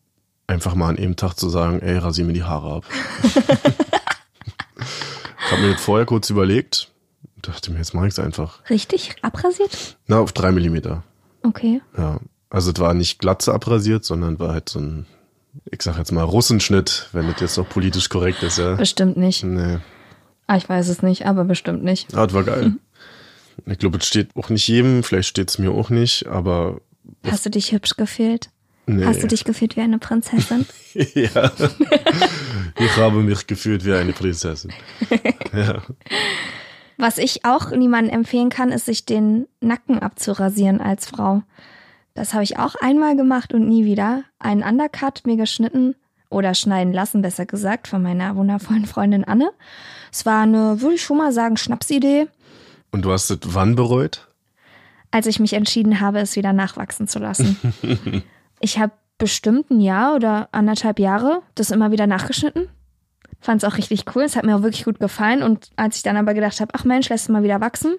einfach 0.48 0.74
mal 0.74 0.90
an 0.90 0.98
einem 0.98 1.16
Tag 1.16 1.36
zu 1.36 1.50
sagen, 1.50 1.82
ey, 1.82 1.98
rasier 1.98 2.26
mir 2.26 2.34
die 2.34 2.44
Haare 2.44 2.78
ab. 2.78 2.86
ich 3.24 3.36
habe 5.52 5.62
mir 5.62 5.74
das 5.74 5.82
vorher 5.82 6.08
kurz 6.08 6.32
überlegt 6.32 6.92
und 7.36 7.48
dachte 7.48 7.72
mir, 7.72 7.78
jetzt 7.78 7.94
mach 7.94 8.06
ich's 8.06 8.18
einfach. 8.18 8.68
Richtig 8.70 9.16
abrasiert? 9.22 9.98
Na, 10.08 10.20
auf 10.20 10.34
drei 10.34 10.52
Millimeter. 10.52 11.04
Okay. 11.44 11.82
Ja. 11.96 12.20
Also 12.50 12.72
es 12.72 12.80
war 12.80 12.96
nicht 12.96 13.20
glatze 13.20 13.54
abrasiert, 13.54 14.04
sondern 14.04 14.40
war 14.40 14.52
halt 14.52 14.68
so 14.68 14.80
ein, 14.80 15.06
ich 15.66 15.84
sag 15.84 15.98
jetzt 15.98 16.12
mal, 16.12 16.24
Russenschnitt, 16.24 17.08
wenn 17.14 17.28
das 17.28 17.40
jetzt 17.40 17.58
noch 17.58 17.70
politisch 17.70 18.10
korrekt 18.10 18.44
ist, 18.44 18.58
ja. 18.58 18.76
Bestimmt 18.76 19.16
nicht. 19.16 19.44
Nee. 19.44 19.78
Ah, 20.48 20.58
ich 20.58 20.68
weiß 20.68 20.90
es 20.90 21.02
nicht, 21.02 21.28
aber 21.28 21.46
bestimmt 21.46 21.84
nicht. 21.84 22.14
Ah, 22.16 22.26
das 22.26 22.34
war 22.34 22.44
geil. 22.44 22.74
Ich 23.66 23.80
glaube, 23.80 23.98
es 23.98 24.08
steht 24.08 24.36
auch 24.36 24.50
nicht 24.50 24.68
jedem, 24.68 25.04
vielleicht 25.04 25.30
steht 25.30 25.50
es 25.50 25.58
mir 25.58 25.72
auch 25.72 25.90
nicht, 25.90 26.28
aber 26.28 26.82
Hast 27.30 27.46
du 27.46 27.50
dich 27.50 27.72
hübsch 27.72 27.96
gefühlt? 27.98 28.50
nee. 28.86 29.06
Hast 29.06 29.24
du 29.24 29.28
dich 29.28 29.44
gefühlt 29.44 29.76
wie 29.76 29.82
eine 29.82 30.00
Prinzessin? 30.00 30.66
ja. 30.94 31.52
ich 32.80 32.98
habe 32.98 33.18
mich 33.22 33.48
gefühlt 33.48 33.86
wie 33.86 33.94
eine 33.94 34.14
Prinzessin. 34.14 34.74
Ja. 35.54 35.82
Was 36.98 37.18
ich 37.18 37.44
auch 37.44 37.72
niemandem 37.72 38.14
empfehlen 38.14 38.50
kann, 38.50 38.72
ist, 38.72 38.86
sich 38.86 39.06
den 39.06 39.48
Nacken 39.60 40.00
abzurasieren 40.00 40.80
als 40.80 41.08
Frau. 41.08 41.42
Das 42.14 42.34
habe 42.34 42.44
ich 42.44 42.58
auch 42.60 42.76
einmal 42.76 43.16
gemacht 43.18 43.54
und 43.54 43.68
nie 43.68 43.86
wieder. 43.86 44.24
Einen 44.40 44.64
Undercut 44.64 45.24
mir 45.26 45.36
geschnitten 45.36 45.96
oder 46.30 46.54
schneiden 46.54 46.94
lassen, 46.94 47.22
besser 47.22 47.46
gesagt, 47.46 47.88
von 47.88 48.02
meiner 48.02 48.36
wundervollen 48.36 48.86
Freundin 48.86 49.24
Anne. 49.26 49.52
Es 50.12 50.26
war 50.26 50.44
eine, 50.44 50.80
würde 50.82 50.96
ich 50.96 51.02
schon 51.02 51.18
mal 51.18 51.34
sagen, 51.34 51.58
Schnapsidee, 51.58 52.28
Und 52.92 53.04
du 53.04 53.12
hast 53.12 53.30
es 53.30 53.40
wann 53.44 53.76
bereut? 53.76 54.28
als 55.12 55.28
ich 55.28 55.40
mich 55.40 55.54
entschieden 55.54 56.00
habe, 56.00 56.20
es 56.20 56.36
wieder 56.36 56.54
nachwachsen 56.54 57.08
zu 57.08 57.20
lassen. 57.20 57.58
ich 58.60 58.80
habe 58.80 58.94
bestimmt 59.18 59.70
ein 59.70 59.82
Jahr 59.82 60.16
oder 60.16 60.50
anderthalb 60.52 60.98
Jahre 61.00 61.44
das 61.54 61.70
immer 61.70 61.92
wieder 61.92 62.08
nachgeschnitten. 62.08 62.70
Fand 63.40 63.62
es 63.62 63.70
auch 63.70 63.78
richtig 63.78 64.06
cool. 64.16 64.24
Es 64.24 64.36
hat 64.36 64.46
mir 64.46 64.56
auch 64.56 64.64
wirklich 64.64 64.86
gut 64.86 65.00
gefallen. 65.00 65.44
Und 65.44 65.70
als 65.76 65.98
ich 65.98 66.04
dann 66.04 66.18
aber 66.18 66.34
gedacht 66.34 66.60
habe, 66.62 66.72
ach 66.74 66.86
Mensch, 66.86 67.10
lässt 67.10 67.26
es 67.26 67.30
mal 67.30 67.44
wieder 67.44 67.60
wachsen, 67.60 67.98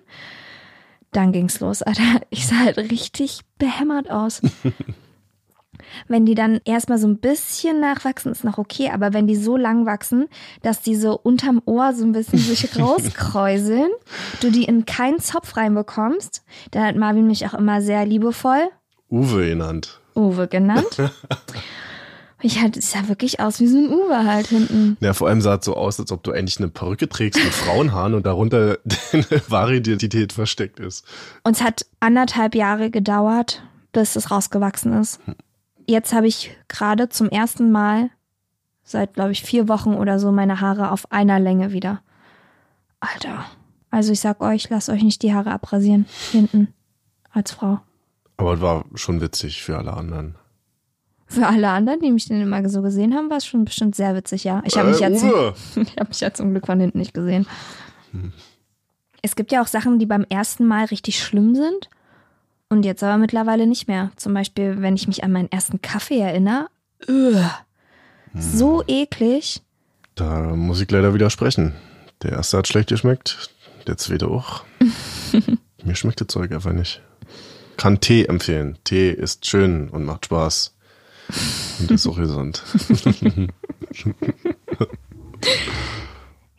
dann 1.12 1.32
ging's 1.32 1.60
los, 1.60 1.82
Alter. 1.82 2.22
Ich 2.30 2.46
sah 2.46 2.58
halt 2.60 2.78
richtig 2.78 3.40
behämmert 3.58 4.10
aus. 4.10 4.40
wenn 6.08 6.26
die 6.26 6.34
dann 6.34 6.60
erstmal 6.64 6.98
so 6.98 7.06
ein 7.06 7.18
bisschen 7.18 7.80
nachwachsen, 7.80 8.32
ist 8.32 8.44
noch 8.44 8.58
okay, 8.58 8.90
aber 8.92 9.12
wenn 9.12 9.26
die 9.26 9.36
so 9.36 9.56
lang 9.56 9.86
wachsen, 9.86 10.28
dass 10.62 10.80
die 10.80 10.96
so 10.96 11.18
unterm 11.18 11.62
Ohr 11.64 11.92
so 11.94 12.04
ein 12.04 12.12
bisschen 12.12 12.38
sich 12.40 12.78
rauskräuseln, 12.78 13.90
du 14.40 14.50
die 14.50 14.64
in 14.64 14.86
keinen 14.86 15.20
Zopf 15.20 15.56
reinbekommst, 15.56 16.44
dann 16.70 16.84
hat 16.84 16.96
Marvin 16.96 17.26
mich 17.26 17.46
auch 17.46 17.54
immer 17.54 17.80
sehr 17.82 18.04
liebevoll 18.06 18.68
Uwe 19.12 19.48
genannt. 19.48 20.00
Uwe 20.16 20.48
genannt. 20.48 20.96
Ich 22.44 22.60
halt, 22.60 22.76
es 22.76 22.90
sah 22.90 23.06
wirklich 23.06 23.38
aus 23.38 23.60
wie 23.60 23.68
so 23.68 23.78
ein 23.78 23.88
Uwe 23.88 24.24
halt 24.24 24.48
hinten. 24.48 24.96
Ja, 25.00 25.12
vor 25.12 25.28
allem 25.28 25.40
sah 25.40 25.54
es 25.54 25.64
so 25.64 25.76
aus, 25.76 26.00
als 26.00 26.10
ob 26.10 26.24
du 26.24 26.32
eigentlich 26.32 26.58
eine 26.58 26.68
Perücke 26.68 27.08
trägst 27.08 27.42
mit 27.42 27.54
Frauenhaaren 27.54 28.14
und 28.14 28.26
darunter 28.26 28.78
deine 29.12 29.24
wahre 29.46 29.76
Identität 29.76 30.32
versteckt 30.32 30.80
ist. 30.80 31.06
Und 31.44 31.54
es 31.54 31.62
hat 31.62 31.86
anderthalb 32.00 32.56
Jahre 32.56 32.90
gedauert, 32.90 33.62
bis 33.92 34.16
es 34.16 34.32
rausgewachsen 34.32 34.92
ist. 34.94 35.20
Jetzt 35.86 36.12
habe 36.12 36.26
ich 36.26 36.56
gerade 36.68 37.08
zum 37.08 37.28
ersten 37.28 37.70
Mal 37.70 38.10
seit, 38.84 39.14
glaube 39.14 39.32
ich, 39.32 39.42
vier 39.42 39.68
Wochen 39.68 39.94
oder 39.94 40.18
so 40.18 40.32
meine 40.32 40.60
Haare 40.60 40.90
auf 40.90 41.10
einer 41.12 41.38
Länge 41.40 41.72
wieder. 41.72 42.02
Alter. 43.00 43.44
Also 43.90 44.12
ich 44.12 44.20
sag 44.20 44.40
euch, 44.40 44.68
lasst 44.70 44.88
euch 44.88 45.02
nicht 45.02 45.22
die 45.22 45.34
Haare 45.34 45.50
abrasieren. 45.52 46.06
Hinten. 46.30 46.72
Als 47.30 47.52
Frau. 47.52 47.80
Aber 48.36 48.54
es 48.54 48.60
war 48.60 48.84
schon 48.94 49.20
witzig 49.20 49.62
für 49.62 49.76
alle 49.78 49.92
anderen. 49.94 50.34
Für 51.26 51.46
alle 51.46 51.70
anderen, 51.70 52.00
die 52.00 52.10
mich 52.10 52.26
denn 52.26 52.40
immer 52.42 52.68
so 52.68 52.82
gesehen 52.82 53.14
haben, 53.14 53.30
war 53.30 53.38
es 53.38 53.46
schon 53.46 53.64
bestimmt 53.64 53.94
sehr 53.94 54.14
witzig, 54.14 54.44
ja. 54.44 54.62
Ich 54.66 54.76
habe 54.76 54.90
mich, 54.90 55.00
Äh, 55.00 55.10
ja 55.12 55.16
zum- 55.16 55.82
ich 55.82 55.96
hab 55.96 56.08
mich 56.08 56.20
ja 56.20 56.32
zum 56.34 56.50
Glück 56.50 56.66
von 56.66 56.78
hinten 56.80 56.98
nicht 56.98 57.14
gesehen. 57.14 57.46
Es 59.22 59.36
gibt 59.36 59.52
ja 59.52 59.62
auch 59.62 59.66
Sachen, 59.66 59.98
die 59.98 60.06
beim 60.06 60.26
ersten 60.28 60.66
Mal 60.66 60.84
richtig 60.86 61.22
schlimm 61.22 61.54
sind 61.54 61.88
und 62.72 62.84
jetzt 62.84 63.02
aber 63.02 63.18
mittlerweile 63.18 63.66
nicht 63.66 63.86
mehr. 63.86 64.10
Zum 64.16 64.32
Beispiel, 64.34 64.80
wenn 64.80 64.96
ich 64.96 65.06
mich 65.06 65.22
an 65.22 65.30
meinen 65.30 65.52
ersten 65.52 65.82
Kaffee 65.82 66.18
erinnere. 66.18 66.68
Ugh. 67.06 67.50
So 68.34 68.82
eklig. 68.86 69.60
Da 70.14 70.56
muss 70.56 70.80
ich 70.80 70.90
leider 70.90 71.12
widersprechen. 71.12 71.74
Der 72.22 72.32
erste 72.32 72.58
hat 72.58 72.66
schlecht 72.68 72.88
geschmeckt, 72.88 73.50
der 73.86 73.98
zweite 73.98 74.28
auch. 74.28 74.64
Mir 75.84 75.94
schmeckt 75.94 76.20
das 76.20 76.28
Zeug 76.28 76.50
einfach 76.52 76.72
nicht. 76.72 77.02
Kann 77.76 78.00
Tee 78.00 78.24
empfehlen. 78.24 78.78
Tee 78.84 79.10
ist 79.10 79.46
schön 79.46 79.90
und 79.90 80.04
macht 80.04 80.26
Spaß. 80.26 80.74
Und 81.80 81.90
ist 81.90 82.06
auch 82.06 82.16
gesund. 82.16 82.62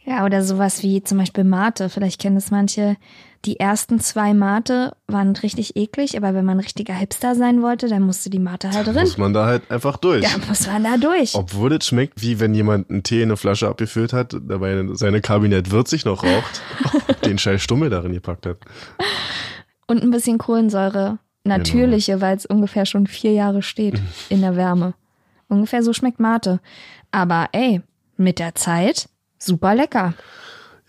Ja, 0.06 0.26
oder 0.26 0.44
sowas 0.44 0.84
wie 0.84 1.02
zum 1.02 1.18
Beispiel 1.18 1.46
Mate. 1.46 1.90
Vielleicht 1.90 2.20
kennen 2.22 2.36
es 2.36 2.52
manche. 2.52 2.98
Die 3.46 3.60
ersten 3.60 4.00
zwei 4.00 4.34
Mate 4.34 4.96
waren 5.08 5.36
richtig 5.36 5.76
eklig, 5.76 6.16
aber 6.16 6.34
wenn 6.34 6.46
man 6.46 6.60
richtiger 6.62 6.94
Hipster 6.94 7.36
sein 7.36 7.62
wollte, 7.62 7.90
dann 7.90 8.04
musste 8.04 8.30
die 8.30 8.40
Mate 8.40 8.72
halt 8.72 8.88
drin. 8.88 9.02
Muss 9.02 9.18
man 9.18 9.34
da 9.34 9.46
halt 9.46 9.70
einfach 9.70 9.98
durch. 9.98 10.24
Da 10.24 10.38
muss 10.48 10.66
man 10.66 10.84
da 10.86 10.96
durch. 10.96 11.36
Obwohl 11.36 11.74
es 11.74 11.86
schmeckt, 11.86 12.22
wie 12.22 12.40
wenn 12.40 12.54
jemand 12.56 12.90
einen 12.90 13.04
Tee 13.04 13.22
in 13.22 13.30
eine 13.30 13.38
Flasche 13.38 13.68
abgefüllt 13.68 14.14
hat, 14.14 14.34
dabei 14.48 14.86
seine 14.94 15.20
Kabinett 15.20 15.72
würzig 15.72 16.06
noch 16.06 16.24
raucht, 16.24 16.62
den 17.26 17.38
scheiß 17.38 17.62
Stummel 17.62 17.90
darin 17.90 18.14
gepackt 18.14 18.46
hat. 18.46 18.60
Und 19.88 20.02
ein 20.04 20.12
bisschen 20.12 20.38
Kohlensäure. 20.38 21.20
Natürliche, 21.46 22.22
weil 22.22 22.38
es 22.38 22.46
ungefähr 22.46 22.86
schon 22.86 23.08
vier 23.08 23.34
Jahre 23.34 23.62
steht 23.62 24.02
in 24.30 24.40
der 24.40 24.56
Wärme. 24.56 24.94
Ungefähr 25.50 25.84
so 25.84 25.92
schmeckt 25.92 26.22
Mate. 26.22 26.62
Aber 27.12 27.50
ey, 27.52 27.82
mit 28.16 28.40
der 28.40 28.56
Zeit 28.56 29.10
super 29.38 29.76
lecker. 29.76 30.14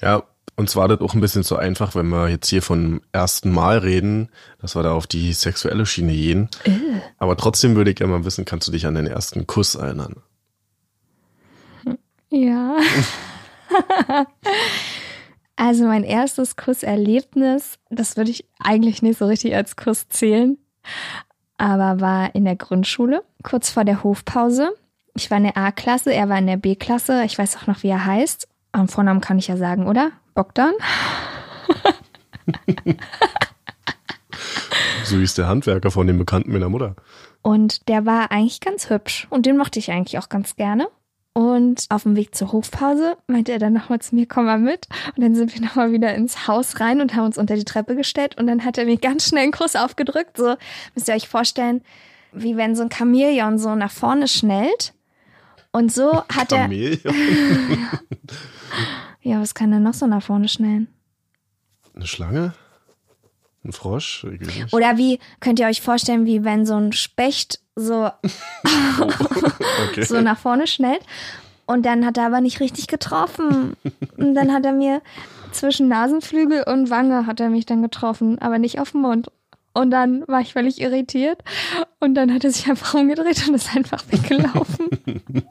Ja, 0.00 0.22
uns 0.56 0.76
war 0.76 0.88
das 0.88 1.00
auch 1.00 1.14
ein 1.14 1.20
bisschen 1.20 1.42
zu 1.42 1.56
einfach, 1.56 1.94
wenn 1.94 2.08
wir 2.08 2.28
jetzt 2.28 2.48
hier 2.48 2.62
von 2.62 3.00
ersten 3.12 3.50
Mal 3.50 3.78
reden, 3.78 4.28
dass 4.60 4.76
wir 4.76 4.82
da 4.82 4.92
auf 4.92 5.06
die 5.06 5.32
sexuelle 5.32 5.86
Schiene 5.86 6.12
gehen. 6.12 6.48
Aber 7.18 7.36
trotzdem 7.36 7.74
würde 7.74 7.90
ich 7.90 7.96
gerne 7.96 8.12
mal 8.12 8.24
wissen, 8.24 8.44
kannst 8.44 8.68
du 8.68 8.72
dich 8.72 8.86
an 8.86 8.94
den 8.94 9.06
ersten 9.06 9.46
Kuss 9.46 9.74
erinnern? 9.74 10.22
Ja. 12.30 12.76
also 15.56 15.84
mein 15.86 16.04
erstes 16.04 16.56
Kusserlebnis, 16.56 17.78
das 17.90 18.16
würde 18.16 18.30
ich 18.30 18.48
eigentlich 18.58 19.02
nicht 19.02 19.18
so 19.18 19.26
richtig 19.26 19.54
als 19.54 19.76
Kuss 19.76 20.08
zählen, 20.08 20.58
aber 21.58 22.00
war 22.00 22.34
in 22.34 22.44
der 22.44 22.56
Grundschule, 22.56 23.22
kurz 23.42 23.70
vor 23.70 23.84
der 23.84 24.02
Hofpause. 24.02 24.74
Ich 25.16 25.30
war 25.30 25.38
in 25.38 25.44
der 25.44 25.56
A-Klasse, 25.56 26.12
er 26.12 26.28
war 26.28 26.38
in 26.38 26.48
der 26.48 26.56
B-Klasse. 26.56 27.22
Ich 27.24 27.38
weiß 27.38 27.56
auch 27.56 27.68
noch, 27.68 27.84
wie 27.84 27.88
er 27.88 28.04
heißt. 28.04 28.48
Am 28.72 28.88
Vornamen 28.88 29.20
kann 29.20 29.38
ich 29.38 29.46
ja 29.46 29.56
sagen, 29.56 29.86
oder? 29.86 30.10
Bogdan? 30.34 30.74
So 35.04 35.18
hieß 35.18 35.34
der 35.34 35.48
Handwerker 35.48 35.90
von 35.90 36.06
dem 36.06 36.18
Bekannten 36.18 36.52
meiner 36.52 36.70
Mutter. 36.70 36.96
Und 37.42 37.88
der 37.88 38.06
war 38.06 38.32
eigentlich 38.32 38.60
ganz 38.60 38.88
hübsch. 38.88 39.26
Und 39.30 39.44
den 39.44 39.56
mochte 39.56 39.78
ich 39.78 39.90
eigentlich 39.90 40.18
auch 40.18 40.30
ganz 40.30 40.56
gerne. 40.56 40.88
Und 41.34 41.86
auf 41.90 42.04
dem 42.04 42.16
Weg 42.16 42.34
zur 42.34 42.52
Hofpause 42.52 43.16
meinte 43.26 43.52
er 43.52 43.58
dann 43.58 43.72
nochmal 43.72 43.98
zu 43.98 44.14
mir, 44.14 44.26
komm 44.26 44.46
mal 44.46 44.58
mit. 44.58 44.88
Und 45.14 45.22
dann 45.22 45.34
sind 45.34 45.52
wir 45.54 45.60
nochmal 45.60 45.92
wieder 45.92 46.14
ins 46.14 46.48
Haus 46.48 46.80
rein 46.80 47.00
und 47.00 47.14
haben 47.14 47.26
uns 47.26 47.38
unter 47.38 47.56
die 47.56 47.64
Treppe 47.64 47.96
gestellt. 47.96 48.38
Und 48.38 48.46
dann 48.46 48.64
hat 48.64 48.78
er 48.78 48.86
mir 48.86 48.96
ganz 48.96 49.28
schnell 49.28 49.42
einen 49.42 49.52
Kuss 49.52 49.76
aufgedrückt. 49.76 50.36
So 50.36 50.54
müsst 50.94 51.08
ihr 51.08 51.14
euch 51.14 51.28
vorstellen, 51.28 51.82
wie 52.32 52.56
wenn 52.56 52.74
so 52.76 52.82
ein 52.82 52.90
Chamäleon 52.90 53.58
so 53.58 53.74
nach 53.74 53.90
vorne 53.90 54.28
schnellt. 54.28 54.94
Und 55.72 55.92
so 55.92 56.22
hat 56.34 56.52
er. 56.52 56.70
Ja, 59.24 59.40
was 59.40 59.54
kann 59.54 59.72
er 59.72 59.80
noch 59.80 59.94
so 59.94 60.06
nach 60.06 60.22
vorne 60.22 60.48
schnellen? 60.48 60.86
Eine 61.94 62.06
Schlange? 62.06 62.52
Ein 63.64 63.72
Frosch? 63.72 64.26
Oder 64.72 64.98
wie 64.98 65.18
könnt 65.40 65.58
ihr 65.58 65.66
euch 65.66 65.80
vorstellen, 65.80 66.26
wie 66.26 66.44
wenn 66.44 66.66
so 66.66 66.74
ein 66.74 66.92
Specht 66.92 67.60
so, 67.74 68.10
Okay. 69.90 70.02
so 70.04 70.20
nach 70.20 70.38
vorne 70.38 70.66
schnellt. 70.66 71.00
Und 71.66 71.86
dann 71.86 72.04
hat 72.04 72.18
er 72.18 72.26
aber 72.26 72.42
nicht 72.42 72.60
richtig 72.60 72.86
getroffen. 72.88 73.74
Und 74.18 74.34
dann 74.34 74.52
hat 74.52 74.66
er 74.66 74.72
mir 74.72 75.00
zwischen 75.52 75.88
Nasenflügel 75.88 76.64
und 76.64 76.90
Wange 76.90 77.26
hat 77.26 77.40
er 77.40 77.48
mich 77.48 77.64
dann 77.64 77.80
getroffen, 77.82 78.38
aber 78.40 78.58
nicht 78.58 78.78
auf 78.80 78.90
den 78.92 79.00
Mund. 79.00 79.28
Und 79.72 79.90
dann 79.90 80.28
war 80.28 80.40
ich 80.42 80.52
völlig 80.52 80.80
irritiert. 80.80 81.42
Und 82.00 82.14
dann 82.14 82.32
hat 82.34 82.44
er 82.44 82.50
sich 82.50 82.68
einfach 82.68 82.92
umgedreht 83.00 83.48
und 83.48 83.54
ist 83.54 83.74
einfach 83.74 84.04
weggelaufen. 84.10 84.90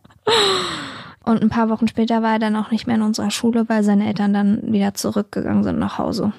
Und 1.24 1.41
ein 1.41 1.49
paar 1.49 1.69
Wochen 1.69 1.88
später 1.88 2.21
war 2.21 2.34
er 2.34 2.39
dann 2.39 2.55
auch 2.55 2.71
nicht 2.71 2.86
mehr 2.86 2.97
in 2.97 3.01
unserer 3.01 3.32
Schule, 3.32 3.67
weil 3.69 3.84
seine 3.84 4.07
Eltern 4.07 4.34
dann 4.34 4.74
wieder 4.74 4.93
zurückgegangen 4.93 5.63
sind 5.63 5.80
nach 5.80 5.97
Hause. 5.97 6.34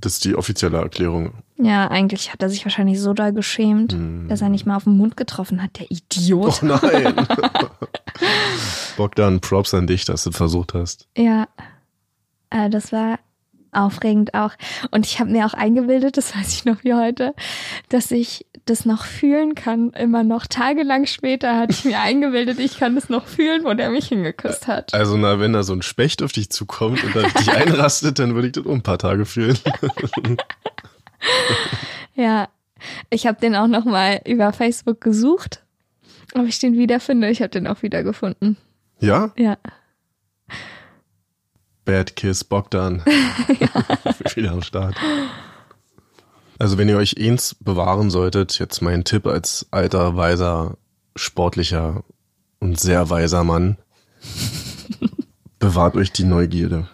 Das 0.00 0.14
ist 0.14 0.24
die 0.24 0.34
offizielle 0.34 0.78
Erklärung. 0.78 1.32
Ja, 1.56 1.88
eigentlich 1.88 2.32
hat 2.32 2.42
er 2.42 2.48
sich 2.48 2.64
wahrscheinlich 2.64 3.00
so 3.00 3.12
doll 3.12 3.32
geschämt, 3.32 3.94
dass 4.28 4.40
er 4.40 4.48
nicht 4.48 4.64
mal 4.64 4.76
auf 4.76 4.84
den 4.84 4.96
Mund 4.96 5.16
getroffen 5.16 5.62
hat, 5.62 5.78
der 5.78 5.90
Idiot. 5.90 6.62
Oh 6.62 6.66
nein. 6.66 7.14
Bogdan, 8.96 9.40
Props 9.40 9.74
an 9.74 9.86
dich, 9.86 10.06
dass 10.06 10.24
du 10.24 10.30
versucht 10.30 10.72
hast. 10.72 11.06
Ja, 11.16 11.48
äh, 12.48 12.70
das 12.70 12.92
war 12.92 13.18
aufregend 13.72 14.34
auch. 14.34 14.52
Und 14.90 15.06
ich 15.06 15.20
habe 15.20 15.30
mir 15.30 15.46
auch 15.46 15.54
eingebildet, 15.54 16.16
das 16.16 16.34
weiß 16.34 16.52
ich 16.54 16.64
noch 16.64 16.82
wie 16.82 16.94
heute, 16.94 17.34
dass 17.88 18.10
ich 18.10 18.46
das 18.70 18.84
noch 18.84 19.04
fühlen 19.04 19.54
kann. 19.54 19.90
Immer 19.90 20.22
noch 20.22 20.46
tagelang 20.46 21.06
später 21.06 21.56
hatte 21.56 21.72
ich 21.72 21.84
mir 21.84 22.00
eingebildet, 22.02 22.58
ich 22.58 22.78
kann 22.78 22.94
das 22.94 23.08
noch 23.08 23.26
fühlen, 23.26 23.64
wo 23.64 23.74
der 23.74 23.90
mich 23.90 24.08
hingeküsst 24.08 24.66
hat. 24.66 24.94
Also, 24.94 25.16
na, 25.16 25.40
wenn 25.40 25.52
da 25.52 25.62
so 25.62 25.74
ein 25.74 25.82
Specht 25.82 26.22
auf 26.22 26.32
dich 26.32 26.50
zukommt 26.50 27.02
und 27.04 27.14
dann 27.14 27.30
dich 27.32 27.50
einrastet, 27.52 28.18
dann 28.18 28.34
würde 28.34 28.46
ich 28.46 28.52
das 28.52 28.64
auch 28.64 28.72
ein 28.72 28.82
paar 28.82 28.98
Tage 28.98 29.26
fühlen. 29.26 29.58
Ja, 32.14 32.48
ich 33.08 33.26
habe 33.26 33.40
den 33.40 33.54
auch 33.54 33.66
noch 33.66 33.84
mal 33.84 34.20
über 34.26 34.52
Facebook 34.52 35.00
gesucht, 35.00 35.62
ob 36.34 36.46
ich 36.46 36.58
den 36.58 36.76
wiederfinde. 36.76 37.30
Ich 37.30 37.40
habe 37.40 37.50
den 37.50 37.66
auch 37.66 37.82
wiedergefunden. 37.82 38.56
Ja? 39.00 39.32
Ja. 39.36 39.56
Bad 41.84 42.16
Kiss 42.16 42.44
Bogdan. 42.44 43.02
Wieder 44.34 44.52
am 44.52 44.62
Start. 44.62 44.96
Also 46.60 46.76
wenn 46.76 46.90
ihr 46.90 46.98
euch 46.98 47.16
eins 47.18 47.56
bewahren 47.58 48.10
solltet, 48.10 48.58
jetzt 48.58 48.82
mein 48.82 49.02
Tipp 49.02 49.26
als 49.26 49.66
alter, 49.70 50.16
weiser, 50.16 50.76
sportlicher 51.16 52.04
und 52.58 52.78
sehr 52.78 53.08
weiser 53.08 53.44
Mann, 53.44 53.78
bewahrt 55.58 55.96
euch 55.96 56.12
die 56.12 56.24
Neugierde. 56.24 56.86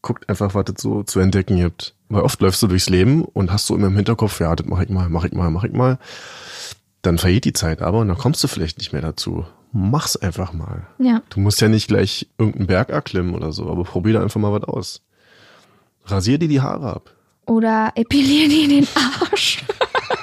Guckt 0.00 0.30
einfach, 0.30 0.54
was 0.54 0.64
es 0.74 0.80
so 0.80 1.02
zu 1.02 1.20
entdecken 1.20 1.58
gibt. 1.58 1.94
Weil 2.08 2.22
oft 2.22 2.40
läufst 2.40 2.62
du 2.62 2.68
durchs 2.68 2.88
Leben 2.88 3.22
und 3.22 3.52
hast 3.52 3.66
so 3.66 3.76
immer 3.76 3.88
im 3.88 3.96
Hinterkopf, 3.96 4.40
ja, 4.40 4.56
das 4.56 4.66
mach 4.66 4.80
ich 4.80 4.88
mal, 4.88 5.10
mach 5.10 5.24
ich 5.24 5.32
mal, 5.32 5.50
mach 5.50 5.64
ich 5.64 5.74
mal. 5.74 5.98
Dann 7.02 7.18
vergeht 7.18 7.44
die 7.44 7.52
Zeit 7.52 7.82
aber 7.82 7.98
und 7.98 8.08
dann 8.08 8.16
kommst 8.16 8.42
du 8.42 8.48
vielleicht 8.48 8.78
nicht 8.78 8.94
mehr 8.94 9.02
dazu. 9.02 9.44
Mach's 9.72 10.16
einfach 10.16 10.54
mal. 10.54 10.86
Ja. 10.98 11.20
Du 11.28 11.40
musst 11.40 11.60
ja 11.60 11.68
nicht 11.68 11.86
gleich 11.86 12.28
irgendeinen 12.38 12.66
Berg 12.66 12.88
erklimmen 12.88 13.34
oder 13.34 13.52
so, 13.52 13.70
aber 13.70 13.84
probier 13.84 14.14
da 14.14 14.22
einfach 14.22 14.40
mal 14.40 14.52
was 14.58 14.64
aus. 14.64 15.02
Rasier 16.06 16.38
dir 16.38 16.48
die 16.48 16.62
Haare 16.62 16.94
ab. 16.94 17.14
Oder 17.52 17.92
epilier 17.96 18.48
dir 18.48 18.66
den 18.66 18.88
Arsch. 18.94 19.62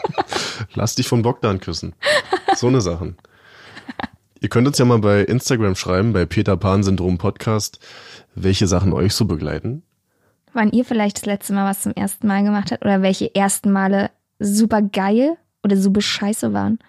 Lass 0.73 0.95
dich 0.95 1.07
von 1.07 1.21
Bogdan 1.21 1.59
küssen. 1.59 1.93
So 2.55 2.65
eine 2.69 2.81
Sachen. 2.81 3.17
Ihr 4.39 4.49
könnt 4.49 4.67
uns 4.67 4.79
ja 4.79 4.85
mal 4.85 4.97
bei 4.97 5.21
Instagram 5.21 5.75
schreiben, 5.75 6.11
bei 6.11 6.25
Peter 6.25 6.57
Pan 6.57 6.81
Syndrom 6.81 7.19
Podcast, 7.19 7.77
welche 8.33 8.65
Sachen 8.65 8.93
euch 8.93 9.13
so 9.13 9.25
begleiten. 9.25 9.83
Wann 10.53 10.71
ihr 10.71 10.83
vielleicht 10.83 11.17
das 11.17 11.27
letzte 11.27 11.53
Mal 11.53 11.69
was 11.69 11.83
zum 11.83 11.91
ersten 11.91 12.25
Mal 12.25 12.43
gemacht 12.43 12.71
habt 12.71 12.83
oder 12.83 13.03
welche 13.03 13.35
ersten 13.35 13.71
Male 13.71 14.09
super 14.39 14.81
geil 14.81 15.37
oder 15.63 15.77
super 15.77 16.01
scheiße 16.01 16.51
waren. 16.51 16.79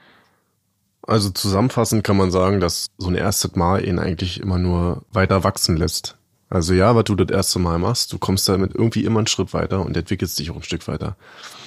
Also 1.03 1.29
zusammenfassend 1.29 2.03
kann 2.03 2.17
man 2.17 2.31
sagen, 2.31 2.61
dass 2.61 2.93
so 2.97 3.09
ein 3.09 3.15
erstes 3.15 3.57
Mal 3.57 3.85
ihn 3.85 3.99
eigentlich 3.99 4.41
immer 4.41 4.57
nur 4.57 5.03
weiter 5.13 5.45
wachsen 5.45 5.77
lässt. 5.77 6.17
Also 6.51 6.75
ja, 6.75 6.95
was 6.97 7.05
du 7.05 7.15
das 7.15 7.31
erste 7.35 7.61
Mal 7.61 7.79
machst, 7.79 8.13
du 8.13 8.19
kommst 8.19 8.49
damit 8.49 8.75
irgendwie 8.75 9.05
immer 9.05 9.19
einen 9.21 9.29
Schritt 9.29 9.55
weiter 9.55 9.81
und 9.85 9.97
entwickelst 9.97 10.37
dich 10.39 10.51
auch 10.51 10.57
ein 10.57 10.63
Stück 10.65 10.87
weiter. 10.89 11.17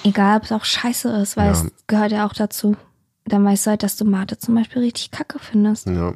Egal, 0.04 0.36
ob 0.36 0.42
es 0.44 0.52
auch 0.52 0.64
scheiße 0.64 1.08
ist, 1.22 1.36
weil 1.38 1.46
Ja. 1.46 1.52
es 1.52 1.64
gehört 1.86 2.12
ja 2.12 2.26
auch 2.26 2.34
dazu. 2.34 2.76
Dann 3.24 3.44
weißt 3.44 3.66
du 3.66 3.70
halt, 3.70 3.82
dass 3.82 3.96
du 3.96 4.04
Mate 4.04 4.36
zum 4.38 4.54
Beispiel 4.54 4.82
richtig 4.82 5.10
kacke 5.10 5.38
findest 5.38 5.86
Ja. 5.86 6.12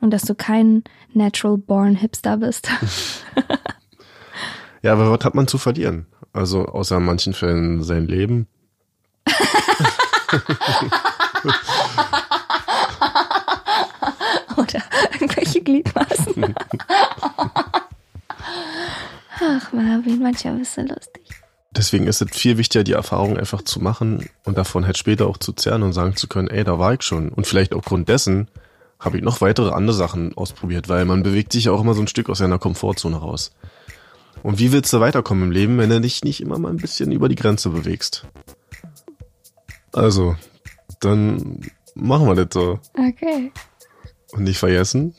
und 0.00 0.10
dass 0.10 0.22
du 0.22 0.34
kein 0.34 0.82
natural 1.14 1.56
born 1.58 1.94
Hipster 1.96 2.36
bist. 2.38 2.68
Ja, 4.82 4.92
aber 4.92 5.10
was 5.10 5.24
hat 5.24 5.34
man 5.34 5.48
zu 5.48 5.58
verlieren? 5.58 6.06
Also 6.32 6.66
außer 6.66 6.98
in 6.98 7.04
manchen 7.04 7.32
Fällen 7.32 7.82
sein 7.82 8.06
Leben. 8.06 8.46
oder 14.56 14.82
irgendwelche 15.12 15.60
Gliedmaßen. 15.62 16.54
Ach, 19.48 19.72
Marvin, 19.72 20.20
manchmal 20.20 20.56
bist 20.56 20.76
du 20.76 20.82
lustig. 20.82 21.22
Deswegen 21.70 22.06
ist 22.06 22.22
es 22.22 22.30
viel 22.36 22.56
wichtiger, 22.58 22.84
die 22.84 22.92
Erfahrung 22.92 23.36
einfach 23.36 23.62
zu 23.62 23.80
machen 23.80 24.28
und 24.44 24.56
davon 24.56 24.86
halt 24.86 24.96
später 24.96 25.26
auch 25.26 25.36
zu 25.36 25.52
zerren 25.52 25.82
und 25.82 25.92
sagen 25.92 26.16
zu 26.16 26.26
können, 26.26 26.48
ey, 26.48 26.64
da 26.64 26.78
war 26.78 26.94
ich 26.94 27.02
schon. 27.02 27.28
Und 27.28 27.46
vielleicht 27.46 27.74
aufgrund 27.74 28.08
dessen 28.08 28.48
habe 28.98 29.18
ich 29.18 29.22
noch 29.22 29.40
weitere 29.42 29.72
andere 29.72 29.94
Sachen 29.94 30.36
ausprobiert, 30.36 30.88
weil 30.88 31.04
man 31.04 31.22
bewegt 31.22 31.52
sich 31.52 31.66
ja 31.66 31.72
auch 31.72 31.80
immer 31.82 31.94
so 31.94 32.00
ein 32.00 32.08
Stück 32.08 32.30
aus 32.30 32.38
seiner 32.38 32.58
Komfortzone 32.58 33.16
raus. 33.16 33.52
Und 34.42 34.58
wie 34.58 34.72
willst 34.72 34.92
du 34.92 35.00
weiterkommen 35.00 35.44
im 35.44 35.50
Leben, 35.50 35.78
wenn 35.78 35.90
du 35.90 36.00
dich 36.00 36.24
nicht 36.24 36.40
immer 36.40 36.58
mal 36.58 36.70
ein 36.70 36.78
bisschen 36.78 37.12
über 37.12 37.28
die 37.28 37.34
Grenze 37.34 37.68
bewegst? 37.68 38.26
Also, 39.92 40.34
dann 41.00 41.60
machen 41.94 42.26
wir 42.26 42.34
das 42.34 42.48
so. 42.52 42.80
Okay. 42.96 43.52
Und 44.32 44.44
nicht 44.44 44.58
vergessen, 44.58 45.14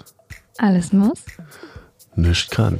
Alles 0.58 0.92
muss. 0.92 1.24
nichts 2.16 2.50
kann. 2.50 2.80